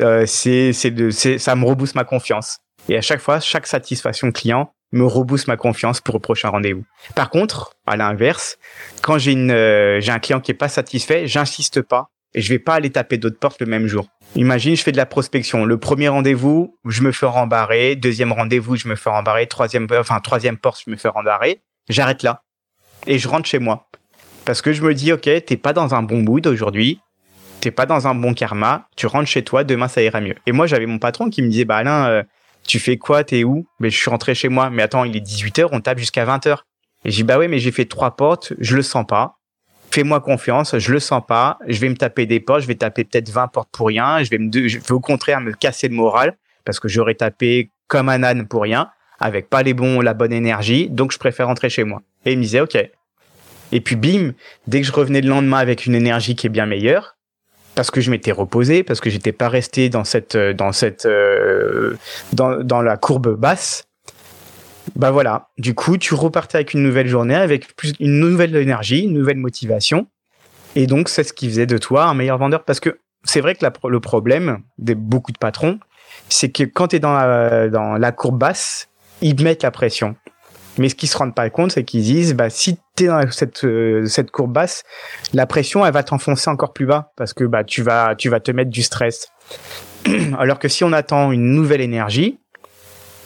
euh, 0.02 0.26
c'est, 0.26 0.74
c'est 0.74 0.91
de, 0.91 1.10
ça 1.10 1.56
me 1.56 1.65
rebooste 1.65 1.95
ma 1.95 2.04
confiance. 2.04 2.58
Et 2.89 2.98
à 2.98 3.02
chaque 3.02 3.21
fois, 3.21 3.39
chaque 3.39 3.65
satisfaction 3.65 4.32
client 4.32 4.74
me 4.91 5.06
rebooste 5.06 5.48
ma 5.48 5.58
confiance 5.58 6.02
pour 6.02 6.15
le 6.15 6.19
prochain 6.19 6.50
rendez-vous. 6.50 6.86
Par 7.15 7.30
contre, 7.30 7.76
à 7.86 7.98
l'inverse, 7.98 8.58
quand 9.02 9.17
j'ai 9.17 9.34
une, 9.34 9.52
euh, 9.52 10.00
j'ai 10.00 10.12
un 10.12 10.19
client 10.19 10.39
qui 10.39 10.52
est 10.52 10.56
pas 10.56 10.69
satisfait, 10.69 11.28
j'insiste 11.28 11.82
pas 11.82 12.10
et 12.34 12.41
je 12.41 12.50
vais 12.50 12.60
pas 12.60 12.76
aller 12.76 12.89
taper 12.89 13.17
d'autres 13.17 13.39
portes 13.39 13.60
le 13.62 13.65
même 13.65 13.88
jour. 13.88 14.08
Imagine, 14.36 14.76
je 14.76 14.84
fais 14.84 14.91
de 14.91 14.98
la 14.98 15.06
prospection. 15.06 15.63
Le 15.63 15.78
premier 15.78 16.10
rendez-vous, 16.10 16.78
je 16.86 17.02
me 17.02 17.13
fais 17.13 17.26
rembarrer. 17.26 17.95
Deuxième 17.95 18.34
rendez-vous, 18.34 18.76
je 18.76 18.89
me 18.89 18.95
fais 18.95 19.10
rembarrer. 19.10 19.48
Troisième, 19.48 19.88
enfin, 19.98 20.19
troisième 20.19 20.58
porte, 20.58 20.82
je 20.86 20.91
me 20.91 20.98
fais 20.98 21.08
rembarrer. 21.08 21.62
J'arrête 21.88 22.24
là. 22.24 22.43
Et 23.08 23.17
je 23.17 23.28
rentre 23.30 23.48
chez 23.48 23.60
moi. 23.60 23.88
Parce 24.43 24.62
que 24.62 24.74
je 24.74 24.82
me 24.82 24.93
dis, 24.93 25.13
OK, 25.13 25.21
t'es 25.24 25.58
pas 25.58 25.71
dans 25.71 25.95
un 25.95 26.04
bon 26.04 26.21
mood 26.21 26.45
aujourd'hui. 26.48 27.00
T'es 27.62 27.71
pas 27.71 27.86
dans 27.86 28.08
un 28.08 28.15
bon 28.15 28.34
karma. 28.34 28.89
Tu 28.98 29.08
rentres 29.08 29.30
chez 29.30 29.43
toi. 29.43 29.63
Demain, 29.63 29.88
ça 29.88 30.02
ira 30.02 30.19
mieux. 30.19 30.36
Et 30.45 30.52
moi, 30.52 30.67
j'avais 30.67 30.86
mon 30.86 31.00
patron 31.00 31.30
qui 31.30 31.41
me 31.41 31.48
disait, 31.48 31.65
bah, 31.65 31.78
Alain, 31.78 32.08
euh, 32.10 32.24
tu 32.67 32.80
fais 32.80 32.97
quoi? 32.97 33.23
T'es 33.23 33.43
où? 33.43 33.67
Mais 33.80 33.89
je 33.89 33.97
suis 33.97 34.10
rentré 34.10 34.36
chez 34.36 34.49
moi. 34.49 34.69
Mais 34.69 34.84
attends, 34.84 35.04
il 35.04 35.15
est 35.15 35.21
18 35.21 35.60
h 35.60 35.67
on 35.71 35.82
tape 35.82 35.99
jusqu'à 35.99 36.25
20 36.25 36.45
h 36.47 36.58
Et 37.06 37.12
j'ai 37.12 37.17
dit, 37.17 37.23
bah 37.23 37.38
oui, 37.38 37.47
mais 37.47 37.60
j'ai 37.60 37.71
fait 37.71 37.86
trois 37.86 38.15
portes. 38.15 38.54
Je 38.60 38.75
le 38.75 38.82
sens 38.82 39.06
pas 39.08 39.38
fais-moi 39.95 40.19
confiance, 40.19 40.78
je 40.78 40.91
le 40.91 40.99
sens 40.99 41.21
pas, 41.25 41.58
je 41.67 41.80
vais 41.80 41.88
me 41.88 41.95
taper 41.95 42.25
des 42.25 42.41
portes, 42.41 42.63
je 42.63 42.67
vais 42.67 42.75
taper 42.75 43.06
peut-être 43.06 43.30
20 43.30 43.47
portes 43.47 43.69
pour 43.71 43.88
rien, 43.88 44.21
je 44.23 44.30
vais 44.30 44.38
me, 44.38 44.51
je 44.67 44.78
vais 44.78 44.91
au 44.91 44.99
contraire 44.99 45.39
me 45.39 45.54
casser 45.54 45.88
le 45.88 45.95
moral 45.95 46.36
parce 46.65 46.82
que 46.82 46.89
j'aurais 46.89 47.15
tapé 47.15 47.71
comme 47.88 48.10
un 48.10 48.21
âne 48.21 48.45
pour 48.45 48.63
rien, 48.63 48.89
avec 49.19 49.49
pas 49.49 49.63
les 49.63 49.73
bons, 49.73 50.01
la 50.01 50.13
bonne 50.13 50.34
énergie, 50.34 50.89
donc 50.89 51.13
je 51.13 51.17
préfère 51.17 51.47
rentrer 51.47 51.69
chez 51.69 51.86
moi. 51.86 52.01
Et 52.25 52.34
il 52.34 52.38
me 52.38 52.43
disait, 52.43 52.60
ok. 52.60 52.78
Et 53.71 53.80
puis 53.80 53.95
bim, 53.95 54.34
dès 54.67 54.82
que 54.82 54.88
je 54.88 54.91
revenais 54.91 55.21
le 55.21 55.30
lendemain 55.30 55.60
avec 55.60 55.86
une 55.86 55.95
énergie 55.95 56.36
qui 56.36 56.47
est 56.47 56.49
bien 56.49 56.65
meilleure, 56.65 57.14
parce 57.75 57.91
que 57.91 58.01
je 58.01 58.09
m'étais 58.09 58.31
reposé, 58.31 58.83
parce 58.83 59.01
que 59.01 59.09
j'étais 59.09 59.31
pas 59.31 59.49
resté 59.49 59.89
dans 59.89 60.03
cette, 60.03 60.38
dans 60.38 60.71
cette, 60.71 61.05
euh, 61.05 61.95
dans, 62.33 62.63
dans 62.63 62.81
la 62.81 62.97
courbe 62.97 63.35
basse, 63.35 63.88
bah 64.95 65.11
voilà, 65.11 65.49
du 65.57 65.73
coup, 65.75 65.97
tu 65.97 66.13
repartais 66.13 66.57
avec 66.57 66.73
une 66.73 66.83
nouvelle 66.83 67.07
journée, 67.07 67.35
avec 67.35 67.75
plus 67.75 67.93
une 67.99 68.19
nouvelle 68.19 68.55
énergie, 68.55 69.01
une 69.01 69.13
nouvelle 69.13 69.38
motivation. 69.38 70.07
Et 70.75 70.88
donc, 70.88 71.09
c'est 71.09 71.23
ce 71.23 71.33
qui 71.33 71.49
faisait 71.49 71.65
de 71.65 71.77
toi 71.77 72.05
un 72.05 72.13
meilleur 72.13 72.38
vendeur. 72.38 72.63
Parce 72.63 72.79
que 72.79 72.99
c'est 73.23 73.41
vrai 73.41 73.55
que 73.55 73.65
le 73.88 73.99
problème 73.99 74.59
de 74.77 74.93
beaucoup 74.93 75.31
de 75.31 75.38
patrons, 75.38 75.79
c'est 76.29 76.49
que 76.49 76.63
quand 76.63 76.89
tu 76.89 76.97
es 76.97 76.99
dans 76.99 77.13
la, 77.13 77.69
dans 77.69 77.97
la 77.97 78.11
courbe 78.11 78.38
basse, 78.38 78.89
ils 79.21 79.41
mettent 79.41 79.63
la 79.63 79.71
pression. 79.71 80.15
Mais 80.77 80.89
ce 80.89 80.95
qu'ils 80.95 81.09
se 81.09 81.17
rendent 81.17 81.35
pas 81.35 81.49
compte, 81.49 81.71
c'est 81.71 81.83
qu'ils 81.83 82.03
disent, 82.03 82.33
bah, 82.33 82.49
si 82.49 82.77
tu 82.95 83.05
es 83.05 83.07
dans 83.07 83.29
cette, 83.31 83.63
euh, 83.63 84.05
cette 84.05 84.31
courbe 84.31 84.53
basse, 84.53 84.83
la 85.33 85.45
pression, 85.45 85.85
elle 85.85 85.93
va 85.93 86.03
t'enfoncer 86.03 86.49
encore 86.49 86.73
plus 86.73 86.85
bas 86.85 87.11
parce 87.15 87.33
que 87.33 87.43
bah, 87.43 87.63
tu, 87.63 87.81
vas, 87.81 88.15
tu 88.15 88.29
vas 88.29 88.39
te 88.39 88.51
mettre 88.51 88.71
du 88.71 88.83
stress. 88.83 89.29
Alors 90.38 90.59
que 90.59 90.67
si 90.67 90.83
on 90.83 90.93
attend 90.93 91.31
une 91.31 91.51
nouvelle 91.51 91.81
énergie, 91.81 92.39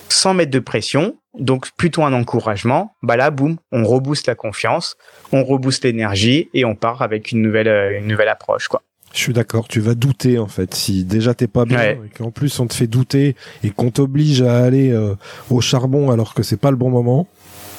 sans 0.09 0.33
mettre 0.33 0.51
de 0.51 0.59
pression, 0.59 1.17
donc 1.37 1.71
plutôt 1.77 2.03
un 2.03 2.13
encouragement, 2.13 2.95
bah 3.03 3.15
là, 3.15 3.31
boum, 3.31 3.57
on 3.71 3.83
rebooste 3.83 4.27
la 4.27 4.35
confiance, 4.35 4.97
on 5.31 5.43
rebooste 5.43 5.83
l'énergie 5.85 6.49
et 6.53 6.65
on 6.65 6.75
part 6.75 7.01
avec 7.01 7.31
une 7.31 7.41
nouvelle, 7.41 7.67
euh, 7.67 7.97
une 7.97 8.07
nouvelle 8.07 8.29
approche, 8.29 8.67
quoi. 8.67 8.81
Je 9.13 9.17
suis 9.17 9.33
d'accord, 9.33 9.67
tu 9.67 9.79
vas 9.79 9.95
douter 9.95 10.37
en 10.37 10.47
fait. 10.47 10.75
Si 10.75 11.03
déjà 11.03 11.33
t'es 11.33 11.47
pas 11.47 11.65
bien 11.65 11.81
et 11.81 11.99
qu'en 12.15 12.29
plus 12.29 12.59
on 12.59 12.67
te 12.67 12.75
fait 12.75 12.85
douter 12.85 13.35
et 13.63 13.71
qu'on 13.71 13.89
t'oblige 13.89 14.43
à 14.43 14.59
aller 14.59 14.91
euh, 14.91 15.15
au 15.49 15.61
charbon 15.61 16.11
alors 16.11 16.35
que 16.35 16.43
c'est 16.43 16.57
pas 16.57 16.69
le 16.69 16.77
bon 16.77 16.91
moment, 16.91 17.27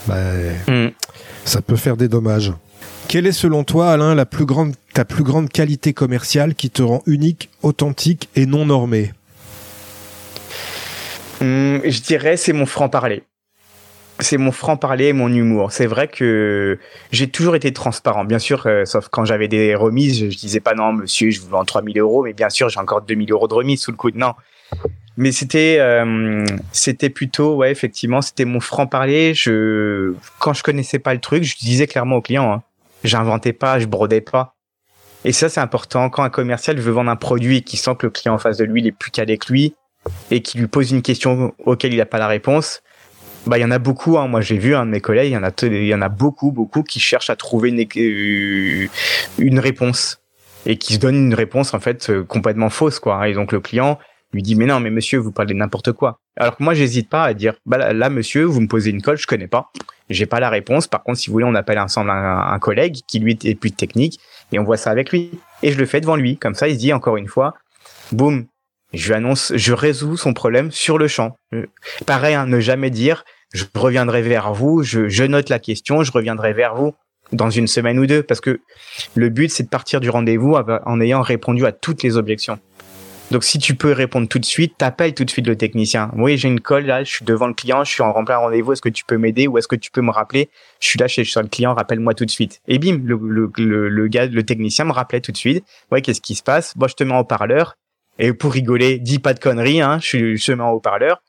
bah, 0.06 0.16
mm. 0.68 0.88
ça 1.44 1.62
peut 1.62 1.76
faire 1.76 1.96
des 1.96 2.08
dommages. 2.08 2.52
Quelle 3.08 3.26
est 3.26 3.32
selon 3.32 3.64
toi, 3.64 3.90
Alain, 3.90 4.14
la 4.14 4.26
plus 4.26 4.46
grande, 4.46 4.74
ta 4.94 5.04
plus 5.04 5.24
grande 5.24 5.48
qualité 5.48 5.92
commerciale 5.92 6.54
qui 6.54 6.70
te 6.70 6.82
rend 6.82 7.02
unique, 7.06 7.50
authentique 7.62 8.28
et 8.36 8.46
non 8.46 8.66
normée 8.66 9.12
hum, 11.40 11.80
Je 11.84 12.00
dirais 12.00 12.36
c'est 12.36 12.52
mon 12.52 12.66
franc-parler 12.66 13.24
c'est 14.22 14.36
mon 14.36 14.52
franc-parler 14.52 15.06
et 15.06 15.12
mon 15.12 15.32
humour. 15.32 15.72
C'est 15.72 15.86
vrai 15.86 16.08
que 16.08 16.78
j'ai 17.10 17.28
toujours 17.28 17.56
été 17.56 17.72
transparent, 17.72 18.24
bien 18.24 18.38
sûr, 18.38 18.66
euh, 18.66 18.84
sauf 18.84 19.08
quand 19.08 19.24
j'avais 19.24 19.48
des 19.48 19.74
remises, 19.74 20.30
je, 20.30 20.36
disais 20.36 20.60
pas 20.60 20.74
non, 20.74 20.92
monsieur, 20.92 21.30
je 21.30 21.40
vous 21.40 21.48
vends 21.48 21.64
3000 21.64 21.98
euros, 21.98 22.24
mais 22.24 22.32
bien 22.32 22.50
sûr, 22.50 22.68
j'ai 22.68 22.80
encore 22.80 23.02
2000 23.02 23.32
euros 23.32 23.48
de 23.48 23.54
remise 23.54 23.82
sous 23.82 23.90
le 23.90 23.96
coude. 23.96 24.16
Non. 24.16 24.34
Mais 25.16 25.33
c'était, 25.33 25.79
euh, 25.81 26.44
c'était 26.73 27.11
plutôt, 27.11 27.57
ouais, 27.57 27.70
effectivement, 27.70 28.23
c'était 28.23 28.44
mon 28.44 28.61
franc-parler. 28.61 29.35
Je, 29.35 30.14
quand 30.38 30.53
je 30.53 30.62
connaissais 30.62 30.99
pas 30.99 31.12
le 31.14 31.20
truc, 31.20 31.42
je 31.44 31.57
disais 31.57 31.87
clairement 31.87 32.16
au 32.16 32.23
client, 32.23 32.53
hein, 32.53 32.62
j'inventais 33.05 33.53
pas, 33.53 33.79
je 33.79 33.87
brodais 33.87 34.20
pas. 34.20 34.55
Et 35.25 35.33
ça, 35.33 35.49
c'est 35.49 35.61
important. 35.61 36.09
Quand 36.09 36.23
un 36.23 36.31
commercial 36.31 36.79
veut 36.79 36.92
vendre 36.92 37.11
un 37.11 37.16
produit 37.16 37.59
et 37.59 37.62
qu'il 37.62 37.79
sent 37.79 37.96
que 37.99 38.07
le 38.07 38.11
client 38.11 38.35
en 38.35 38.38
face 38.38 38.57
de 38.57 38.64
lui, 38.64 38.81
il 38.81 38.87
est 38.87 38.92
plus 38.92 39.11
que 39.11 39.53
lui, 39.53 39.75
et 40.31 40.40
qu'il 40.40 40.61
lui 40.61 40.68
pose 40.68 40.92
une 40.92 41.03
question 41.03 41.55
auquel 41.59 41.92
il 41.92 41.99
n'a 41.99 42.07
pas 42.07 42.18
la 42.18 42.29
réponse, 42.29 42.83
bah, 43.46 43.59
il 43.59 43.61
y 43.62 43.64
en 43.64 43.70
a 43.70 43.79
beaucoup. 43.79 44.18
Hein. 44.18 44.29
Moi, 44.29 44.40
j'ai 44.40 44.59
vu 44.59 44.75
un 44.75 44.87
de 44.87 44.90
mes 44.90 45.01
collègues, 45.01 45.31
il 45.31 45.35
y 45.35 45.37
en 45.37 45.42
a, 45.42 45.51
il 45.62 45.87
y 45.87 45.94
en 45.94 46.03
a 46.03 46.09
beaucoup, 46.09 46.53
beaucoup 46.53 46.83
qui 46.83 47.01
cherchent 47.01 47.31
à 47.31 47.37
trouver 47.37 47.70
une, 47.70 47.87
euh, 47.96 48.87
une 49.38 49.59
réponse 49.59 50.20
et 50.66 50.77
qui 50.77 50.94
se 50.94 50.99
donnent 50.99 51.27
une 51.27 51.35
réponse 51.35 51.73
en 51.73 51.81
fait 51.81 52.11
euh, 52.11 52.23
complètement 52.23 52.70
fausse, 52.70 52.99
quoi. 52.99 53.29
Et 53.29 53.35
donc 53.35 53.53
le 53.53 53.61
client 53.61 53.99
lui 54.33 54.43
dit 54.43 54.55
mais 54.55 54.66
non, 54.66 54.81
mais 54.81 54.90
monsieur, 54.90 55.19
vous 55.19 55.33
parlez 55.33 55.55
n'importe 55.55 55.93
quoi. 55.93 56.21
Alors 56.37 56.57
que 56.57 56.62
moi, 56.62 56.75
j'hésite 56.75 57.09
pas 57.09 57.25
à 57.25 57.35
dire 57.35 57.55
bah 57.66 57.93
là, 57.93 58.11
monsieur, 58.11 58.45
vous 58.45 58.61
me 58.61 58.69
posez 58.69 58.90
une 58.90 59.03
colle, 59.03 59.19
je 59.19 59.27
connais 59.27 59.49
pas, 59.49 59.71
j'ai 60.09 60.27
pas 60.27 60.40
la 60.40 60.51
réponse. 60.51 60.87
Par 60.87 61.03
contre, 61.03 61.19
si 61.19 61.29
vous 61.29 61.33
voulez, 61.33 61.45
on 61.45 61.55
appelle 61.55 61.79
ensemble 61.79 62.11
un, 62.11 62.59
collègue 62.59 62.99
qui 63.07 63.19
lui 63.19 63.38
est 63.45 63.55
plus 63.55 63.73
technique 63.73 64.21
et 64.53 64.59
on 64.59 64.64
voit 64.64 64.77
ça 64.77 64.90
avec 64.90 65.11
lui. 65.11 65.31
Et 65.62 65.73
je 65.73 65.79
le 65.79 65.87
fais 65.87 66.01
devant 66.01 66.16
lui, 66.16 66.37
comme 66.37 66.55
ça, 66.55 66.69
il 66.69 66.75
se 66.75 66.79
dit 66.79 66.93
encore 66.93 67.16
une 67.16 67.29
fois, 67.29 67.55
boum, 68.12 68.47
je 68.93 69.09
lui 69.09 69.14
annonce, 69.14 69.53
je 69.55 69.73
résous 69.73 70.16
son 70.16 70.33
problème 70.33 70.71
sur 70.71 70.99
le 70.99 71.09
champ. 71.09 71.37
Pareil, 72.07 72.35
hein, 72.35 72.47
ne 72.47 72.61
jamais 72.61 72.90
dire, 72.90 73.25
je 73.53 73.64
reviendrai 73.75 74.23
vers 74.23 74.53
vous, 74.53 74.83
je, 74.83 75.09
je, 75.09 75.25
note 75.25 75.49
la 75.49 75.59
question, 75.59 76.03
je 76.03 76.12
reviendrai 76.12 76.53
vers 76.53 76.75
vous 76.75 76.95
dans 77.33 77.51
une 77.51 77.66
semaine 77.66 77.99
ou 77.99 78.07
deux, 78.07 78.23
parce 78.23 78.40
que 78.40 78.61
le 79.14 79.29
but, 79.29 79.51
c'est 79.51 79.62
de 79.62 79.69
partir 79.69 80.01
du 80.01 80.11
rendez-vous 80.11 80.55
en 80.55 81.01
ayant 81.01 81.23
répondu 81.23 81.64
à 81.66 81.73
toutes 81.73 82.03
les 82.03 82.16
objections. 82.16 82.59
Donc 83.31 83.45
si 83.45 83.59
tu 83.59 83.77
peux 83.77 83.93
répondre 83.93 84.27
tout 84.27 84.40
de 84.40 84.45
suite, 84.45 84.75
t'appelles 84.77 85.14
tout 85.14 85.25
de 85.25 85.31
suite 85.31 85.47
le 85.47 85.57
technicien. 85.57 86.11
Oui, 86.16 86.37
j'ai 86.37 86.49
une 86.49 86.61
colle 86.61 86.87
là, 86.87 87.05
je 87.05 87.11
suis 87.11 87.25
devant 87.25 87.47
le 87.47 87.55
client, 87.55 87.85
je 87.85 87.93
suis 87.93 88.03
en 88.03 88.25
plein 88.25 88.38
rendez-vous, 88.38 88.73
est-ce 88.73 88.83
que 88.83 88.88
tu 88.88 89.05
peux 89.05 89.19
m'aider 89.19 89.47
ou 89.47 89.57
est-ce 89.57 89.69
que 89.69 89.77
tu 89.77 89.93
peux 89.93 90.01
me 90.01 90.11
rappeler? 90.11 90.49
Je 90.81 90.88
suis 90.88 90.99
là 90.99 91.07
chez 91.07 91.23
le 91.23 91.49
client, 91.49 91.75
rappelle-moi 91.75 92.14
tout 92.14 92.25
de 92.25 92.31
suite. 92.31 92.61
Et 92.66 92.79
bim, 92.79 93.01
le, 93.05 93.19
le, 93.57 93.88
le, 93.88 94.09
gars, 94.09 94.27
le 94.27 94.43
technicien 94.43 94.85
me 94.85 94.93
rappelait 94.93 95.21
tout 95.21 95.31
de 95.31 95.37
suite. 95.37 95.64
Ouais, 95.93 96.03
qu'est-ce 96.03 96.21
qui 96.21 96.35
se 96.35 96.43
passe? 96.43 96.77
Bon, 96.77 96.88
je 96.88 96.95
te 96.95 97.05
mets 97.05 97.14
en 97.14 97.21
haut-parleur. 97.21 97.77
Et 98.19 98.33
pour 98.33 98.53
rigoler, 98.53 98.99
dis 98.99 99.21
pas 99.21 99.33
de 99.33 99.38
conneries, 99.38 99.81
hein, 99.81 99.99
je, 100.03 100.35
je 100.35 100.47
te 100.47 100.53
mets 100.53 100.64
en 100.64 100.73
haut-parleur. 100.73 101.23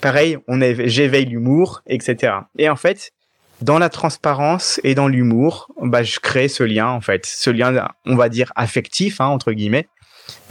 Pareil, 0.00 0.38
on 0.48 0.58
j'éveille 0.86 1.26
l'humour, 1.26 1.82
etc. 1.86 2.32
Et 2.58 2.68
en 2.68 2.76
fait, 2.76 3.12
dans 3.60 3.78
la 3.78 3.88
transparence 3.88 4.80
et 4.82 4.94
dans 4.94 5.06
l'humour, 5.06 5.68
bah, 5.80 6.02
je 6.02 6.18
crée 6.18 6.48
ce 6.48 6.64
lien 6.64 6.88
en 6.88 7.00
fait, 7.00 7.24
ce 7.26 7.50
lien, 7.50 7.88
on 8.06 8.16
va 8.16 8.28
dire 8.28 8.52
affectif 8.56 9.20
hein, 9.20 9.26
entre 9.26 9.52
guillemets, 9.52 9.86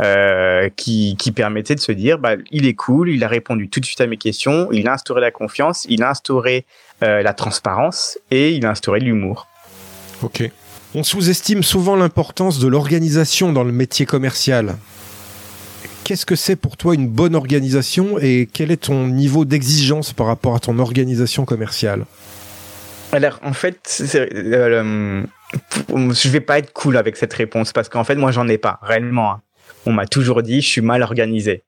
euh, 0.02 0.70
qui, 0.76 1.16
qui 1.18 1.32
permettait 1.32 1.76
de 1.76 1.80
se 1.80 1.92
dire, 1.92 2.18
bah, 2.18 2.36
il 2.52 2.66
est 2.66 2.74
cool, 2.74 3.10
il 3.10 3.24
a 3.24 3.28
répondu 3.28 3.70
tout 3.70 3.80
de 3.80 3.86
suite 3.86 4.02
à 4.02 4.08
mes 4.08 4.18
questions, 4.18 4.70
il 4.72 4.88
a 4.88 4.94
instauré 4.94 5.22
la 5.22 5.32
confiance, 5.32 5.86
il 5.90 6.04
a 6.04 6.10
instauré 6.10 6.66
euh, 7.04 7.22
la 7.22 7.34
transparence 7.34 8.18
et 8.30 8.52
il 8.52 8.66
a 8.66 8.72
instauré 8.72 9.00
l'humour. 9.00 9.48
Ok. 10.22 10.50
On 10.94 11.04
sous-estime 11.04 11.64
souvent 11.64 11.96
l'importance 11.96 12.60
de 12.60 12.68
l'organisation 12.68 13.54
dans 13.54 13.64
le 13.64 13.72
métier 13.72 14.06
commercial. 14.06 14.76
Qu'est-ce 16.04 16.26
que 16.26 16.36
c'est 16.36 16.56
pour 16.56 16.78
toi 16.78 16.96
une 16.96 17.08
bonne 17.08 17.36
organisation 17.36 18.18
et 18.20 18.50
quel 18.52 18.72
est 18.72 18.84
ton 18.84 19.08
niveau 19.08 19.46
d'exigence 19.46 20.14
par 20.14 20.28
rapport 20.28 20.56
à 20.56 20.60
ton 20.60 20.80
organisation 20.80 21.46
commerciale? 21.46 22.06
Alors, 23.12 23.40
en 23.44 23.54
fait, 23.54 24.04
euh, 24.16 25.24
je 25.90 26.30
vais 26.30 26.40
pas 26.40 26.60
être 26.60 26.72
cool 26.74 26.98
avec 26.98 27.18
cette 27.18 27.34
réponse 27.34 27.74
parce 27.74 27.90
qu'en 27.90 28.04
fait, 28.04 28.16
moi, 28.16 28.32
j'en 28.32 28.48
ai 28.48 28.58
pas 28.58 28.80
réellement. 28.82 29.40
On 29.86 29.94
m'a 29.94 30.06
toujours 30.06 30.44
dit, 30.44 30.62
je 30.62 30.68
suis 30.68 30.82
mal 30.82 31.02
organisé. 31.04 31.64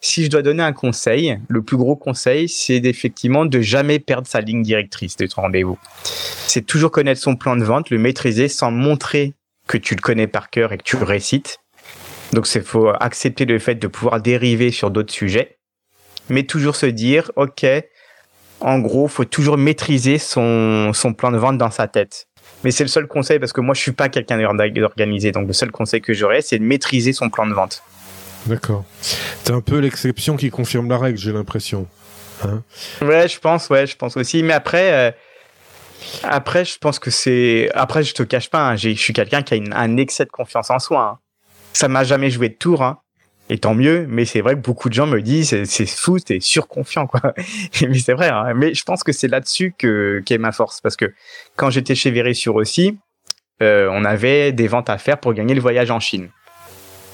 Si 0.00 0.24
je 0.24 0.30
dois 0.30 0.42
donner 0.42 0.64
un 0.64 0.72
conseil, 0.72 1.38
le 1.48 1.62
plus 1.62 1.76
gros 1.76 1.94
conseil, 1.94 2.48
c'est 2.48 2.84
effectivement 2.84 3.46
de 3.46 3.60
jamais 3.60 4.00
perdre 4.00 4.26
sa 4.26 4.40
ligne 4.40 4.62
directrice 4.62 5.16
de 5.16 5.26
ton 5.26 5.42
rendez-vous. 5.42 5.78
C'est 6.04 6.66
toujours 6.66 6.90
connaître 6.90 7.20
son 7.20 7.36
plan 7.36 7.54
de 7.54 7.62
vente, 7.62 7.90
le 7.90 7.98
maîtriser 7.98 8.48
sans 8.48 8.72
montrer 8.72 9.34
que 9.68 9.78
tu 9.78 9.94
le 9.94 10.00
connais 10.00 10.26
par 10.26 10.50
cœur 10.50 10.72
et 10.72 10.78
que 10.78 10.82
tu 10.82 10.96
le 10.96 11.04
récites. 11.04 11.60
Donc, 12.32 12.48
c'est 12.48 12.66
faut 12.66 12.88
accepter 12.88 13.44
le 13.44 13.60
fait 13.60 13.76
de 13.76 13.86
pouvoir 13.86 14.20
dériver 14.20 14.72
sur 14.72 14.90
d'autres 14.90 15.12
sujets, 15.12 15.58
mais 16.28 16.42
toujours 16.42 16.74
se 16.74 16.86
dire, 16.86 17.30
ok, 17.36 17.64
en 18.58 18.80
gros, 18.80 19.06
faut 19.06 19.24
toujours 19.24 19.56
maîtriser 19.56 20.18
son 20.18 20.92
plan 21.16 21.30
de 21.30 21.38
vente 21.38 21.58
dans 21.58 21.70
sa 21.70 21.86
tête. 21.86 22.26
Mais 22.64 22.70
c'est 22.70 22.84
le 22.84 22.88
seul 22.88 23.06
conseil 23.06 23.38
parce 23.38 23.52
que 23.52 23.60
moi, 23.60 23.74
je 23.74 23.80
suis 23.80 23.92
pas 23.92 24.08
quelqu'un 24.08 24.38
d'organisé. 24.38 25.32
Donc, 25.32 25.46
le 25.46 25.52
seul 25.52 25.70
conseil 25.70 26.00
que 26.00 26.12
j'aurais, 26.12 26.42
c'est 26.42 26.58
de 26.58 26.64
maîtriser 26.64 27.12
son 27.12 27.28
plan 27.28 27.46
de 27.46 27.54
vente. 27.54 27.82
D'accord. 28.46 28.84
C'est 29.00 29.52
un 29.52 29.60
peu 29.60 29.78
l'exception 29.78 30.36
qui 30.36 30.50
confirme 30.50 30.88
la 30.88 30.98
règle, 30.98 31.18
j'ai 31.18 31.32
l'impression. 31.32 31.86
Hein 32.44 32.62
ouais, 33.02 33.28
je 33.28 33.38
pense, 33.38 33.68
ouais, 33.70 33.86
je 33.86 33.96
pense 33.96 34.16
aussi. 34.16 34.42
Mais 34.42 34.52
après, 34.52 34.92
euh, 34.92 35.10
après, 36.24 36.64
je 36.64 36.78
pense 36.78 36.98
que 36.98 37.10
c'est. 37.10 37.70
Après, 37.74 38.02
je 38.02 38.14
te 38.14 38.22
cache 38.22 38.50
pas, 38.50 38.70
hein, 38.70 38.76
je 38.76 38.90
suis 38.90 39.12
quelqu'un 39.12 39.42
qui 39.42 39.54
a 39.54 39.78
un 39.78 39.96
excès 39.96 40.24
de 40.24 40.30
confiance 40.30 40.70
en 40.70 40.78
soi. 40.78 41.02
Hein. 41.02 41.18
Ça 41.72 41.88
m'a 41.88 42.04
jamais 42.04 42.30
joué 42.30 42.48
de 42.48 42.54
tour. 42.54 43.01
Et 43.52 43.58
tant 43.58 43.74
mieux. 43.74 44.06
Mais 44.08 44.24
c'est 44.24 44.40
vrai 44.40 44.54
que 44.54 44.60
beaucoup 44.60 44.88
de 44.88 44.94
gens 44.94 45.06
me 45.06 45.20
disent 45.20 45.64
c'est 45.64 45.86
fou, 45.86 46.18
t'es 46.18 46.40
surconfiant 46.40 47.06
quoi. 47.06 47.20
mais 47.82 47.98
c'est 47.98 48.14
vrai. 48.14 48.30
Hein. 48.30 48.54
Mais 48.56 48.72
je 48.72 48.82
pense 48.82 49.04
que 49.04 49.12
c'est 49.12 49.28
là-dessus 49.28 49.74
que 49.76 50.22
qu'est 50.24 50.38
ma 50.38 50.52
force 50.52 50.80
parce 50.80 50.96
que 50.96 51.12
quand 51.54 51.68
j'étais 51.68 51.94
chez 51.94 52.10
Verisure 52.10 52.54
aussi, 52.54 52.98
euh, 53.62 53.90
on 53.92 54.06
avait 54.06 54.52
des 54.52 54.68
ventes 54.68 54.88
à 54.88 54.96
faire 54.96 55.18
pour 55.18 55.34
gagner 55.34 55.54
le 55.54 55.60
voyage 55.60 55.90
en 55.90 56.00
Chine. 56.00 56.30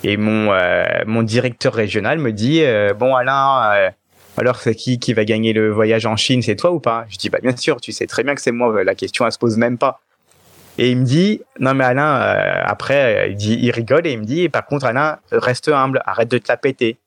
Et 0.05 0.17
mon 0.17 0.53
euh, 0.53 0.85
mon 1.07 1.25
directeur 1.25 1.75
régional 1.75 2.19
me 2.19 2.33
dit 2.33 2.63
euh, 2.63 2.95
bon 2.95 3.17
Alain. 3.17 3.73
Euh, 3.75 3.91
alors 4.37 4.61
c'est 4.61 4.77
qui 4.77 5.01
qui 5.01 5.15
va 5.15 5.25
gagner 5.25 5.53
le 5.53 5.73
voyage 5.73 6.07
en 6.07 6.15
Chine? 6.15 6.41
C'est 6.43 6.55
toi 6.55 6.71
ou 6.71 6.79
pas? 6.79 7.05
Je 7.09 7.17
dis 7.19 7.31
bah 7.31 7.41
bien 7.43 7.57
sûr, 7.57 7.81
tu 7.81 7.91
sais 7.91 8.07
très 8.07 8.23
bien 8.23 8.37
que 8.37 8.41
c'est 8.41 8.53
moi. 8.53 8.85
La 8.85 8.95
question 8.95 9.27
elle 9.27 9.33
se 9.33 9.39
pose 9.39 9.57
même 9.57 9.77
pas. 9.77 10.03
Et 10.79 10.93
il 10.93 10.97
me 10.97 11.05
dit, 11.05 11.41
non 11.59 11.75
mais 11.75 11.85
Alain, 11.85 12.23
euh, 12.23 12.63
après, 12.65 13.31
il, 13.31 13.37
dit, 13.37 13.59
il 13.61 13.71
rigole 13.73 14.07
et 14.07 14.13
il 14.13 14.21
me 14.21 14.25
dit, 14.25 14.49
par 14.49 14.65
contre 14.65 14.87
Alain, 14.87 15.19
reste 15.33 15.69
humble, 15.69 16.01
arrête 16.07 16.31
de 16.31 16.39
te 16.39 16.49
la 16.49 16.57
péter. 16.57 16.99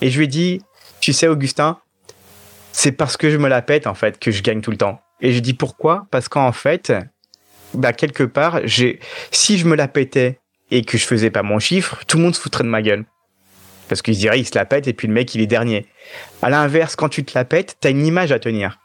Et 0.00 0.10
je 0.10 0.18
lui 0.18 0.26
dis, 0.26 0.62
tu 1.00 1.12
sais 1.12 1.28
Augustin, 1.28 1.78
c'est 2.72 2.92
parce 2.92 3.18
que 3.18 3.30
je 3.30 3.36
me 3.36 3.48
la 3.48 3.60
pète 3.62 3.86
en 3.86 3.94
fait 3.94 4.18
que 4.18 4.30
je 4.30 4.42
gagne 4.42 4.62
tout 4.62 4.70
le 4.70 4.78
temps. 4.78 5.00
Et 5.20 5.32
je 5.32 5.40
dis 5.40 5.54
pourquoi? 5.54 6.06
Parce 6.10 6.28
qu'en 6.28 6.52
fait, 6.52 6.92
bah 7.74 7.92
quelque 7.92 8.24
part, 8.24 8.60
j'ai, 8.64 9.00
si 9.30 9.58
je 9.58 9.66
me 9.66 9.76
la 9.76 9.86
pétais 9.86 10.40
et 10.70 10.82
que 10.82 10.96
je 10.96 11.04
faisais 11.04 11.30
pas 11.30 11.42
mon 11.42 11.58
chiffre, 11.58 12.00
tout 12.06 12.16
le 12.16 12.24
monde 12.24 12.34
se 12.34 12.40
foutrait 12.40 12.64
de 12.64 12.68
ma 12.68 12.80
gueule. 12.80 13.04
Parce 13.88 14.02
qu'il 14.02 14.14
se 14.14 14.20
dirait, 14.20 14.40
il 14.40 14.46
se 14.46 14.56
la 14.56 14.64
pète 14.64 14.86
et 14.88 14.92
puis 14.94 15.08
le 15.08 15.14
mec, 15.14 15.34
il 15.34 15.40
est 15.40 15.46
dernier. 15.46 15.86
À 16.40 16.48
l'inverse, 16.48 16.96
quand 16.96 17.08
tu 17.08 17.24
te 17.24 17.36
la 17.36 17.44
pètes, 17.44 17.76
t'as 17.80 17.90
une 17.90 18.06
image 18.06 18.32
à 18.32 18.38
tenir. 18.38 18.78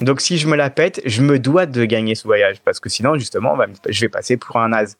Donc 0.00 0.20
si 0.20 0.36
je 0.38 0.46
me 0.46 0.56
la 0.56 0.70
pète, 0.70 1.00
je 1.04 1.22
me 1.22 1.38
dois 1.38 1.66
de 1.66 1.84
gagner 1.84 2.14
ce 2.14 2.24
voyage 2.24 2.60
parce 2.64 2.80
que 2.80 2.88
sinon 2.88 3.16
justement, 3.16 3.56
je 3.88 4.00
vais 4.00 4.08
passer 4.08 4.36
pour 4.36 4.56
un 4.56 4.68
naze. 4.68 4.96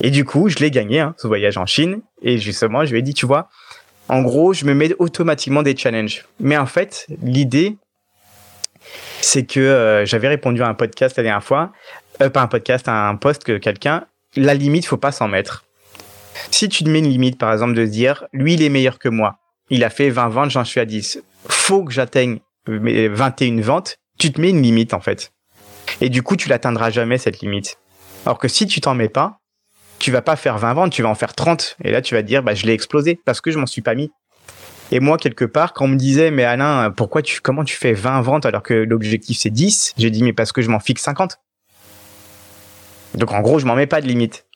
Et 0.00 0.10
du 0.10 0.24
coup, 0.24 0.48
je 0.48 0.56
l'ai 0.56 0.70
gagné 0.70 1.00
hein, 1.00 1.14
ce 1.18 1.26
voyage 1.26 1.58
en 1.58 1.66
Chine 1.66 2.00
et 2.22 2.38
justement, 2.38 2.84
je 2.84 2.92
lui 2.92 3.00
ai 3.00 3.02
dit, 3.02 3.14
tu 3.14 3.26
vois, 3.26 3.48
en 4.08 4.22
gros, 4.22 4.52
je 4.52 4.64
me 4.64 4.74
mets 4.74 4.94
automatiquement 4.98 5.62
des 5.62 5.76
challenges. 5.76 6.24
Mais 6.38 6.56
en 6.56 6.66
fait, 6.66 7.06
l'idée, 7.22 7.76
c'est 9.20 9.44
que 9.44 9.58
euh, 9.58 10.06
j'avais 10.06 10.28
répondu 10.28 10.62
à 10.62 10.68
un 10.68 10.74
podcast 10.74 11.16
la 11.16 11.24
dernière 11.24 11.42
fois, 11.42 11.72
euh, 12.22 12.30
pas 12.30 12.40
un 12.40 12.46
podcast, 12.46 12.88
un 12.88 13.16
post 13.16 13.42
que 13.42 13.58
quelqu'un, 13.58 14.06
la 14.36 14.54
limite, 14.54 14.86
faut 14.86 14.96
pas 14.96 15.12
s'en 15.12 15.28
mettre. 15.28 15.64
Si 16.50 16.68
tu 16.68 16.84
te 16.84 16.88
mets 16.88 17.00
une 17.00 17.08
limite, 17.08 17.38
par 17.38 17.52
exemple, 17.52 17.74
de 17.74 17.84
dire, 17.84 18.26
lui, 18.32 18.54
il 18.54 18.62
est 18.62 18.68
meilleur 18.68 18.98
que 18.98 19.08
moi. 19.08 19.38
Il 19.70 19.82
a 19.82 19.90
fait 19.90 20.10
20 20.10 20.28
ventes, 20.28 20.50
j'en 20.50 20.64
suis 20.64 20.78
à 20.78 20.84
10. 20.84 21.22
Faut 21.48 21.82
que 21.82 21.92
j'atteigne 21.92 22.38
21 22.66 23.60
ventes 23.60 23.98
tu 24.18 24.32
te 24.32 24.40
mets 24.40 24.50
une 24.50 24.62
limite 24.62 24.94
en 24.94 25.00
fait. 25.00 25.32
Et 26.00 26.08
du 26.08 26.22
coup, 26.22 26.36
tu 26.36 26.48
l'atteindras 26.48 26.90
jamais 26.90 27.18
cette 27.18 27.40
limite. 27.40 27.78
Alors 28.24 28.38
que 28.38 28.48
si 28.48 28.66
tu 28.66 28.80
t'en 28.80 28.94
mets 28.94 29.08
pas, 29.08 29.40
tu 29.98 30.10
vas 30.10 30.22
pas 30.22 30.36
faire 30.36 30.58
20 30.58 30.74
ventes, 30.74 30.92
tu 30.92 31.02
vas 31.02 31.08
en 31.08 31.14
faire 31.14 31.34
30. 31.34 31.76
Et 31.84 31.90
là, 31.90 32.02
tu 32.02 32.14
vas 32.14 32.22
dire, 32.22 32.42
bah, 32.42 32.54
je 32.54 32.66
l'ai 32.66 32.72
explosé 32.72 33.18
parce 33.24 33.40
que 33.40 33.50
je 33.50 33.58
m'en 33.58 33.66
suis 33.66 33.82
pas 33.82 33.94
mis. 33.94 34.10
Et 34.92 35.00
moi, 35.00 35.16
quelque 35.16 35.44
part, 35.44 35.72
quand 35.72 35.86
on 35.86 35.88
me 35.88 35.96
disait, 35.96 36.30
mais 36.30 36.44
Alain, 36.44 36.90
pourquoi 36.90 37.22
tu, 37.22 37.40
comment 37.40 37.64
tu 37.64 37.76
fais 37.76 37.92
20 37.92 38.20
ventes 38.20 38.46
alors 38.46 38.62
que 38.62 38.74
l'objectif 38.74 39.38
c'est 39.38 39.50
10? 39.50 39.94
J'ai 39.96 40.10
dit, 40.10 40.22
mais 40.22 40.32
parce 40.32 40.52
que 40.52 40.62
je 40.62 40.70
m'en 40.70 40.78
fixe 40.78 41.02
50. 41.02 41.38
Donc, 43.14 43.32
en 43.32 43.40
gros, 43.40 43.58
je 43.58 43.66
m'en 43.66 43.74
mets 43.74 43.86
pas 43.86 44.00
de 44.00 44.06
limite. 44.06 44.46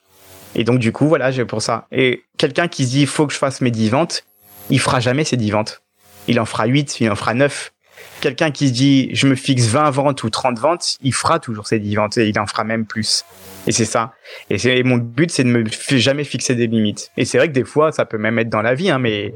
Et 0.55 0.65
donc, 0.65 0.79
du 0.79 0.93
coup, 0.93 1.09
voilà, 1.09 1.31
j'ai 1.31 1.45
pour 1.45 1.63
ça. 1.63 1.87
Et 1.91 2.25
quelqu'un 2.37 2.69
qui 2.69 2.85
se 2.85 2.91
dit, 2.91 3.01
il 3.03 3.07
faut 3.07 3.27
que 3.27 3.33
je 3.33 3.39
fasse 3.39 3.61
mes 3.61 3.71
10 3.71 3.91
ventes, 3.91 4.25
il 4.69 4.79
fera 4.79 5.01
jamais 5.01 5.25
ses 5.25 5.37
10 5.37 5.51
ventes. 5.51 5.83
Il 6.29 6.39
en 6.39 6.45
fera 6.45 6.67
8, 6.67 7.01
il 7.01 7.11
en 7.11 7.17
fera 7.17 7.35
9 7.35 7.73
quelqu'un 8.21 8.51
qui 8.51 8.69
se 8.69 8.73
dit 8.73 9.11
je 9.13 9.27
me 9.27 9.35
fixe 9.35 9.67
20 9.67 9.91
ventes 9.91 10.23
ou 10.25 10.31
30 10.31 10.59
ventes, 10.59 10.97
il 11.03 11.15
fera 11.15 11.39
toujours 11.39 11.67
ses 11.67 11.79
10 11.79 11.95
ventes 11.97 12.19
et 12.19 12.29
il 12.29 12.39
en 12.39 12.47
fera 12.47 12.65
même 12.65 12.87
plus. 12.87 13.25
Et 13.67 13.73
c'est 13.73 13.85
ça. 13.85 14.15
Et, 14.49 14.83
mon 14.83 14.97
but, 14.97 15.31
c'est 15.31 15.45
de 15.45 15.49
me 15.49 15.65
jamais 15.91 16.25
fixer 16.25 16.55
des 16.55 16.67
limites. 16.67 17.11
Et 17.17 17.25
c'est 17.25 17.39
vrai 17.39 17.49
que 17.49 17.53
des 17.53 17.65
fois, 17.65 17.93
ça 17.93 18.05
peut 18.05 18.19
même 18.19 18.39
être 18.39 18.49
dans 18.49 18.63
la 18.63 18.75
vie, 18.75 18.91
hein, 18.91 18.99
mais 18.99 19.35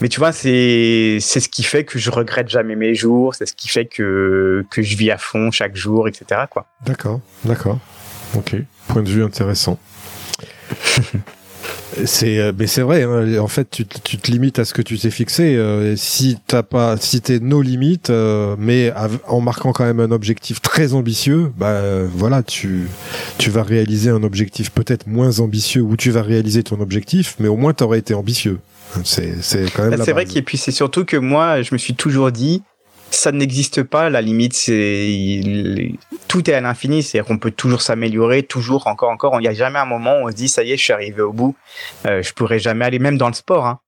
mais 0.00 0.08
tu 0.08 0.18
vois, 0.18 0.32
c'est 0.32 1.18
c'est 1.20 1.40
ce 1.40 1.48
qui 1.48 1.62
fait 1.62 1.84
que 1.84 1.98
je 1.98 2.10
regrette 2.10 2.48
jamais 2.48 2.74
mes 2.74 2.94
jours, 2.94 3.34
c'est 3.34 3.46
ce 3.46 3.54
qui 3.54 3.68
fait 3.68 3.86
que 3.86 4.64
que 4.70 4.82
je 4.82 4.96
vis 4.96 5.10
à 5.10 5.18
fond 5.18 5.50
chaque 5.50 5.76
jour, 5.76 6.08
etc. 6.08 6.42
Quoi. 6.50 6.66
D'accord, 6.84 7.20
d'accord. 7.44 7.78
Ok, 8.36 8.54
point 8.88 9.02
de 9.02 9.10
vue 9.10 9.22
intéressant. 9.22 9.78
C'est, 12.04 12.38
euh, 12.38 12.52
mais 12.56 12.66
c'est 12.66 12.82
vrai. 12.82 13.02
Hein, 13.02 13.38
en 13.38 13.48
fait, 13.48 13.68
tu, 13.70 13.86
tu, 13.86 14.16
te 14.16 14.30
limites 14.30 14.58
à 14.58 14.64
ce 14.64 14.74
que 14.74 14.82
tu 14.82 14.98
t'es 14.98 15.10
fixé. 15.10 15.56
Euh, 15.56 15.96
si 15.96 16.38
t'as 16.46 16.62
pas, 16.62 16.96
si 16.96 17.20
t'es 17.20 17.40
nos 17.40 17.62
limites, 17.62 18.10
euh, 18.10 18.56
mais 18.58 18.92
en 19.26 19.40
marquant 19.40 19.72
quand 19.72 19.84
même 19.84 20.00
un 20.00 20.10
objectif 20.10 20.60
très 20.60 20.94
ambitieux, 20.94 21.50
bah 21.56 21.80
voilà, 22.14 22.42
tu, 22.42 22.88
tu 23.38 23.50
vas 23.50 23.62
réaliser 23.62 24.10
un 24.10 24.22
objectif 24.22 24.70
peut-être 24.70 25.06
moins 25.06 25.40
ambitieux 25.40 25.82
ou 25.82 25.96
tu 25.96 26.10
vas 26.10 26.22
réaliser 26.22 26.62
ton 26.62 26.80
objectif, 26.80 27.36
mais 27.40 27.48
au 27.48 27.56
moins 27.56 27.72
t'aurais 27.72 27.98
été 27.98 28.14
ambitieux. 28.14 28.58
C'est, 29.04 29.34
c'est 29.40 29.70
quand 29.70 29.82
même. 29.82 29.98
Bah, 29.98 30.04
c'est 30.04 30.12
vrai 30.12 30.26
et 30.34 30.42
puis 30.42 30.58
c'est 30.58 30.72
surtout 30.72 31.04
que 31.04 31.16
moi, 31.16 31.62
je 31.62 31.70
me 31.72 31.78
suis 31.78 31.94
toujours 31.94 32.32
dit, 32.32 32.62
ça 33.10 33.32
n'existe 33.32 33.82
pas. 33.82 34.10
La 34.10 34.20
limite, 34.20 34.54
c'est 34.54 35.92
tout 36.28 36.48
est 36.50 36.54
à 36.54 36.60
l'infini. 36.60 37.02
C'est-à-dire 37.02 37.26
qu'on 37.26 37.38
peut 37.38 37.50
toujours 37.50 37.82
s'améliorer, 37.82 38.42
toujours, 38.42 38.86
encore, 38.86 39.10
encore. 39.10 39.36
Il 39.38 39.42
n'y 39.42 39.48
a 39.48 39.54
jamais 39.54 39.78
un 39.78 39.84
moment 39.84 40.18
où 40.20 40.28
on 40.28 40.30
se 40.30 40.36
dit 40.36 40.48
ça 40.48 40.62
y 40.62 40.72
est, 40.72 40.76
je 40.76 40.84
suis 40.84 40.92
arrivé 40.92 41.22
au 41.22 41.32
bout. 41.32 41.56
Euh, 42.06 42.22
je 42.22 42.32
pourrais 42.32 42.58
jamais 42.58 42.84
aller, 42.84 42.98
même 42.98 43.18
dans 43.18 43.28
le 43.28 43.34
sport. 43.34 43.66
Hein. 43.66 43.80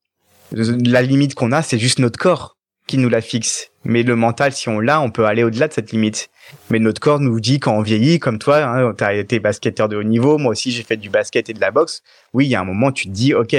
La 0.53 1.03
limite 1.03 1.35
qu'on 1.35 1.53
a, 1.53 1.63
c'est 1.63 1.79
juste 1.79 1.99
notre 1.99 2.19
corps 2.19 2.57
qui 2.87 2.99
nous 2.99 3.09
la 3.09 3.21
fixe. 3.21 3.71
Mais 3.85 4.03
le 4.03 4.17
mental, 4.17 4.53
si 4.53 4.69
on 4.69 4.81
l'a, 4.81 5.01
on 5.01 5.11
peut 5.11 5.25
aller 5.25 5.45
au-delà 5.45 5.69
de 5.69 5.73
cette 5.73 5.93
limite. 5.93 6.29
Mais 6.71 6.79
notre 6.79 7.01
corps 7.01 7.21
nous 7.21 7.41
dit 7.41 7.59
quand 7.59 7.75
on 7.75 7.83
vieillit, 7.83 8.19
comme 8.19 8.39
toi, 8.39 8.63
hein, 8.63 8.95
tu 8.97 9.05
as 9.05 9.15
été 9.15 9.39
basketteur 9.39 9.89
de 9.89 9.97
haut 9.97 10.03
niveau, 10.03 10.39
moi 10.39 10.53
aussi 10.53 10.71
j'ai 10.71 10.83
fait 10.83 10.97
du 10.97 11.09
basket 11.09 11.49
et 11.49 11.55
de 11.55 11.61
la 11.61 11.71
boxe. 11.71 12.03
Oui, 12.33 12.47
il 12.47 12.51
y 12.51 12.55
a 12.55 12.61
un 12.61 12.65
moment, 12.65 12.93
tu 12.93 13.07
te 13.07 13.13
dis, 13.13 13.35
ok, 13.35 13.57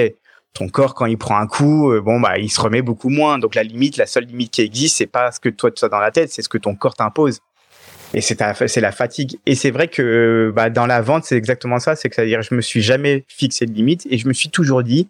ton 0.53 0.69
corps 0.69 0.93
quand 0.93 1.05
il 1.05 1.17
prend 1.17 1.37
un 1.37 1.47
coup, 1.47 1.91
euh, 1.91 2.01
bon 2.01 2.19
bah 2.19 2.37
il 2.37 2.49
se 2.49 2.61
remet 2.61 2.81
beaucoup 2.81 3.09
moins. 3.09 3.39
Donc 3.39 3.55
la 3.55 3.63
limite, 3.63 3.97
la 3.97 4.05
seule 4.05 4.25
limite 4.25 4.51
qui 4.51 4.61
existe, 4.61 4.97
c'est 4.97 5.07
pas 5.07 5.31
ce 5.31 5.39
que 5.39 5.49
toi 5.49 5.71
tu 5.71 5.83
as 5.83 5.89
dans 5.89 5.99
la 5.99 6.11
tête, 6.11 6.31
c'est 6.31 6.41
ce 6.41 6.49
que 6.49 6.57
ton 6.57 6.75
corps 6.75 6.95
t'impose. 6.95 7.39
Et 8.13 8.21
c'est 8.21 8.39
la 8.39 8.91
fatigue. 8.91 9.39
Et 9.47 9.55
c'est 9.55 9.71
vrai 9.71 9.87
que 9.87 10.53
bah, 10.55 10.69
dans 10.69 10.85
la 10.85 11.01
vente, 11.01 11.23
c'est 11.25 11.35
exactement 11.35 11.79
ça. 11.79 11.95
C'est 11.95 12.09
que 12.09 12.15
c'est-à-dire 12.15 12.43
je 12.43 12.53
me 12.53 12.61
suis 12.61 12.81
jamais 12.81 13.25
fixé 13.27 13.65
de 13.65 13.73
limite 13.73 14.05
et 14.09 14.19
je 14.19 14.27
me 14.27 14.33
suis 14.33 14.49
toujours 14.49 14.83
dit 14.83 15.09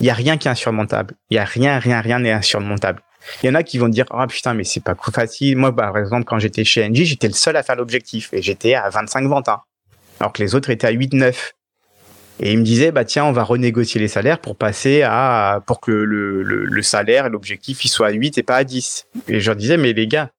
Il 0.00 0.06
y 0.06 0.10
a 0.10 0.14
rien 0.14 0.38
qui 0.38 0.48
est 0.48 0.50
insurmontable. 0.50 1.14
Il 1.30 1.34
y 1.34 1.38
a 1.38 1.44
rien, 1.44 1.78
rien, 1.78 2.00
rien 2.00 2.20
n'est 2.20 2.32
insurmontable. 2.32 3.02
Il 3.42 3.46
y 3.46 3.50
en 3.50 3.54
a 3.54 3.62
qui 3.62 3.76
vont 3.76 3.88
dire 3.88 4.06
ah 4.10 4.26
putain 4.26 4.54
mais 4.54 4.64
c'est 4.64 4.82
pas 4.82 4.94
facile. 5.12 5.58
Moi 5.58 5.72
bah, 5.72 5.90
par 5.92 5.98
exemple 5.98 6.24
quand 6.24 6.38
j'étais 6.38 6.64
chez 6.64 6.88
NJ, 6.88 7.02
j'étais 7.04 7.28
le 7.28 7.34
seul 7.34 7.56
à 7.56 7.62
faire 7.62 7.76
l'objectif 7.76 8.32
et 8.32 8.40
j'étais 8.40 8.74
à 8.74 8.88
25 8.88 9.26
ventes 9.26 9.48
hein. 9.48 9.60
alors 10.20 10.32
que 10.32 10.42
les 10.42 10.54
autres 10.54 10.70
étaient 10.70 10.86
à 10.86 10.92
8 10.92 11.12
9. 11.12 11.52
Et 12.40 12.52
ils 12.52 12.58
me 12.58 12.64
disaient 12.64 12.92
bah 12.92 13.04
tiens 13.04 13.24
on 13.24 13.32
va 13.32 13.42
renégocier 13.42 14.00
les 14.00 14.08
salaires 14.08 14.38
pour 14.38 14.56
passer 14.56 15.02
à 15.02 15.60
pour 15.66 15.80
que 15.80 15.90
le, 15.90 16.42
le, 16.42 16.64
le 16.64 16.82
salaire 16.82 17.28
l'objectif 17.28 17.84
il 17.84 17.88
soit 17.88 18.08
à 18.08 18.12
8 18.12 18.38
et 18.38 18.42
pas 18.42 18.56
à 18.56 18.64
10. 18.64 19.06
Et 19.28 19.40
je 19.40 19.46
leur 19.46 19.56
disais 19.56 19.76
mais 19.76 19.92
les 19.92 20.06
gars 20.06 20.30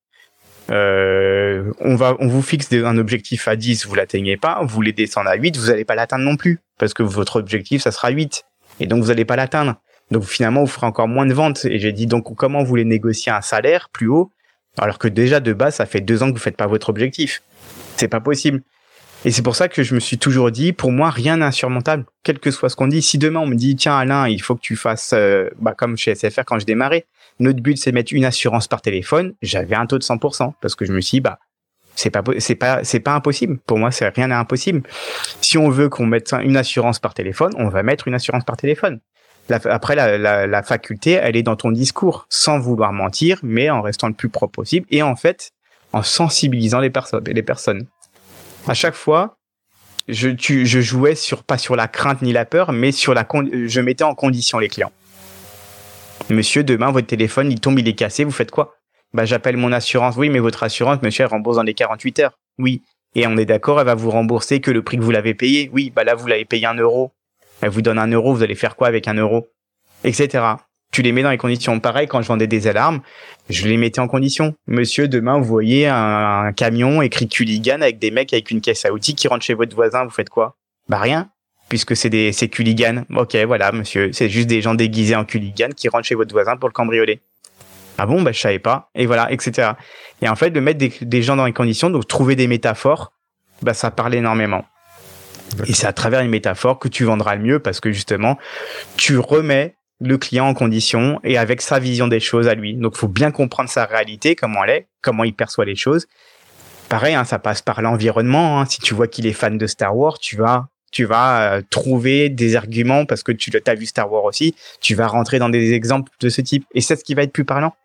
euh, 0.71 1.71
on 1.79 1.95
va 1.95 2.15
on 2.19 2.27
vous 2.27 2.41
fixe 2.41 2.71
un 2.71 2.97
objectif 2.97 3.47
à 3.47 3.55
10, 3.55 3.87
vous 3.87 3.95
l'atteignez 3.95 4.37
pas, 4.37 4.59
vous 4.61 4.67
voulez 4.67 4.93
descendre 4.93 5.29
à 5.29 5.35
8, 5.35 5.57
vous 5.57 5.69
allez 5.71 5.83
pas 5.83 5.95
l'atteindre 5.95 6.23
non 6.23 6.37
plus 6.37 6.59
parce 6.77 6.93
que 6.93 7.03
votre 7.03 7.37
objectif 7.37 7.81
ça 7.81 7.91
sera 7.91 8.09
8 8.09 8.45
et 8.79 8.87
donc 8.87 9.03
vous 9.03 9.11
allez 9.11 9.25
pas 9.25 9.35
l'atteindre. 9.35 9.75
Donc 10.11 10.23
finalement, 10.23 10.61
vous 10.61 10.67
ferez 10.67 10.87
encore 10.87 11.07
moins 11.07 11.25
de 11.25 11.33
ventes. 11.33 11.65
Et 11.65 11.79
j'ai 11.79 11.91
dit 11.91 12.07
donc 12.07 12.35
comment 12.35 12.59
vous 12.59 12.65
voulez 12.65 12.85
négocier 12.85 13.31
un 13.31 13.41
salaire 13.41 13.89
plus 13.89 14.07
haut 14.07 14.31
alors 14.77 14.97
que 14.97 15.07
déjà 15.07 15.39
de 15.39 15.51
base, 15.51 15.75
ça 15.75 15.85
fait 15.85 15.99
deux 15.99 16.23
ans 16.23 16.27
que 16.27 16.33
vous 16.33 16.43
faites 16.43 16.55
pas 16.55 16.67
votre 16.67 16.89
objectif. 16.89 17.41
C'est 17.97 18.07
pas 18.07 18.21
possible. 18.21 18.61
Et 19.25 19.31
c'est 19.31 19.41
pour 19.41 19.55
ça 19.55 19.67
que 19.67 19.83
je 19.83 19.95
me 19.95 19.99
suis 19.99 20.17
toujours 20.17 20.49
dit, 20.49 20.71
pour 20.71 20.91
moi, 20.91 21.09
rien 21.09 21.37
n'est 21.37 21.45
insurmontable, 21.45 22.05
quel 22.23 22.39
que 22.39 22.51
soit 22.51 22.69
ce 22.69 22.75
qu'on 22.75 22.87
dit. 22.87 23.01
Si 23.01 23.17
demain 23.17 23.41
on 23.41 23.47
me 23.47 23.55
dit, 23.55 23.75
tiens 23.75 23.97
Alain, 23.97 24.27
il 24.27 24.41
faut 24.41 24.55
que 24.55 24.61
tu 24.61 24.75
fasses, 24.75 25.11
euh, 25.13 25.49
bah, 25.59 25.73
comme 25.77 25.97
chez 25.97 26.15
SFR 26.15 26.45
quand 26.45 26.59
je 26.59 26.65
démarrais, 26.65 27.05
notre 27.39 27.59
but 27.59 27.77
c'est 27.77 27.91
mettre 27.91 28.13
une 28.13 28.25
assurance 28.25 28.67
par 28.67 28.81
téléphone, 28.81 29.33
j'avais 29.41 29.75
un 29.75 29.85
taux 29.85 29.97
de 29.97 30.03
100% 30.03 30.53
parce 30.61 30.75
que 30.75 30.85
je 30.85 30.93
me 30.93 31.01
suis 31.01 31.17
dit, 31.17 31.21
bah 31.21 31.39
c'est 31.95 32.09
pas 32.09 32.23
c'est 32.37 32.55
pas 32.55 32.83
c'est 32.83 33.01
pas 33.01 33.13
impossible. 33.13 33.59
Pour 33.65 33.77
moi, 33.77 33.91
c'est 33.91 34.07
rien 34.07 34.27
n'est 34.27 34.35
impossible. 34.35 34.83
Si 35.41 35.57
on 35.57 35.69
veut 35.69 35.89
qu'on 35.89 36.05
mette 36.05 36.33
une 36.41 36.55
assurance 36.55 36.99
par 36.99 37.13
téléphone, 37.13 37.51
on 37.57 37.67
va 37.67 37.83
mettre 37.83 38.07
une 38.07 38.13
assurance 38.13 38.45
par 38.45 38.55
téléphone 38.55 39.01
après, 39.51 39.95
la, 39.95 40.63
faculté, 40.63 41.11
elle 41.11 41.35
est 41.35 41.43
dans 41.43 41.55
ton 41.55 41.71
discours, 41.71 42.25
sans 42.29 42.59
vouloir 42.59 42.93
mentir, 42.93 43.39
mais 43.43 43.69
en 43.69 43.81
restant 43.81 44.07
le 44.07 44.13
plus 44.13 44.29
propre 44.29 44.53
possible 44.53 44.85
et 44.89 45.01
en 45.01 45.15
fait, 45.15 45.51
en 45.93 46.03
sensibilisant 46.03 46.79
les 46.79 46.89
personnes. 46.89 47.23
Les 47.25 47.43
personnes. 47.43 47.87
À 48.67 48.73
chaque 48.73 48.95
fois, 48.95 49.37
je, 50.07 50.35
jouais 50.81 51.15
sur 51.15 51.43
pas 51.43 51.57
sur 51.57 51.75
la 51.75 51.87
crainte 51.87 52.21
ni 52.21 52.33
la 52.33 52.45
peur, 52.45 52.71
mais 52.71 52.91
sur 52.91 53.13
la 53.13 53.27
je 53.65 53.81
mettais 53.81 54.03
en 54.03 54.15
condition 54.15 54.59
les 54.59 54.69
clients. 54.69 54.91
Monsieur, 56.29 56.63
demain 56.63 56.91
votre 56.91 57.07
téléphone 57.07 57.51
il 57.51 57.59
tombe, 57.59 57.79
il 57.79 57.87
est 57.87 57.93
cassé, 57.93 58.23
vous 58.23 58.31
faites 58.31 58.51
quoi? 58.51 58.75
Bah 59.13 59.25
j'appelle 59.25 59.57
mon 59.57 59.71
assurance. 59.71 60.15
Oui, 60.17 60.29
mais 60.29 60.39
votre 60.39 60.63
assurance, 60.63 61.01
monsieur, 61.01 61.23
elle 61.23 61.29
rembourse 61.31 61.57
dans 61.57 61.63
les 61.63 61.73
48 61.73 62.19
heures. 62.19 62.37
Oui. 62.59 62.83
Et 63.15 63.25
on 63.25 63.37
est 63.37 63.45
d'accord, 63.45 63.79
elle 63.79 63.87
va 63.87 63.95
vous 63.95 64.11
rembourser 64.11 64.59
que 64.61 64.69
le 64.69 64.83
prix 64.83 64.97
que 64.97 65.03
vous 65.03 65.09
l'avez 65.09 65.33
payé. 65.33 65.71
Oui, 65.73 65.91
bah 65.95 66.03
là 66.03 66.13
vous 66.13 66.27
l'avez 66.27 66.45
payé 66.45 66.67
un 66.67 66.75
euro 66.75 67.11
elle 67.61 67.69
vous 67.69 67.81
donne 67.81 67.99
un 67.99 68.07
euro, 68.07 68.33
vous 68.33 68.43
allez 68.43 68.55
faire 68.55 68.75
quoi 68.75 68.87
avec 68.87 69.07
un 69.07 69.15
euro, 69.15 69.47
etc. 70.03 70.45
Tu 70.91 71.01
les 71.03 71.11
mets 71.11 71.21
dans 71.21 71.29
les 71.29 71.37
conditions. 71.37 71.79
Pareil, 71.79 72.07
quand 72.07 72.21
je 72.21 72.27
vendais 72.27 72.47
des 72.47 72.67
alarmes, 72.67 73.01
je 73.49 73.67
les 73.67 73.77
mettais 73.77 73.99
en 73.99 74.07
condition. 74.07 74.55
Monsieur, 74.67 75.07
demain, 75.07 75.37
vous 75.37 75.45
voyez 75.45 75.87
un, 75.87 76.51
camion 76.53 77.01
écrit 77.01 77.27
Culligan 77.27 77.81
avec 77.81 77.99
des 77.99 78.09
mecs 78.09 78.33
avec 78.33 78.49
une 78.49 78.61
caisse 78.61 78.85
à 78.85 78.91
outils 78.91 79.13
qui 79.13 79.27
rentrent 79.27 79.45
chez 79.45 79.53
votre 79.53 79.75
voisin, 79.75 80.03
vous 80.03 80.09
faites 80.09 80.29
quoi? 80.29 80.55
Bah 80.87 80.97
rien, 80.97 81.29
puisque 81.69 81.95
c'est 81.95 82.09
des 82.09 82.31
c'est 82.31 82.49
Culligan. 82.49 83.03
Ok, 83.15 83.35
voilà, 83.45 83.71
monsieur, 83.71 84.11
c'est 84.13 84.29
juste 84.29 84.47
des 84.47 84.61
gens 84.61 84.73
déguisés 84.73 85.15
en 85.15 85.25
Culligan 85.25 85.69
qui 85.75 85.89
rentrent 85.89 86.07
chez 86.07 86.15
votre 86.15 86.33
voisin 86.33 86.57
pour 86.57 86.69
le 86.69 86.73
cambrioler. 86.73 87.21
Ah 87.99 88.07
bon, 88.07 88.21
bah 88.21 88.31
je 88.31 88.39
savais 88.39 88.59
pas. 88.59 88.89
Et 88.95 89.05
voilà, 89.05 89.31
etc. 89.31 89.73
Et 90.21 90.29
en 90.29 90.35
fait, 90.35 90.49
de 90.49 90.59
mettre 90.59 90.79
des, 90.79 90.91
des 91.01 91.21
gens 91.21 91.35
dans 91.35 91.45
les 91.45 91.53
conditions, 91.53 91.89
donc 91.91 92.07
trouver 92.07 92.35
des 92.35 92.47
métaphores, 92.47 93.11
bah 93.61 93.75
ça 93.75 93.91
parle 93.91 94.15
énormément. 94.15 94.65
Et 95.67 95.73
c'est 95.73 95.87
à 95.87 95.93
travers 95.93 96.21
une 96.21 96.29
métaphore 96.29 96.79
que 96.79 96.87
tu 96.87 97.03
vendras 97.03 97.35
le 97.35 97.41
mieux 97.41 97.59
parce 97.59 97.79
que 97.79 97.91
justement, 97.91 98.37
tu 98.97 99.17
remets 99.17 99.75
le 100.01 100.17
client 100.17 100.47
en 100.47 100.53
condition 100.53 101.19
et 101.23 101.37
avec 101.37 101.61
sa 101.61 101.79
vision 101.79 102.07
des 102.07 102.19
choses 102.19 102.47
à 102.47 102.55
lui. 102.55 102.75
Donc, 102.75 102.95
faut 102.95 103.07
bien 103.07 103.31
comprendre 103.31 103.69
sa 103.69 103.85
réalité, 103.85 104.35
comment 104.35 104.63
elle 104.63 104.69
est, 104.69 104.87
comment 105.01 105.23
il 105.23 105.33
perçoit 105.33 105.65
les 105.65 105.75
choses. 105.75 106.07
Pareil, 106.87 107.13
hein, 107.13 107.23
ça 107.23 107.37
passe 107.37 107.61
par 107.61 107.81
l'environnement. 107.81 108.59
Hein. 108.59 108.65
Si 108.65 108.79
tu 108.79 108.93
vois 108.93 109.07
qu'il 109.07 109.27
est 109.27 109.33
fan 109.33 109.57
de 109.57 109.67
Star 109.67 109.95
Wars, 109.95 110.17
tu 110.19 110.37
vas 110.37 110.69
tu 110.91 111.05
vas 111.05 111.53
euh, 111.53 111.61
trouver 111.69 112.29
des 112.29 112.55
arguments 112.55 113.05
parce 113.05 113.21
que 113.21 113.31
tu 113.31 113.51
as 113.63 113.75
vu 113.75 113.85
Star 113.85 114.11
Wars 114.11 114.23
aussi. 114.23 114.55
Tu 114.81 114.95
vas 114.95 115.07
rentrer 115.07 115.37
dans 115.37 115.49
des 115.49 115.73
exemples 115.73 116.11
de 116.19 116.29
ce 116.29 116.41
type 116.41 116.65
et 116.73 116.81
c'est 116.81 116.95
ce 116.95 117.03
qui 117.03 117.13
va 117.13 117.23
être 117.23 117.31
plus 117.31 117.45
parlant. 117.45 117.75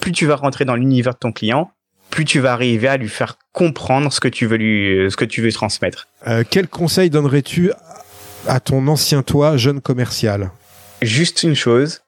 Plus 0.00 0.12
tu 0.12 0.26
vas 0.26 0.36
rentrer 0.36 0.64
dans 0.64 0.74
l'univers 0.74 1.12
de 1.12 1.18
ton 1.18 1.32
client, 1.32 1.70
plus 2.10 2.24
tu 2.24 2.40
vas 2.40 2.52
arriver 2.52 2.88
à 2.88 2.96
lui 2.96 3.08
faire 3.08 3.36
comprendre 3.52 4.12
ce 4.12 4.20
que 4.20 4.28
tu 4.28 4.46
veux 4.46 4.56
lui, 4.56 5.10
ce 5.10 5.16
que 5.16 5.24
tu 5.24 5.42
veux 5.42 5.52
transmettre. 5.52 6.08
Euh, 6.26 6.44
quel 6.48 6.68
conseil 6.68 7.10
donnerais-tu 7.10 7.72
à 8.46 8.60
ton 8.60 8.86
ancien 8.88 9.22
toi, 9.22 9.56
jeune 9.56 9.80
commercial? 9.80 10.50
Juste 11.04 11.42
une 11.42 11.54
chose, 11.54 12.00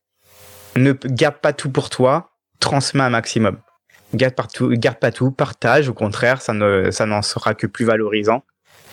ne 0.75 0.93
garde 0.93 1.37
pas 1.37 1.53
tout 1.53 1.69
pour 1.69 1.91
toi, 1.91 2.31
transmets 2.61 3.03
un 3.03 3.11
maximum. 3.11 3.59
Garde, 4.15 4.35
partout, 4.35 4.71
garde 4.71 4.99
pas 4.99 5.13
tout, 5.13 5.31
partage, 5.31 5.91
au 5.91 5.93
contraire, 5.93 6.41
ça 6.41 6.55
ne, 6.55 6.91
ça 6.91 7.05
n'en 7.05 7.21
sera 7.21 7.53
que 7.53 7.67
plus 7.67 7.85
valorisant. 7.85 8.43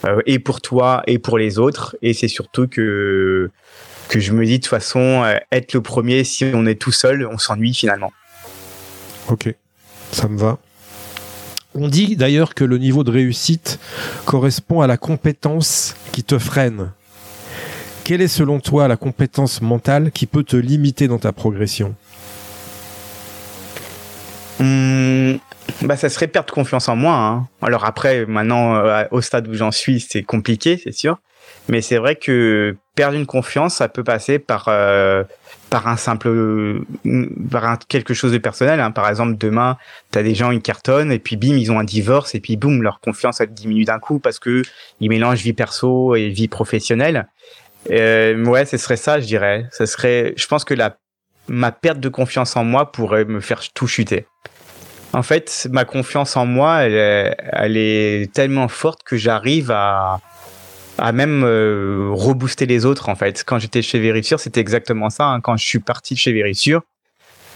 Euh, 0.03 0.19
et 0.25 0.39
pour 0.39 0.59
toi 0.59 1.03
et 1.07 1.19
pour 1.19 1.37
les 1.37 1.57
autres. 1.57 1.95
Et 2.01 2.13
c'est 2.13 2.27
surtout 2.27 2.67
que, 2.67 3.49
que 4.09 4.19
je 4.19 4.33
me 4.33 4.43
dis 4.45 4.57
de 4.59 4.63
toute 4.63 4.69
façon, 4.69 5.23
euh, 5.23 5.37
être 5.53 5.71
le 5.71 5.81
premier, 5.81 6.25
si 6.25 6.51
on 6.53 6.65
est 6.65 6.81
tout 6.81 6.91
seul, 6.91 7.25
on 7.25 7.37
s'ennuie 7.37 7.73
finalement. 7.73 8.11
Ok, 9.29 9.55
ça 10.11 10.27
me 10.27 10.37
va. 10.37 10.57
On 11.75 11.87
dit 11.87 12.17
d'ailleurs 12.17 12.55
que 12.55 12.65
le 12.65 12.77
niveau 12.77 13.05
de 13.05 13.11
réussite 13.11 13.79
correspond 14.25 14.81
à 14.81 14.87
la 14.87 14.97
compétence 14.97 15.95
qui 16.11 16.25
te 16.25 16.37
freine. 16.37 16.91
Quelle 18.03 18.21
est 18.21 18.27
selon 18.27 18.59
toi 18.59 18.89
la 18.89 18.97
compétence 18.97 19.61
mentale 19.61 20.11
qui 20.11 20.25
peut 20.25 20.43
te 20.43 20.57
limiter 20.57 21.07
dans 21.07 21.19
ta 21.19 21.31
progression 21.31 21.95
mmh, 24.59 25.35
bah 25.83 25.95
ça 25.95 26.09
serait 26.09 26.27
perdre 26.27 26.53
confiance 26.53 26.89
en 26.89 26.97
moi. 26.97 27.15
Hein. 27.15 27.47
Alors 27.61 27.85
après, 27.85 28.25
maintenant, 28.25 28.75
euh, 28.75 29.05
au 29.11 29.21
stade 29.21 29.47
où 29.47 29.53
j'en 29.53 29.71
suis, 29.71 30.01
c'est 30.01 30.23
compliqué, 30.23 30.79
c'est 30.83 30.91
sûr. 30.91 31.19
Mais 31.69 31.81
c'est 31.81 31.97
vrai 31.97 32.15
que 32.15 32.75
perdre 32.95 33.17
une 33.17 33.25
confiance, 33.25 33.75
ça 33.75 33.87
peut 33.87 34.03
passer 34.03 34.37
par 34.37 34.65
euh, 34.67 35.23
par 35.69 35.87
un 35.87 35.95
simple 35.95 36.81
par 37.49 37.79
quelque 37.87 38.13
chose 38.13 38.33
de 38.33 38.37
personnel. 38.37 38.81
Hein. 38.81 38.91
Par 38.91 39.09
exemple, 39.09 39.37
demain, 39.37 39.77
tu 40.11 40.19
as 40.19 40.23
des 40.23 40.35
gens 40.35 40.51
ils 40.51 40.61
cartonnent 40.61 41.11
et 41.11 41.19
puis 41.19 41.37
bim, 41.37 41.55
ils 41.55 41.71
ont 41.71 41.79
un 41.79 41.83
divorce 41.85 42.35
et 42.35 42.41
puis 42.41 42.57
boum, 42.57 42.83
leur 42.83 42.99
confiance 42.99 43.39
elle 43.39 43.53
diminue 43.53 43.85
d'un 43.85 43.99
coup 43.99 44.19
parce 44.19 44.39
que 44.39 44.61
ils 44.99 45.09
mélangent 45.09 45.41
vie 45.41 45.53
perso 45.53 46.15
et 46.15 46.29
vie 46.29 46.49
professionnelle. 46.49 47.27
Euh, 47.91 48.43
ouais, 48.45 48.65
ce 48.65 48.77
serait 48.77 48.97
ça, 48.97 49.19
je 49.19 49.25
dirais. 49.25 49.67
Ce 49.71 49.85
serait, 49.85 50.33
je 50.37 50.47
pense 50.47 50.63
que 50.63 50.73
la 50.73 50.97
ma 51.47 51.71
perte 51.71 51.99
de 51.99 52.09
confiance 52.09 52.55
en 52.55 52.63
moi 52.63 52.91
pourrait 52.91 53.25
me 53.25 53.41
faire 53.41 53.61
tout 53.73 53.87
chuter. 53.87 54.25
En 55.11 55.23
fait, 55.23 55.67
ma 55.71 55.85
confiance 55.85 56.37
en 56.37 56.45
moi, 56.45 56.83
elle, 56.83 57.35
elle 57.51 57.77
est 57.77 58.33
tellement 58.33 58.67
forte 58.67 59.03
que 59.03 59.17
j'arrive 59.17 59.69
à 59.69 60.21
à 60.97 61.11
même 61.11 61.43
euh, 61.43 62.09
rebooster 62.11 62.65
les 62.65 62.85
autres 62.85 63.09
en 63.09 63.15
fait. 63.15 63.43
Quand 63.45 63.59
j'étais 63.59 63.81
chez 63.81 63.99
Vérissure, 63.99 64.39
c'était 64.39 64.61
exactement 64.61 65.09
ça. 65.09 65.25
Hein. 65.25 65.41
Quand 65.41 65.57
je 65.57 65.65
suis 65.65 65.79
parti 65.79 66.13
de 66.13 66.19
chez 66.19 66.31
Vérissure, 66.31 66.81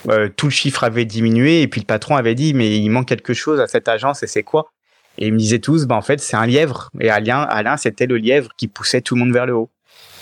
euh, 0.09 0.29
tout 0.35 0.47
le 0.47 0.51
chiffre 0.51 0.83
avait 0.83 1.05
diminué 1.05 1.61
et 1.61 1.67
puis 1.67 1.81
le 1.81 1.85
patron 1.85 2.15
avait 2.15 2.35
dit 2.35 2.53
mais 2.53 2.77
il 2.77 2.89
manque 2.89 3.07
quelque 3.07 3.33
chose 3.33 3.59
à 3.59 3.67
cette 3.67 3.87
agence 3.87 4.23
et 4.23 4.27
c'est 4.27 4.43
quoi? 4.43 4.71
Et 5.17 5.27
ils 5.27 5.33
me 5.33 5.37
disaient 5.39 5.59
tous 5.59 5.85
bah 5.85 5.95
en 5.95 6.01
fait 6.01 6.19
c'est 6.19 6.37
un 6.37 6.45
lièvre 6.45 6.89
et 6.99 7.09
Alain, 7.09 7.41
Alain 7.41 7.77
c'était 7.77 8.05
le 8.05 8.17
lièvre 8.17 8.49
qui 8.57 8.67
poussait 8.67 9.01
tout 9.01 9.15
le 9.15 9.19
monde 9.19 9.33
vers 9.33 9.45
le 9.45 9.55
haut. 9.55 9.69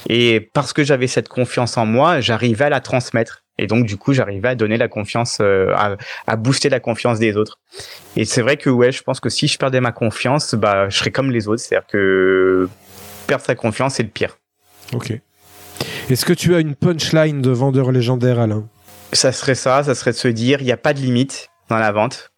Et 0.07 0.39
parce 0.53 0.73
que 0.73 0.83
j'avais 0.83 1.07
cette 1.07 1.29
confiance 1.29 1.77
en 1.77 1.85
moi, 1.85 2.21
j'arrivais 2.21 2.65
à 2.65 2.69
la 2.69 2.79
transmettre. 2.79 3.43
Et 3.57 3.67
donc 3.67 3.85
du 3.85 3.97
coup, 3.97 4.13
j'arrivais 4.13 4.49
à 4.49 4.55
donner 4.55 4.77
la 4.77 4.87
confiance, 4.87 5.37
euh, 5.41 5.71
à, 5.75 5.95
à, 6.27 6.35
booster 6.35 6.69
la 6.69 6.79
confiance 6.79 7.19
des 7.19 7.37
autres. 7.37 7.59
Et 8.15 8.25
c'est 8.25 8.41
vrai 8.41 8.57
que 8.57 8.69
ouais, 8.69 8.91
je 8.91 9.01
pense 9.01 9.19
que 9.19 9.29
si 9.29 9.47
je 9.47 9.57
perdais 9.57 9.79
ma 9.79 9.91
confiance, 9.91 10.55
bah 10.55 10.89
je 10.89 10.97
serais 10.97 11.11
comme 11.11 11.31
les 11.31 11.47
autres, 11.47 11.61
c'est-à-dire 11.61 11.87
que 11.87 12.67
perdre 13.27 13.45
sa 13.45 13.55
confiance, 13.55 13.95
c'est 13.95 14.03
le 14.03 14.09
pire. 14.09 14.37
Ok. 14.93 15.13
Est-ce 16.09 16.25
que 16.25 16.33
tu 16.33 16.53
as 16.53 16.59
une 16.59 16.75
punchline 16.75 17.41
de 17.41 17.49
vendeur 17.49 17.91
légendaire, 17.91 18.39
Alain? 18.39 18.67
Ça 19.13 19.31
serait 19.31 19.55
ça, 19.55 19.83
ça 19.83 19.95
serait 19.95 20.11
de 20.11 20.17
se 20.17 20.27
dire, 20.27 20.61
il 20.61 20.65
n'y 20.65 20.71
a 20.71 20.77
pas 20.77 20.93
de 20.93 20.99
limite 20.99 21.49
dans 21.69 21.77
la 21.77 21.91
vente. 21.91 22.31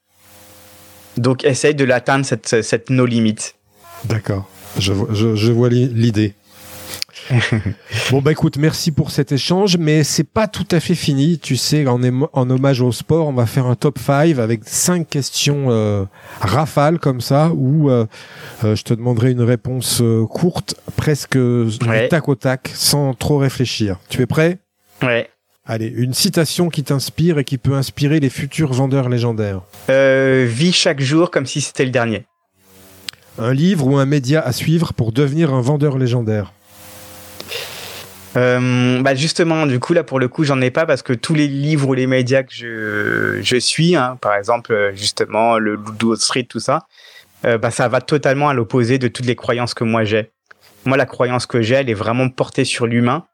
Donc 1.17 1.43
essaye 1.43 1.73
de 1.73 1.83
l'atteindre, 1.83 2.25
cette, 2.25 2.61
cette 2.61 2.91
no 2.91 3.05
limite. 3.05 3.55
D'accord, 4.05 4.47
je, 4.77 4.93
je 5.11 5.51
vois 5.51 5.69
l'idée. 5.69 6.35
bon 8.11 8.21
bah 8.21 8.31
écoute, 8.31 8.57
merci 8.57 8.91
pour 8.91 9.11
cet 9.11 9.31
échange, 9.31 9.77
mais 9.77 10.03
c'est 10.03 10.23
pas 10.23 10.47
tout 10.47 10.67
à 10.71 10.79
fait 10.79 10.95
fini. 10.95 11.39
Tu 11.39 11.55
sais, 11.55 11.85
en, 11.87 12.01
en 12.33 12.49
hommage 12.49 12.81
au 12.81 12.91
sport, 12.91 13.27
on 13.27 13.33
va 13.33 13.45
faire 13.45 13.65
un 13.65 13.75
top 13.75 13.99
5 13.99 14.37
avec 14.39 14.61
cinq 14.65 15.09
questions 15.09 15.67
euh, 15.69 16.05
rafales 16.39 16.99
comme 16.99 17.21
ça, 17.21 17.51
où 17.53 17.89
euh, 17.89 18.05
euh, 18.63 18.75
je 18.75 18.83
te 18.83 18.93
demanderai 18.93 19.31
une 19.31 19.41
réponse 19.41 20.01
courte, 20.29 20.75
presque 20.95 21.37
tac 22.09 22.27
au 22.27 22.35
tac, 22.35 22.71
sans 22.73 23.13
trop 23.13 23.37
réfléchir. 23.37 23.97
Tu 24.09 24.21
es 24.21 24.25
prêt? 24.25 24.59
Ouais. 25.01 25.29
Allez, 25.65 25.87
une 25.87 26.13
citation 26.13 26.69
qui 26.69 26.83
t'inspire 26.83 27.39
et 27.39 27.43
qui 27.43 27.57
peut 27.57 27.73
inspirer 27.73 28.19
les 28.19 28.29
futurs 28.29 28.71
vendeurs 28.71 29.09
légendaires. 29.09 29.61
vis 29.89 30.73
chaque 30.73 31.01
jour 31.01 31.29
comme 31.29 31.45
si 31.45 31.61
c'était 31.61 31.85
le 31.85 31.91
dernier. 31.91 32.25
Un 33.39 33.53
livre 33.53 33.85
ou 33.85 33.97
un 33.97 34.05
média 34.05 34.41
à 34.41 34.51
suivre 34.51 34.93
pour 34.93 35.11
devenir 35.11 35.53
un 35.53 35.61
vendeur 35.61 35.97
légendaire. 35.97 36.53
Euh, 38.37 39.01
bah 39.01 39.15
justement, 39.15 39.65
du 39.65 39.79
coup 39.79 39.93
là 39.93 40.03
pour 40.03 40.19
le 40.19 40.27
coup 40.27 40.43
j'en 40.43 40.61
ai 40.61 40.69
pas 40.69 40.85
parce 40.85 41.01
que 41.01 41.13
tous 41.13 41.33
les 41.33 41.47
livres 41.47 41.89
ou 41.89 41.93
les 41.95 42.05
médias 42.05 42.43
que 42.43 42.53
je, 42.53 43.39
je 43.41 43.57
suis, 43.57 43.95
hein, 43.95 44.17
par 44.21 44.35
exemple 44.35 44.73
euh, 44.73 44.91
justement 44.93 45.57
le 45.57 45.75
Ludo 45.75 46.15
Street 46.15 46.43
tout 46.43 46.59
ça, 46.59 46.85
euh, 47.45 47.57
bah 47.57 47.71
ça 47.71 47.87
va 47.87 47.99
totalement 47.99 48.47
à 48.47 48.53
l'opposé 48.53 48.99
de 48.99 49.07
toutes 49.07 49.25
les 49.25 49.35
croyances 49.35 49.73
que 49.73 49.83
moi 49.83 50.03
j'ai. 50.03 50.29
Moi 50.85 50.97
la 50.97 51.07
croyance 51.07 51.47
que 51.47 51.61
j'ai 51.61 51.75
elle 51.75 51.89
est 51.89 51.95
vraiment 51.95 52.29
portée 52.29 52.63
sur 52.63 52.85
l'humain. 52.85 53.25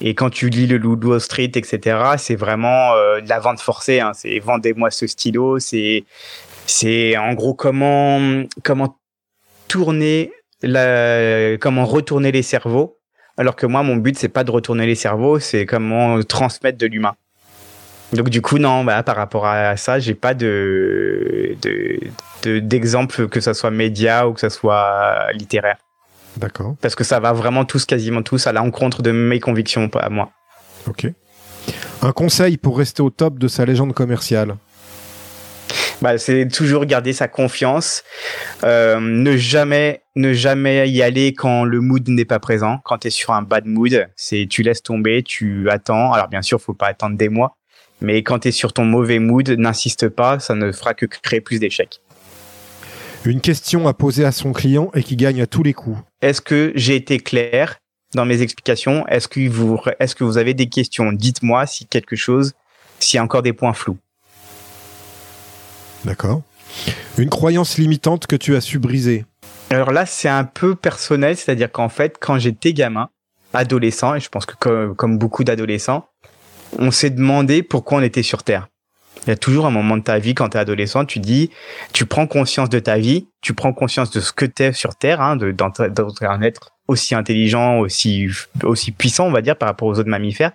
Et 0.00 0.14
quand 0.14 0.30
tu 0.30 0.48
lis 0.48 0.66
le 0.66 0.76
Ludo 0.76 1.18
Street 1.20 1.52
etc 1.54 2.00
c'est 2.16 2.36
vraiment 2.36 2.94
euh, 2.94 3.20
de 3.20 3.28
la 3.28 3.38
vente 3.38 3.60
forcée, 3.60 4.00
hein, 4.00 4.12
c'est 4.12 4.40
vendez-moi 4.40 4.90
ce 4.90 5.06
stylo, 5.06 5.60
c'est 5.60 6.04
c'est 6.66 7.16
en 7.16 7.34
gros 7.34 7.54
comment 7.54 8.44
comment 8.64 8.98
tourner 9.68 10.32
la, 10.62 11.56
comment 11.58 11.84
retourner 11.84 12.32
les 12.32 12.42
cerveaux 12.42 12.97
alors 13.38 13.54
que 13.56 13.66
moi, 13.66 13.82
mon 13.84 13.96
but, 13.96 14.18
c'est 14.18 14.28
pas 14.28 14.44
de 14.44 14.50
retourner 14.50 14.84
les 14.84 14.96
cerveaux, 14.96 15.38
c'est 15.38 15.64
comment 15.64 16.20
transmettre 16.22 16.76
de 16.76 16.86
l'humain. 16.86 17.14
Donc 18.12 18.30
du 18.30 18.42
coup, 18.42 18.58
non, 18.58 18.84
bah, 18.84 19.02
par 19.02 19.16
rapport 19.16 19.46
à 19.46 19.76
ça, 19.76 19.98
j'ai 19.98 20.14
pas 20.14 20.34
de 20.34 21.56
d'exemple 22.42 23.22
de, 23.22 23.26
que 23.26 23.40
ça 23.40 23.54
soit 23.54 23.70
média 23.70 24.28
ou 24.28 24.32
que 24.32 24.40
ça 24.40 24.50
soit 24.50 25.32
littéraire. 25.32 25.76
D'accord. 26.36 26.74
Parce 26.80 26.94
que 26.94 27.04
ça 27.04 27.20
va 27.20 27.32
vraiment 27.32 27.64
tous, 27.64 27.84
quasiment 27.84 28.22
tous, 28.22 28.46
à 28.46 28.52
l'encontre 28.52 29.02
de 29.02 29.12
mes 29.12 29.40
convictions 29.40 29.90
à 29.94 30.08
moi. 30.08 30.30
Ok. 30.86 31.06
Un 32.02 32.12
conseil 32.12 32.56
pour 32.56 32.78
rester 32.78 33.02
au 33.02 33.10
top 33.10 33.38
de 33.38 33.48
sa 33.48 33.64
légende 33.64 33.92
commerciale? 33.92 34.56
Bah, 36.00 36.16
c'est 36.16 36.46
toujours 36.48 36.86
garder 36.86 37.12
sa 37.12 37.28
confiance, 37.28 38.04
euh, 38.62 38.98
ne 39.00 39.36
jamais 39.36 40.02
ne 40.18 40.32
jamais 40.32 40.90
y 40.90 41.00
aller 41.00 41.32
quand 41.32 41.64
le 41.64 41.80
mood 41.80 42.06
n'est 42.08 42.24
pas 42.24 42.40
présent. 42.40 42.80
Quand 42.84 42.98
tu 42.98 43.08
es 43.08 43.10
sur 43.10 43.32
un 43.32 43.42
bad 43.42 43.66
mood, 43.66 44.08
c'est 44.16 44.46
tu 44.50 44.62
laisses 44.62 44.82
tomber, 44.82 45.22
tu 45.22 45.70
attends. 45.70 46.12
Alors 46.12 46.28
bien 46.28 46.42
sûr, 46.42 46.60
faut 46.60 46.74
pas 46.74 46.88
attendre 46.88 47.16
des 47.16 47.28
mois, 47.28 47.56
mais 48.00 48.22
quand 48.22 48.40
tu 48.40 48.48
es 48.48 48.50
sur 48.50 48.72
ton 48.72 48.84
mauvais 48.84 49.20
mood, 49.20 49.48
n'insiste 49.50 50.08
pas, 50.08 50.40
ça 50.40 50.54
ne 50.54 50.72
fera 50.72 50.92
que 50.94 51.06
créer 51.06 51.40
plus 51.40 51.60
d'échecs. 51.60 52.00
Une 53.24 53.40
question 53.40 53.86
à 53.86 53.94
poser 53.94 54.24
à 54.24 54.32
son 54.32 54.52
client 54.52 54.90
et 54.94 55.02
qui 55.02 55.16
gagne 55.16 55.40
à 55.40 55.46
tous 55.46 55.62
les 55.62 55.72
coups. 55.72 55.98
Est-ce 56.20 56.40
que 56.40 56.72
j'ai 56.74 56.96
été 56.96 57.18
clair 57.18 57.76
dans 58.14 58.24
mes 58.24 58.42
explications? 58.42 59.06
Est-ce 59.06 59.28
que 59.28 59.48
vous 59.48 59.80
est-ce 60.00 60.16
que 60.16 60.24
vous 60.24 60.36
avez 60.36 60.54
des 60.54 60.68
questions? 60.68 61.12
Dites-moi 61.12 61.66
si 61.66 61.86
quelque 61.86 62.16
chose, 62.16 62.54
s'il 62.98 63.18
y 63.18 63.20
a 63.20 63.24
encore 63.24 63.42
des 63.42 63.52
points 63.52 63.72
flous. 63.72 63.98
D'accord. 66.04 66.42
Une 67.18 67.30
croyance 67.30 67.78
limitante 67.78 68.26
que 68.26 68.36
tu 68.36 68.56
as 68.56 68.60
su 68.60 68.78
briser. 68.78 69.24
Alors 69.70 69.92
là, 69.92 70.06
c'est 70.06 70.28
un 70.28 70.44
peu 70.44 70.74
personnel, 70.74 71.36
c'est-à-dire 71.36 71.70
qu'en 71.70 71.90
fait, 71.90 72.16
quand 72.18 72.38
j'étais 72.38 72.72
gamin, 72.72 73.10
adolescent, 73.52 74.14
et 74.14 74.20
je 74.20 74.28
pense 74.30 74.46
que 74.46 74.92
comme, 74.94 75.18
beaucoup 75.18 75.44
d'adolescents, 75.44 76.08
on 76.78 76.90
s'est 76.90 77.10
demandé 77.10 77.62
pourquoi 77.62 77.98
on 77.98 78.02
était 78.02 78.22
sur 78.22 78.42
Terre. 78.42 78.68
Il 79.26 79.30
y 79.30 79.32
a 79.32 79.36
toujours 79.36 79.66
un 79.66 79.70
moment 79.70 79.96
de 79.98 80.02
ta 80.02 80.18
vie 80.18 80.34
quand 80.34 80.50
tu 80.50 80.56
es 80.56 80.60
adolescent, 80.60 81.04
tu 81.04 81.18
dis, 81.18 81.50
tu 81.92 82.06
prends 82.06 82.26
conscience 82.26 82.70
de 82.70 82.78
ta 82.78 82.96
vie, 82.98 83.28
tu 83.42 83.52
prends 83.52 83.74
conscience 83.74 84.10
de 84.10 84.20
ce 84.20 84.32
que 84.32 84.46
tu 84.46 84.62
es 84.62 84.72
sur 84.72 84.94
Terre, 84.94 85.20
hein, 85.20 85.36
d'être 85.36 86.22
un 86.22 86.40
être 86.40 86.70
aussi 86.86 87.14
intelligent, 87.14 87.78
aussi, 87.80 88.28
aussi 88.62 88.92
puissant, 88.92 89.26
on 89.26 89.32
va 89.32 89.42
dire, 89.42 89.56
par 89.56 89.68
rapport 89.68 89.88
aux 89.88 89.98
autres 89.98 90.08
mammifères, 90.08 90.52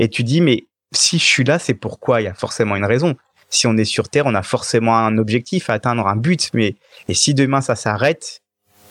et 0.00 0.08
tu 0.08 0.24
dis, 0.24 0.40
mais 0.40 0.66
si 0.90 1.18
je 1.18 1.24
suis 1.24 1.44
là, 1.44 1.60
c'est 1.60 1.74
pourquoi? 1.74 2.22
Il 2.22 2.24
y 2.24 2.28
a 2.28 2.34
forcément 2.34 2.74
une 2.74 2.86
raison 2.86 3.14
si 3.50 3.66
on 3.66 3.76
est 3.76 3.84
sur 3.84 4.08
Terre, 4.08 4.26
on 4.26 4.34
a 4.34 4.42
forcément 4.42 4.96
un 4.98 5.18
objectif 5.18 5.70
à 5.70 5.74
atteindre, 5.74 6.06
un 6.06 6.16
but. 6.16 6.50
Mais 6.52 6.76
et 7.08 7.14
si 7.14 7.34
demain 7.34 7.60
ça 7.60 7.76
s'arrête, 7.76 8.42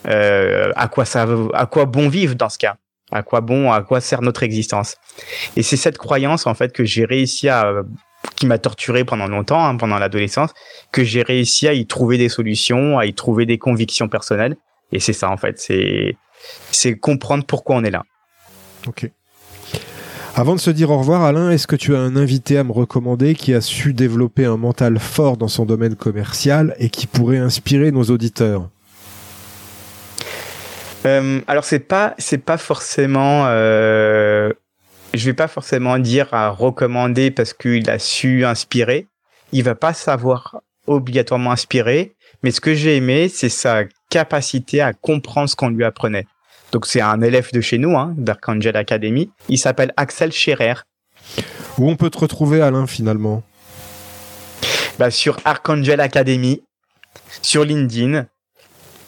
euh, 0.06 0.72
à 0.76 0.88
quoi 0.88 1.04
ça, 1.04 1.26
à 1.54 1.66
quoi 1.66 1.84
bon 1.84 2.08
vivre 2.08 2.34
dans 2.34 2.48
ce 2.48 2.58
cas? 2.58 2.76
À 3.10 3.22
quoi 3.22 3.40
bon, 3.40 3.72
à 3.72 3.82
quoi 3.82 4.00
sert 4.00 4.20
notre 4.20 4.42
existence? 4.42 4.96
Et 5.56 5.62
c'est 5.62 5.76
cette 5.76 5.98
croyance 5.98 6.46
en 6.46 6.54
fait 6.54 6.72
que 6.72 6.84
j'ai 6.84 7.04
réussi 7.04 7.48
à, 7.48 7.72
qui 8.36 8.46
m'a 8.46 8.58
torturé 8.58 9.04
pendant 9.04 9.26
longtemps, 9.26 9.64
hein, 9.64 9.76
pendant 9.76 9.98
l'adolescence, 9.98 10.52
que 10.92 11.04
j'ai 11.04 11.22
réussi 11.22 11.66
à 11.68 11.72
y 11.72 11.86
trouver 11.86 12.18
des 12.18 12.28
solutions, 12.28 12.98
à 12.98 13.06
y 13.06 13.14
trouver 13.14 13.46
des 13.46 13.58
convictions 13.58 14.08
personnelles. 14.08 14.56
Et 14.92 15.00
c'est 15.00 15.12
ça 15.12 15.30
en 15.30 15.36
fait, 15.36 15.58
c'est 15.58 16.16
c'est 16.70 16.96
comprendre 16.96 17.44
pourquoi 17.44 17.76
on 17.76 17.84
est 17.84 17.90
là. 17.90 18.04
Ok. 18.86 19.10
Avant 20.34 20.54
de 20.54 20.60
se 20.60 20.70
dire 20.70 20.90
au 20.90 20.98
revoir, 20.98 21.24
Alain, 21.24 21.50
est-ce 21.50 21.66
que 21.66 21.74
tu 21.74 21.96
as 21.96 21.98
un 21.98 22.14
invité 22.14 22.58
à 22.58 22.64
me 22.64 22.70
recommander 22.70 23.34
qui 23.34 23.54
a 23.54 23.60
su 23.60 23.92
développer 23.92 24.44
un 24.44 24.56
mental 24.56 24.98
fort 25.00 25.36
dans 25.36 25.48
son 25.48 25.66
domaine 25.66 25.96
commercial 25.96 26.76
et 26.78 26.90
qui 26.90 27.08
pourrait 27.08 27.38
inspirer 27.38 27.90
nos 27.90 28.04
auditeurs? 28.04 28.70
Euh, 31.08 31.40
Alors 31.46 31.64
c'est 31.64 31.80
pas 31.80 32.14
c'est 32.18 32.38
pas 32.44 32.58
forcément 32.58 33.44
euh, 33.46 34.52
je 35.14 35.24
vais 35.24 35.34
pas 35.34 35.48
forcément 35.48 35.98
dire 35.98 36.32
à 36.32 36.50
recommander 36.50 37.30
parce 37.30 37.52
qu'il 37.52 37.88
a 37.90 37.98
su 37.98 38.44
inspirer. 38.44 39.06
Il 39.52 39.64
va 39.64 39.74
pas 39.74 39.94
savoir 39.94 40.60
obligatoirement 40.86 41.52
inspirer, 41.52 42.14
mais 42.42 42.50
ce 42.50 42.60
que 42.60 42.74
j'ai 42.74 42.96
aimé, 42.96 43.28
c'est 43.28 43.48
sa 43.48 43.84
capacité 44.10 44.80
à 44.80 44.92
comprendre 44.92 45.48
ce 45.48 45.56
qu'on 45.56 45.70
lui 45.70 45.84
apprenait. 45.84 46.26
Donc 46.72 46.86
c'est 46.86 47.00
un 47.00 47.20
élève 47.22 47.50
de 47.52 47.60
chez 47.60 47.78
nous, 47.78 47.96
hein, 47.96 48.14
d'Archangel 48.16 48.76
Academy. 48.76 49.30
Il 49.48 49.58
s'appelle 49.58 49.92
Axel 49.96 50.32
Scherer. 50.32 50.74
Où 51.78 51.88
on 51.88 51.96
peut 51.96 52.10
te 52.10 52.18
retrouver, 52.18 52.60
Alain, 52.60 52.86
finalement? 52.86 53.42
Bah, 54.98 55.10
Sur 55.10 55.38
Archangel 55.44 56.00
Academy, 56.00 56.62
sur 57.40 57.64
LinkedIn, 57.64 58.26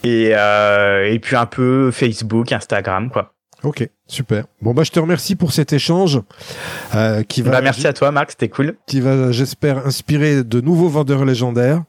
et, 0.05 0.31
euh, 0.35 1.11
et 1.11 1.19
puis 1.19 1.37
un 1.37 1.47
peu 1.47 1.91
Facebook, 1.91 2.53
Instagram, 2.53 3.11
quoi. 3.11 3.35
Ok, 3.63 3.87
super. 4.07 4.45
Bon 4.63 4.73
bah 4.73 4.85
je 4.85 4.91
te 4.91 4.99
remercie 4.99 5.37
pour 5.37 5.53
cet 5.53 5.75
échange 5.75 6.21
euh, 6.95 7.23
qui 7.23 7.43
va. 7.43 7.51
Bah, 7.51 7.61
merci 7.61 7.87
à 7.87 7.93
toi, 7.93 8.11
Max, 8.11 8.33
c'était 8.33 8.49
cool. 8.49 8.77
Qui 8.87 9.01
va, 9.01 9.33
j'espère, 9.33 9.87
inspirer 9.87 10.45
de 10.45 10.61
nouveaux 10.63 10.89
vendeurs 10.89 11.25
légendaires. 11.27 11.83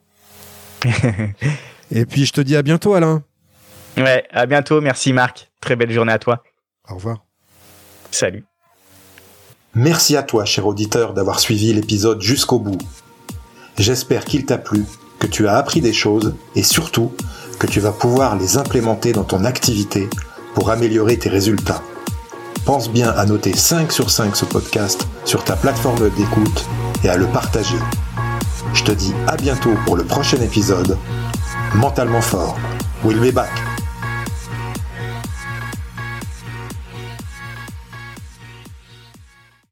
et 1.91 2.05
puis 2.05 2.25
je 2.25 2.33
te 2.33 2.41
dis 2.41 2.57
à 2.57 2.61
bientôt, 2.61 2.93
Alain. 2.93 3.23
Ouais, 3.97 4.25
à 4.31 4.45
bientôt. 4.45 4.81
Merci, 4.81 5.13
Marc. 5.13 5.49
Très 5.61 5.75
belle 5.75 5.91
journée 5.91 6.11
à 6.11 6.19
toi. 6.19 6.43
Au 6.89 6.95
revoir. 6.95 7.23
Salut. 8.09 8.43
Merci 9.73 10.17
à 10.17 10.23
toi, 10.23 10.43
cher 10.43 10.67
auditeur, 10.67 11.13
d'avoir 11.13 11.39
suivi 11.39 11.73
l'épisode 11.73 12.21
jusqu'au 12.21 12.59
bout. 12.59 12.77
J'espère 13.77 14.25
qu'il 14.25 14.45
t'a 14.45 14.57
plu, 14.57 14.83
que 15.19 15.27
tu 15.27 15.47
as 15.47 15.55
appris 15.55 15.79
des 15.79 15.93
choses 15.93 16.35
et 16.55 16.63
surtout 16.63 17.13
que 17.61 17.67
tu 17.67 17.79
vas 17.79 17.91
pouvoir 17.91 18.37
les 18.37 18.57
implémenter 18.57 19.11
dans 19.11 19.23
ton 19.23 19.45
activité 19.45 20.09
pour 20.55 20.71
améliorer 20.71 21.19
tes 21.19 21.29
résultats. 21.29 21.83
Pense 22.65 22.89
bien 22.89 23.11
à 23.11 23.23
noter 23.25 23.55
5 23.55 23.91
sur 23.91 24.09
5 24.09 24.35
ce 24.35 24.45
podcast 24.45 25.07
sur 25.25 25.43
ta 25.43 25.55
plateforme 25.55 26.09
d'écoute 26.09 26.65
et 27.03 27.09
à 27.09 27.17
le 27.17 27.27
partager. 27.27 27.77
Je 28.73 28.83
te 28.83 28.91
dis 28.91 29.13
à 29.27 29.37
bientôt 29.37 29.75
pour 29.85 29.95
le 29.95 30.03
prochain 30.03 30.41
épisode. 30.41 30.97
Mentalement 31.75 32.21
fort. 32.21 32.57
We'll 33.03 33.19
be 33.19 33.31
back. 33.31 33.70